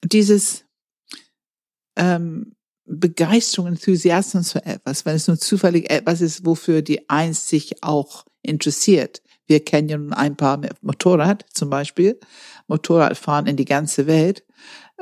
dieses 0.04 0.64
ähm, 1.96 2.54
Begeisterung, 2.98 3.68
Enthusiasmus 3.68 4.52
für 4.52 4.64
etwas, 4.64 5.04
wenn 5.04 5.16
es 5.16 5.28
nur 5.28 5.38
zufällig 5.38 5.90
etwas 5.90 6.20
ist, 6.20 6.44
wofür 6.44 6.82
die 6.82 7.08
Eins 7.08 7.48
sich 7.48 7.82
auch 7.82 8.24
interessiert. 8.42 9.22
Wir 9.46 9.64
kennen 9.64 9.88
ja 9.88 9.98
nun 9.98 10.12
ein 10.12 10.36
paar 10.36 10.56
mit 10.56 10.82
Motorrad 10.82 11.44
zum 11.52 11.70
Beispiel, 11.70 12.18
Motorradfahren 12.68 13.46
in 13.46 13.56
die 13.56 13.64
ganze 13.64 14.06
Welt. 14.06 14.44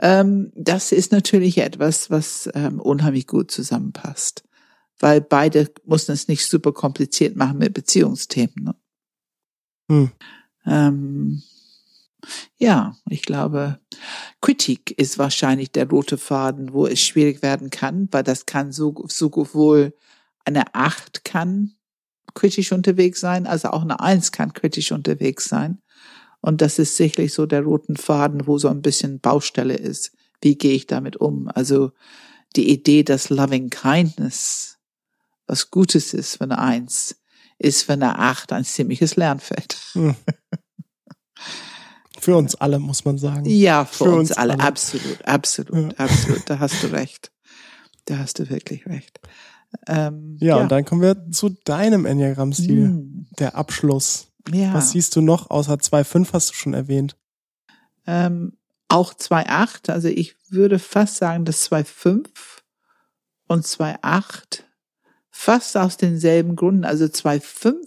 Ähm, 0.01 0.53
das 0.55 0.93
ist 0.93 1.13
natürlich 1.13 1.59
etwas, 1.59 2.11
was 2.11 2.49
ähm, 2.55 2.81
unheimlich 2.81 3.27
gut 3.27 3.51
zusammenpasst, 3.51 4.45
weil 4.99 5.21
beide 5.21 5.71
mussten 5.85 6.13
es 6.13 6.29
nicht 6.29 6.47
super 6.47 6.73
kompliziert 6.73 7.37
machen 7.37 7.59
mit 7.59 7.75
Beziehungsthemen. 7.75 8.55
Ne? 8.57 8.75
Hm. 9.89 10.11
Ähm, 10.67 11.43
ja, 12.59 12.97
ich 13.09 13.23
glaube, 13.23 13.79
Kritik 14.41 14.93
ist 14.93 15.19
wahrscheinlich 15.19 15.73
der 15.73 15.89
rote 15.89 16.19
Faden, 16.19 16.73
wo 16.73 16.87
es 16.87 17.01
schwierig 17.01 17.43
werden 17.43 17.71
kann, 17.71 18.09
weil 18.11 18.23
das 18.23 18.47
kann 18.47 18.73
so, 18.73 18.95
so 19.09 19.31
wohl 19.53 19.95
eine 20.45 20.75
Acht 20.75 21.25
kann 21.25 21.73
kritisch 22.35 22.73
unterwegs 22.73 23.21
sein, 23.21 23.47
also 23.47 23.71
auch 23.71 23.83
eine 23.83 24.01
Eins 24.01 24.33
kann 24.33 24.53
kritisch 24.53 24.93
unterwegs 24.93 25.47
sein. 25.47 25.83
Und 26.41 26.63
das 26.63 26.79
ist 26.79 26.97
sicherlich 26.97 27.35
so 27.35 27.47
der 27.47 27.63
roten 27.63 27.97
Faden, 27.97 28.47
wo 28.47 28.59
so 28.59 28.69
ein 28.69 28.83
bisschen 28.83 29.21
Baustelle 29.21 29.75
ist. 29.77 30.13
Wie 30.41 30.57
gehe 30.57 30.73
ich 30.73 30.87
damit 30.87 31.17
um? 31.17 31.49
Also 31.49 31.93
die 32.57 32.71
Idee, 32.71 33.03
dass 33.03 33.31
Loving 33.31 33.69
Kindness 33.71 34.79
was 35.47 35.71
Gutes 35.71 36.15
ist 36.15 36.37
für 36.37 36.45
eine 36.45 36.59
Eins, 36.59 37.17
ist 37.59 37.83
für 37.83 37.95
eine 37.95 38.19
Acht 38.19 38.53
ein 38.53 38.65
ziemliches 38.65 39.17
Lernfeld. 39.17 39.77
Für 42.31 42.37
uns 42.37 42.55
alle, 42.55 42.79
muss 42.79 43.05
man 43.05 43.19
sagen. 43.19 43.45
Ja, 43.47 43.85
für, 43.85 44.05
für 44.05 44.11
uns, 44.11 44.31
uns, 44.31 44.39
alle. 44.39 44.55
alle. 44.55 44.63
Absolut, 44.63 45.25
absolut, 45.27 45.93
ja. 45.93 45.99
absolut. 45.99 46.43
Da 46.47 46.59
hast 46.59 46.83
du 46.83 46.87
recht. 46.89 47.33
Da 48.05 48.19
hast 48.19 48.39
du 48.39 48.49
wirklich 48.49 48.87
recht. 48.87 49.21
Ähm, 49.87 50.37
ja, 50.41 50.57
ja, 50.57 50.63
und 50.63 50.73
dann 50.73 50.85
kommen 50.85 51.03
wir 51.03 51.31
zu 51.31 51.51
deinem 51.65 52.07
Enneagramm-Stil. 52.07 52.89
Mm. 52.89 53.27
Der 53.39 53.57
Abschluss. 53.57 54.29
Ja. 54.53 54.75
Was 54.75 54.91
siehst 54.91 55.15
du 55.17 55.21
noch? 55.21 55.51
Außer 55.51 55.75
2,5 55.75 56.33
hast 56.33 56.51
du 56.51 56.55
schon 56.55 56.75
erwähnt. 56.75 57.17
ähm, 58.07 58.57
auch 58.89 59.15
2,8. 59.15 59.91
Also 59.91 60.09
ich 60.09 60.37
würde 60.49 60.79
fast 60.79 61.17
sagen, 61.17 61.45
dass 61.45 61.71
2,5 61.71 62.27
und 63.47 63.65
2,8 63.65 64.65
fast 65.31 65.77
aus 65.77 65.97
denselben 65.97 66.57
Gründen. 66.57 66.85
Also 66.85 67.05
2,5 67.05 67.87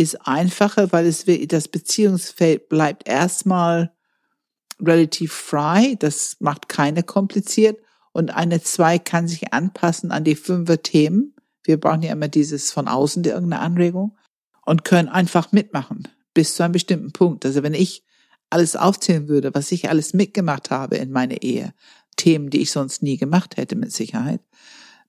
ist 0.00 0.26
einfacher, 0.26 0.92
weil 0.92 1.06
es 1.06 1.26
das 1.48 1.68
Beziehungsfeld 1.68 2.70
bleibt 2.70 3.06
erstmal 3.06 3.92
relativ 4.80 5.32
frei. 5.32 5.96
Das 5.98 6.36
macht 6.40 6.70
keine 6.70 7.02
kompliziert. 7.02 7.78
Und 8.12 8.34
eine 8.34 8.62
2 8.62 8.98
kann 8.98 9.28
sich 9.28 9.52
anpassen 9.52 10.10
an 10.10 10.24
die 10.24 10.36
fünfer 10.36 10.82
Themen. 10.82 11.34
Wir 11.64 11.78
brauchen 11.78 12.02
ja 12.02 12.12
immer 12.12 12.28
dieses 12.28 12.72
von 12.72 12.88
außen, 12.88 13.22
die 13.22 13.28
irgendeine 13.28 13.62
Anregung 13.62 14.16
und 14.64 14.84
können 14.84 15.08
einfach 15.08 15.52
mitmachen 15.52 16.08
bis 16.32 16.54
zu 16.54 16.62
einem 16.62 16.72
bestimmten 16.72 17.12
Punkt. 17.12 17.44
Also 17.44 17.62
wenn 17.62 17.74
ich 17.74 18.02
alles 18.48 18.76
aufzählen 18.76 19.28
würde, 19.28 19.54
was 19.54 19.70
ich 19.70 19.90
alles 19.90 20.14
mitgemacht 20.14 20.70
habe 20.70 20.96
in 20.96 21.10
meiner 21.10 21.42
Ehe, 21.42 21.74
Themen, 22.16 22.48
die 22.48 22.62
ich 22.62 22.70
sonst 22.70 23.02
nie 23.02 23.18
gemacht 23.18 23.58
hätte, 23.58 23.76
mit 23.76 23.92
Sicherheit, 23.92 24.40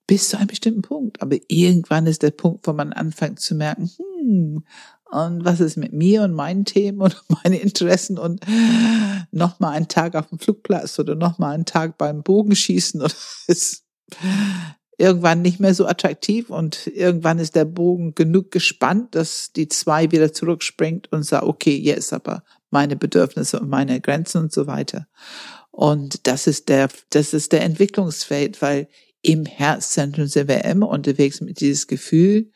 bis 0.05 0.29
zu 0.29 0.37
einem 0.37 0.47
bestimmten 0.47 0.81
Punkt. 0.81 1.21
Aber 1.21 1.37
irgendwann 1.47 2.07
ist 2.07 2.23
der 2.23 2.31
Punkt, 2.31 2.67
wo 2.67 2.73
man 2.73 2.91
anfängt 2.91 3.39
zu 3.39 3.55
merken, 3.55 3.89
hm, 3.95 4.10
und 5.11 5.43
was 5.43 5.59
ist 5.59 5.77
mit 5.77 5.91
mir 5.91 6.23
und 6.23 6.33
meinen 6.33 6.65
Themen 6.65 7.01
und 7.01 7.21
meinen 7.43 7.59
Interessen 7.59 8.17
und 8.17 8.45
noch 9.31 9.59
mal 9.59 9.71
einen 9.71 9.87
Tag 9.87 10.15
auf 10.15 10.27
dem 10.27 10.39
Flugplatz 10.39 10.97
oder 10.99 11.15
noch 11.15 11.37
mal 11.37 11.51
einen 11.51 11.65
Tag 11.65 11.97
beim 11.97 12.23
Bogenschießen 12.23 13.01
oder 13.01 13.13
ist 13.47 13.83
irgendwann 14.97 15.41
nicht 15.41 15.59
mehr 15.59 15.73
so 15.73 15.87
attraktiv 15.87 16.49
und 16.49 16.87
irgendwann 16.87 17.39
ist 17.39 17.55
der 17.55 17.65
Bogen 17.65 18.13
genug 18.13 18.51
gespannt, 18.51 19.15
dass 19.15 19.51
die 19.51 19.67
zwei 19.67 20.11
wieder 20.11 20.31
zurückspringt 20.31 21.11
und 21.11 21.23
sagt, 21.23 21.43
okay, 21.43 21.75
jetzt 21.75 22.13
aber 22.13 22.43
meine 22.69 22.95
Bedürfnisse 22.95 23.59
und 23.59 23.69
meine 23.69 23.99
Grenzen 23.99 24.43
und 24.43 24.53
so 24.53 24.67
weiter. 24.67 25.07
Und 25.71 26.27
das 26.27 26.47
ist 26.47 26.69
der, 26.69 26.89
das 27.09 27.33
ist 27.33 27.51
der 27.51 27.63
Entwicklungsfeld, 27.63 28.61
weil 28.61 28.87
im 29.23 29.45
Herzzentrum 29.45 30.27
sind 30.27 30.47
wir 30.47 30.63
immer 30.65 30.89
unterwegs 30.89 31.41
mit 31.41 31.59
dieses 31.59 31.87
Gefühl, 31.87 32.51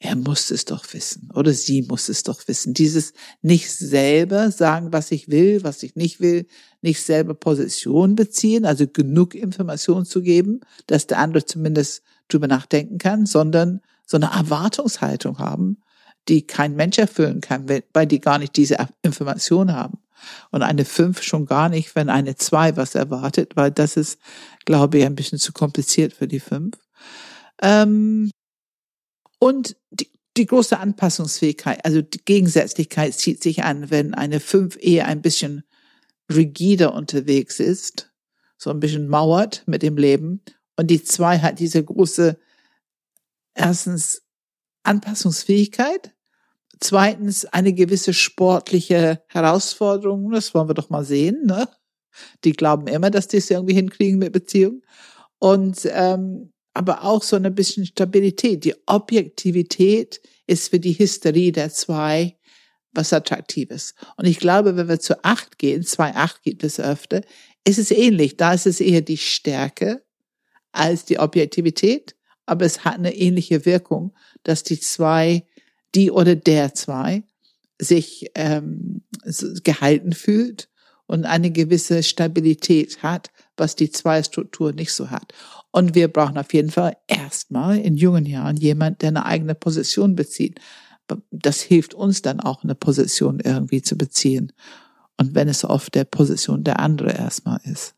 er 0.00 0.14
muss 0.14 0.50
es 0.52 0.64
doch 0.64 0.84
wissen 0.92 1.28
oder 1.34 1.52
sie 1.52 1.82
muss 1.82 2.08
es 2.08 2.22
doch 2.22 2.46
wissen. 2.46 2.72
Dieses 2.72 3.12
nicht 3.42 3.70
selber 3.72 4.52
sagen, 4.52 4.92
was 4.92 5.10
ich 5.10 5.28
will, 5.28 5.64
was 5.64 5.82
ich 5.82 5.96
nicht 5.96 6.20
will, 6.20 6.46
nicht 6.82 7.02
selber 7.02 7.34
Position 7.34 8.14
beziehen, 8.14 8.64
also 8.64 8.86
genug 8.86 9.34
Informationen 9.34 10.04
zu 10.04 10.22
geben, 10.22 10.60
dass 10.86 11.08
der 11.08 11.18
andere 11.18 11.44
zumindest 11.44 12.02
drüber 12.28 12.46
nachdenken 12.46 12.98
kann, 12.98 13.26
sondern 13.26 13.80
so 14.06 14.16
eine 14.16 14.30
Erwartungshaltung 14.30 15.38
haben, 15.38 15.78
die 16.28 16.46
kein 16.46 16.76
Mensch 16.76 16.98
erfüllen 16.98 17.40
kann, 17.40 17.68
weil 17.68 18.06
die 18.06 18.20
gar 18.20 18.38
nicht 18.38 18.56
diese 18.56 18.76
Information 19.02 19.72
haben. 19.72 19.98
Und 20.50 20.62
eine 20.62 20.84
fünf 20.84 21.22
schon 21.22 21.46
gar 21.46 21.68
nicht, 21.68 21.94
wenn 21.96 22.08
eine 22.08 22.36
zwei 22.36 22.76
was 22.76 22.94
erwartet, 22.94 23.56
weil 23.56 23.70
das 23.70 23.96
ist, 23.96 24.18
glaube 24.64 24.98
ich, 24.98 25.06
ein 25.06 25.14
bisschen 25.14 25.38
zu 25.38 25.52
kompliziert 25.52 26.12
für 26.12 26.28
die 26.28 26.40
fünf. 26.40 26.76
Ähm, 27.62 28.30
und 29.38 29.76
die, 29.90 30.10
die 30.36 30.46
große 30.46 30.78
Anpassungsfähigkeit, 30.78 31.84
also 31.84 32.02
die 32.02 32.24
Gegensätzlichkeit 32.24 33.14
zieht 33.14 33.42
sich 33.42 33.64
an, 33.64 33.90
wenn 33.90 34.14
eine 34.14 34.40
fünf 34.40 34.76
eher 34.80 35.06
ein 35.06 35.22
bisschen 35.22 35.64
rigider 36.32 36.94
unterwegs 36.94 37.60
ist, 37.60 38.12
so 38.56 38.70
ein 38.70 38.80
bisschen 38.80 39.08
mauert 39.08 39.62
mit 39.66 39.82
dem 39.82 39.96
Leben. 39.96 40.42
Und 40.76 40.90
die 40.90 41.02
zwei 41.02 41.38
hat 41.38 41.58
diese 41.58 41.82
große, 41.82 42.38
erstens 43.54 44.22
Anpassungsfähigkeit, 44.82 46.14
zweitens 46.80 47.44
eine 47.44 47.72
gewisse 47.72 48.14
sportliche 48.14 49.22
Herausforderung. 49.28 50.30
Das 50.30 50.54
wollen 50.54 50.68
wir 50.68 50.74
doch 50.74 50.90
mal 50.90 51.04
sehen. 51.04 51.46
Ne? 51.46 51.68
Die 52.44 52.52
glauben 52.52 52.86
immer, 52.86 53.10
dass 53.10 53.28
die 53.28 53.38
es 53.38 53.50
irgendwie 53.50 53.74
hinkriegen 53.74 54.18
mit 54.18 54.32
Beziehungen. 54.32 54.82
Und 55.38 55.80
ähm, 55.90 56.52
aber 56.78 57.02
auch 57.02 57.24
so 57.24 57.34
eine 57.34 57.50
bisschen 57.50 57.86
Stabilität. 57.86 58.64
Die 58.64 58.76
Objektivität 58.86 60.20
ist 60.46 60.70
für 60.70 60.78
die 60.78 60.96
Hysterie 60.96 61.50
der 61.50 61.70
zwei 61.70 62.38
was 62.92 63.12
Attraktives. 63.12 63.96
Und 64.16 64.26
ich 64.26 64.38
glaube, 64.38 64.76
wenn 64.76 64.88
wir 64.88 65.00
zu 65.00 65.24
acht 65.24 65.58
gehen, 65.58 65.82
zwei 65.82 66.14
acht 66.14 66.44
gibt 66.44 66.62
es 66.62 66.78
öfter, 66.78 67.22
ist 67.64 67.80
es 67.80 67.90
ähnlich. 67.90 68.36
Da 68.36 68.54
ist 68.54 68.68
es 68.68 68.80
eher 68.80 69.00
die 69.00 69.16
Stärke 69.16 70.04
als 70.70 71.04
die 71.04 71.18
Objektivität, 71.18 72.14
aber 72.46 72.64
es 72.64 72.84
hat 72.84 72.94
eine 72.94 73.12
ähnliche 73.12 73.66
Wirkung, 73.66 74.14
dass 74.44 74.62
die 74.62 74.78
zwei, 74.78 75.44
die 75.96 76.12
oder 76.12 76.36
der 76.36 76.74
zwei, 76.74 77.24
sich 77.80 78.30
ähm, 78.36 79.02
gehalten 79.64 80.12
fühlt 80.12 80.68
und 81.08 81.24
eine 81.24 81.50
gewisse 81.50 82.02
Stabilität 82.02 83.02
hat, 83.02 83.30
was 83.56 83.74
die 83.74 83.90
Zwei-Struktur 83.90 84.72
nicht 84.72 84.92
so 84.92 85.10
hat. 85.10 85.32
Und 85.72 85.94
wir 85.94 86.08
brauchen 86.08 86.38
auf 86.38 86.52
jeden 86.52 86.70
Fall 86.70 86.96
erstmal 87.08 87.78
in 87.78 87.96
jungen 87.96 88.26
Jahren 88.26 88.56
jemand, 88.56 89.02
der 89.02 89.08
eine 89.08 89.26
eigene 89.26 89.54
Position 89.54 90.14
bezieht. 90.14 90.60
Das 91.30 91.62
hilft 91.62 91.94
uns 91.94 92.22
dann 92.22 92.40
auch, 92.40 92.62
eine 92.62 92.74
Position 92.74 93.40
irgendwie 93.40 93.82
zu 93.82 93.96
beziehen. 93.96 94.52
Und 95.16 95.34
wenn 95.34 95.48
es 95.48 95.64
auf 95.64 95.90
der 95.90 96.04
Position 96.04 96.62
der 96.62 96.78
andere 96.78 97.12
erstmal 97.12 97.60
ist. 97.64 97.94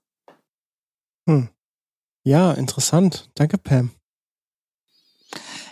Hm. 1.28 1.48
Ja, 2.24 2.52
interessant. 2.52 3.28
Danke, 3.34 3.58
Pam. 3.58 3.90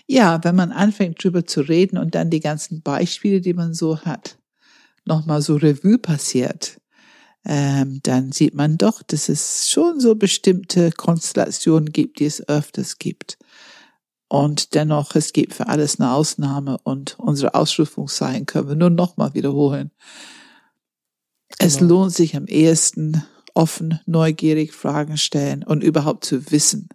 Ja, 0.07 0.43
wenn 0.43 0.57
man 0.57 0.73
anfängt 0.73 1.23
drüber 1.23 1.47
zu 1.47 1.61
reden 1.61 1.99
und 1.99 2.15
dann 2.15 2.31
die 2.31 2.41
ganzen 2.41 2.83
Beispiele, 2.83 3.41
die 3.41 3.55
man 3.55 3.75
so 3.75 4.01
hat, 4.01 4.39
nochmal 5.05 5.43
so 5.43 5.57
Revue 5.57 5.99
passiert, 5.99 6.78
ähm, 7.49 8.01
dann 8.03 8.31
sieht 8.31 8.55
man 8.55 8.77
doch, 8.77 9.03
dass 9.03 9.31
es 9.31 9.69
schon 9.69 10.01
so 10.01 10.15
bestimmte 10.15 10.93
Konstellationen 10.93 11.93
gibt, 11.93 12.21
die 12.21 12.27
es 12.27 12.47
öfters 12.47 12.99
gibt. 12.99 13.39
Und 14.29 14.75
dennoch, 14.75 15.15
es 15.15 15.33
gibt 15.33 15.55
für 15.55 15.69
alles 15.69 15.99
eine 15.99 16.13
Ausnahme 16.13 16.77
und 16.85 17.19
unsere 17.19 17.55
Ausrufungszeichen 17.55 18.45
können 18.45 18.69
wir 18.69 18.77
nur 18.77 18.91
nochmal 18.91 19.33
wiederholen. 19.33 19.91
Genau. 21.59 21.67
Es 21.67 21.81
lohnt 21.81 22.13
sich 22.13 22.37
am 22.37 22.47
ehesten 22.47 23.25
offen, 23.55 23.99
neugierig 24.05 24.75
Fragen 24.75 25.17
stellen 25.17 25.65
und 25.65 25.83
überhaupt 25.83 26.27
zu 26.27 26.51
wissen, 26.53 26.91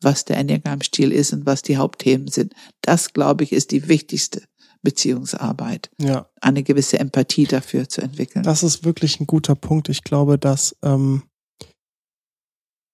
was 0.00 0.24
der 0.24 0.36
Enneagramm-Stil 0.36 1.10
ist 1.10 1.32
und 1.32 1.44
was 1.44 1.62
die 1.62 1.76
Hauptthemen 1.76 2.28
sind. 2.28 2.54
Das, 2.82 3.12
glaube 3.12 3.42
ich, 3.42 3.52
ist 3.52 3.72
die 3.72 3.88
wichtigste 3.88 4.42
Beziehungsarbeit. 4.82 5.90
Ja. 6.00 6.28
Eine 6.40 6.62
gewisse 6.62 6.98
Empathie 6.98 7.46
dafür 7.46 7.88
zu 7.88 8.00
entwickeln. 8.00 8.42
Das 8.42 8.62
ist 8.62 8.84
wirklich 8.84 9.20
ein 9.20 9.26
guter 9.26 9.54
Punkt. 9.54 9.88
Ich 9.88 10.04
glaube, 10.04 10.38
dass 10.38 10.76
ähm, 10.82 11.22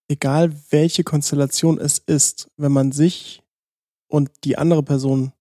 egal 0.08 0.54
welche 0.70 1.04
Konstellation 1.04 1.78
es 1.78 1.98
ist, 1.98 2.48
wenn 2.56 2.72
man 2.72 2.92
sich 2.92 3.42
und 4.08 4.30
die 4.44 4.56
andere 4.56 4.82
Person 4.82 5.32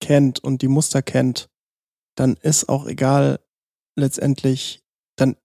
kennt 0.00 0.38
und 0.40 0.62
die 0.62 0.68
Muster 0.68 1.02
kennt, 1.02 1.48
dann 2.16 2.36
ist 2.36 2.68
auch 2.68 2.86
egal 2.86 3.40
letztendlich, 3.96 4.82
dann 5.16 5.36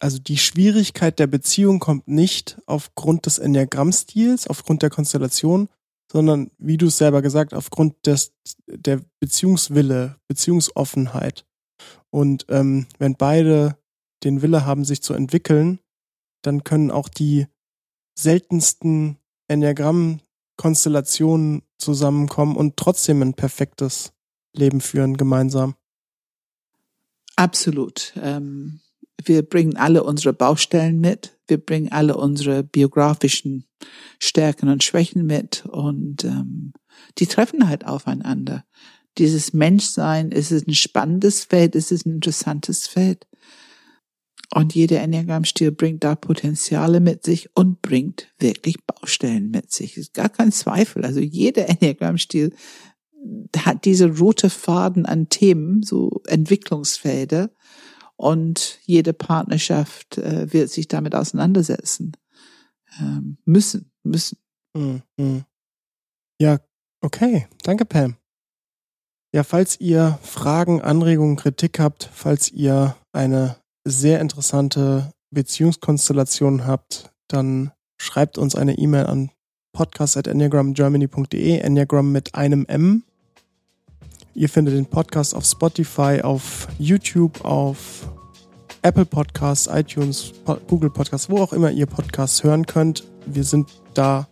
also 0.00 0.18
die 0.18 0.36
Schwierigkeit 0.36 1.18
der 1.18 1.26
Beziehung 1.26 1.78
kommt 1.78 2.06
nicht 2.06 2.60
aufgrund 2.66 3.26
des 3.26 3.38
Enneagrammstils, 3.38 4.46
aufgrund 4.46 4.82
der 4.82 4.90
Konstellation, 4.90 5.68
sondern 6.16 6.50
wie 6.56 6.78
du 6.78 6.86
es 6.86 6.96
selber 6.96 7.20
gesagt, 7.20 7.52
aufgrund 7.52 8.06
des, 8.06 8.32
der 8.66 9.02
Beziehungswille, 9.20 10.16
Beziehungsoffenheit. 10.28 11.44
Und 12.08 12.46
ähm, 12.48 12.86
wenn 12.98 13.16
beide 13.16 13.76
den 14.24 14.40
Wille 14.40 14.64
haben, 14.64 14.86
sich 14.86 15.02
zu 15.02 15.12
entwickeln, 15.12 15.78
dann 16.40 16.64
können 16.64 16.90
auch 16.90 17.10
die 17.10 17.48
seltensten 18.18 19.18
Enneagramm-Konstellationen 19.48 21.64
zusammenkommen 21.76 22.56
und 22.56 22.78
trotzdem 22.78 23.20
ein 23.20 23.34
perfektes 23.34 24.14
Leben 24.54 24.80
führen 24.80 25.18
gemeinsam. 25.18 25.74
Absolut. 27.36 28.14
Ähm, 28.16 28.80
wir 29.24 29.42
bringen 29.42 29.76
alle 29.76 30.04
unsere 30.04 30.32
Baustellen 30.32 31.00
mit. 31.00 31.38
Wir 31.46 31.58
bringen 31.58 31.90
alle 31.92 32.16
unsere 32.16 32.62
biografischen 32.62 33.64
Stärken 34.18 34.68
und 34.68 34.84
Schwächen 34.84 35.26
mit 35.26 35.64
und 35.66 36.24
ähm, 36.24 36.72
die 37.18 37.26
treffen 37.26 37.68
halt 37.68 37.86
aufeinander. 37.86 38.64
Dieses 39.18 39.52
Menschsein 39.52 40.30
ist 40.30 40.50
es 40.50 40.66
ein 40.66 40.74
spannendes 40.74 41.44
Feld, 41.44 41.74
ist 41.74 41.92
es 41.92 42.04
ein 42.04 42.16
interessantes 42.16 42.86
Feld. 42.86 43.26
Und 44.54 44.74
jeder 44.74 45.00
Enneagramm-Stil 45.00 45.72
bringt 45.72 46.04
da 46.04 46.14
Potenziale 46.14 47.00
mit 47.00 47.24
sich 47.24 47.50
und 47.54 47.82
bringt 47.82 48.28
wirklich 48.38 48.76
Baustellen 48.84 49.50
mit 49.50 49.72
sich. 49.72 49.96
Ist 49.96 50.14
gar 50.14 50.28
kein 50.28 50.52
Zweifel. 50.52 51.04
Also 51.04 51.20
jeder 51.20 51.68
Enneagramm-Stil 51.68 52.54
hat 53.56 53.84
diese 53.84 54.18
rote 54.18 54.50
Faden 54.50 55.04
an 55.04 55.28
Themen, 55.28 55.82
so 55.82 56.22
Entwicklungsfelder. 56.26 57.50
Und 58.16 58.78
jede 58.84 59.12
Partnerschaft 59.12 60.18
äh, 60.18 60.52
wird 60.52 60.70
sich 60.70 60.88
damit 60.88 61.14
auseinandersetzen 61.14 62.16
ähm, 63.00 63.38
müssen, 63.44 63.90
müssen. 64.02 64.38
Mhm. 64.74 65.44
Ja, 66.40 66.58
okay. 67.00 67.46
Danke, 67.62 67.84
Pam. 67.84 68.16
Ja, 69.34 69.44
falls 69.44 69.80
ihr 69.80 70.18
Fragen, 70.22 70.80
Anregungen, 70.80 71.36
Kritik 71.36 71.78
habt, 71.78 72.08
falls 72.12 72.50
ihr 72.50 72.96
eine 73.12 73.56
sehr 73.84 74.20
interessante 74.20 75.12
Beziehungskonstellationen 75.30 76.66
habt, 76.66 77.12
dann 77.28 77.72
schreibt 78.00 78.38
uns 78.38 78.54
eine 78.54 78.78
E-Mail 78.78 79.06
an 79.06 79.30
podcast.enneagramgermany.de, 79.72 81.58
Enneagram 81.58 82.12
mit 82.12 82.34
einem 82.34 82.64
M. 82.66 83.04
Ihr 84.36 84.50
findet 84.50 84.74
den 84.74 84.84
Podcast 84.84 85.34
auf 85.34 85.46
Spotify, 85.46 86.20
auf 86.22 86.68
YouTube, 86.78 87.42
auf 87.42 88.12
Apple 88.82 89.06
Podcasts, 89.06 89.66
iTunes, 89.72 90.34
Google 90.68 90.90
Podcasts, 90.90 91.30
wo 91.30 91.38
auch 91.38 91.54
immer 91.54 91.70
ihr 91.70 91.86
Podcasts 91.86 92.44
hören 92.44 92.66
könnt. 92.66 93.04
Wir 93.24 93.44
sind 93.44 93.70
da 93.94 94.28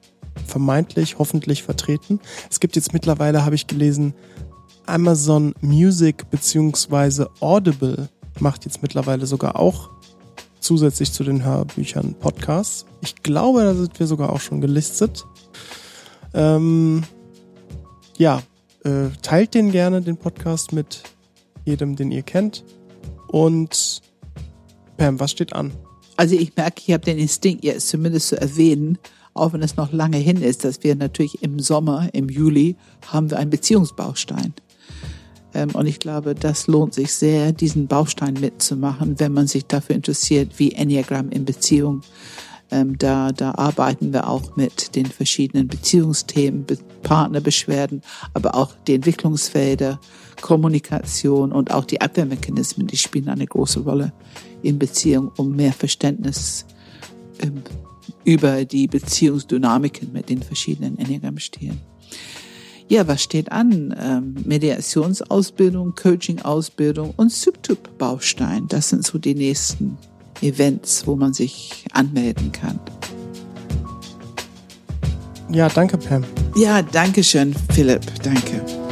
vermeintlich, 0.46 1.18
hoffentlich 1.18 1.62
vertreten. 1.62 2.20
Es 2.50 2.60
gibt 2.60 2.76
jetzt 2.76 2.92
mittlerweile, 2.92 3.46
habe 3.46 3.54
ich 3.54 3.66
gelesen, 3.66 4.12
Amazon 4.84 5.54
Music 5.62 6.30
beziehungsweise 6.30 7.30
Audible 7.40 8.10
macht 8.40 8.66
jetzt 8.66 8.82
mittlerweile 8.82 9.24
sogar 9.24 9.58
auch 9.58 9.88
zusätzlich 10.60 11.12
zu 11.12 11.24
den 11.24 11.44
Hörbüchern 11.44 12.14
Podcasts. 12.20 12.84
Ich 13.00 13.22
glaube, 13.22 13.62
da 13.62 13.72
sind 13.72 13.98
wir 13.98 14.06
sogar 14.06 14.34
auch 14.34 14.40
schon 14.40 14.60
gelistet. 14.60 15.24
Ähm, 16.34 17.04
ja, 18.18 18.42
äh, 18.84 19.08
teilt 19.22 19.54
den 19.54 19.72
gerne, 19.72 20.00
den 20.02 20.16
Podcast, 20.16 20.72
mit 20.72 21.02
jedem, 21.64 21.96
den 21.96 22.12
ihr 22.12 22.22
kennt. 22.22 22.64
Und 23.28 24.02
Pam, 24.96 25.18
was 25.18 25.32
steht 25.32 25.52
an? 25.52 25.72
Also 26.16 26.36
ich 26.36 26.56
merke, 26.56 26.82
ich 26.86 26.92
habe 26.92 27.04
den 27.04 27.18
Instinkt 27.18 27.64
jetzt 27.64 27.88
zumindest 27.88 28.28
zu 28.28 28.40
erwähnen, 28.40 28.98
auch 29.32 29.52
wenn 29.52 29.62
es 29.62 29.76
noch 29.76 29.92
lange 29.92 30.18
hin 30.18 30.40
ist, 30.40 30.64
dass 30.64 30.82
wir 30.84 30.94
natürlich 30.94 31.42
im 31.42 31.58
Sommer, 31.58 32.08
im 32.12 32.28
Juli, 32.28 32.76
haben 33.08 33.30
wir 33.30 33.38
einen 33.38 33.50
Beziehungsbaustein. 33.50 34.54
Ähm, 35.54 35.70
und 35.72 35.86
ich 35.86 35.98
glaube, 35.98 36.34
das 36.34 36.66
lohnt 36.68 36.94
sich 36.94 37.12
sehr, 37.12 37.52
diesen 37.52 37.88
Baustein 37.88 38.34
mitzumachen, 38.34 39.18
wenn 39.18 39.32
man 39.32 39.48
sich 39.48 39.66
dafür 39.66 39.96
interessiert, 39.96 40.58
wie 40.58 40.72
Enneagram 40.72 41.30
in 41.30 41.44
Beziehung. 41.44 42.02
Ähm, 42.74 42.98
da, 42.98 43.30
da 43.30 43.52
arbeiten 43.52 44.12
wir 44.12 44.28
auch 44.28 44.56
mit 44.56 44.96
den 44.96 45.06
verschiedenen 45.06 45.68
Beziehungsthemen, 45.68 46.66
Partnerbeschwerden, 47.04 48.02
aber 48.32 48.56
auch 48.56 48.74
die 48.88 48.94
Entwicklungsfelder, 48.94 50.00
Kommunikation 50.40 51.52
und 51.52 51.72
auch 51.72 51.84
die 51.84 52.00
Abwehrmechanismen, 52.00 52.88
die 52.88 52.96
spielen 52.96 53.28
eine 53.28 53.46
große 53.46 53.78
Rolle 53.78 54.12
in 54.62 54.80
Beziehung, 54.80 55.30
um 55.36 55.54
mehr 55.54 55.72
Verständnis 55.72 56.66
ähm, 57.38 57.62
über 58.24 58.64
die 58.64 58.88
Beziehungsdynamiken 58.88 60.12
mit 60.12 60.28
den 60.28 60.42
verschiedenen 60.42 60.98
Enneagramm-Stilen. 60.98 61.80
Ja, 62.88 63.06
was 63.06 63.22
steht 63.22 63.52
an? 63.52 63.94
Ähm, 63.96 64.34
Mediationsausbildung, 64.44 65.94
Coaching-Ausbildung 65.94 67.14
und 67.16 67.30
Subtub-Baustein. 67.30 68.66
Das 68.66 68.88
sind 68.88 69.06
so 69.06 69.18
die 69.18 69.36
nächsten 69.36 69.96
Events, 70.40 71.06
wo 71.06 71.16
man 71.16 71.32
sich 71.32 71.84
anmelden 71.92 72.52
kann. 72.52 72.78
Ja, 75.50 75.68
danke, 75.68 75.98
Pam. 75.98 76.24
Ja, 76.56 76.82
danke 76.82 77.22
schön, 77.22 77.54
Philipp. 77.72 78.02
Danke. 78.22 78.83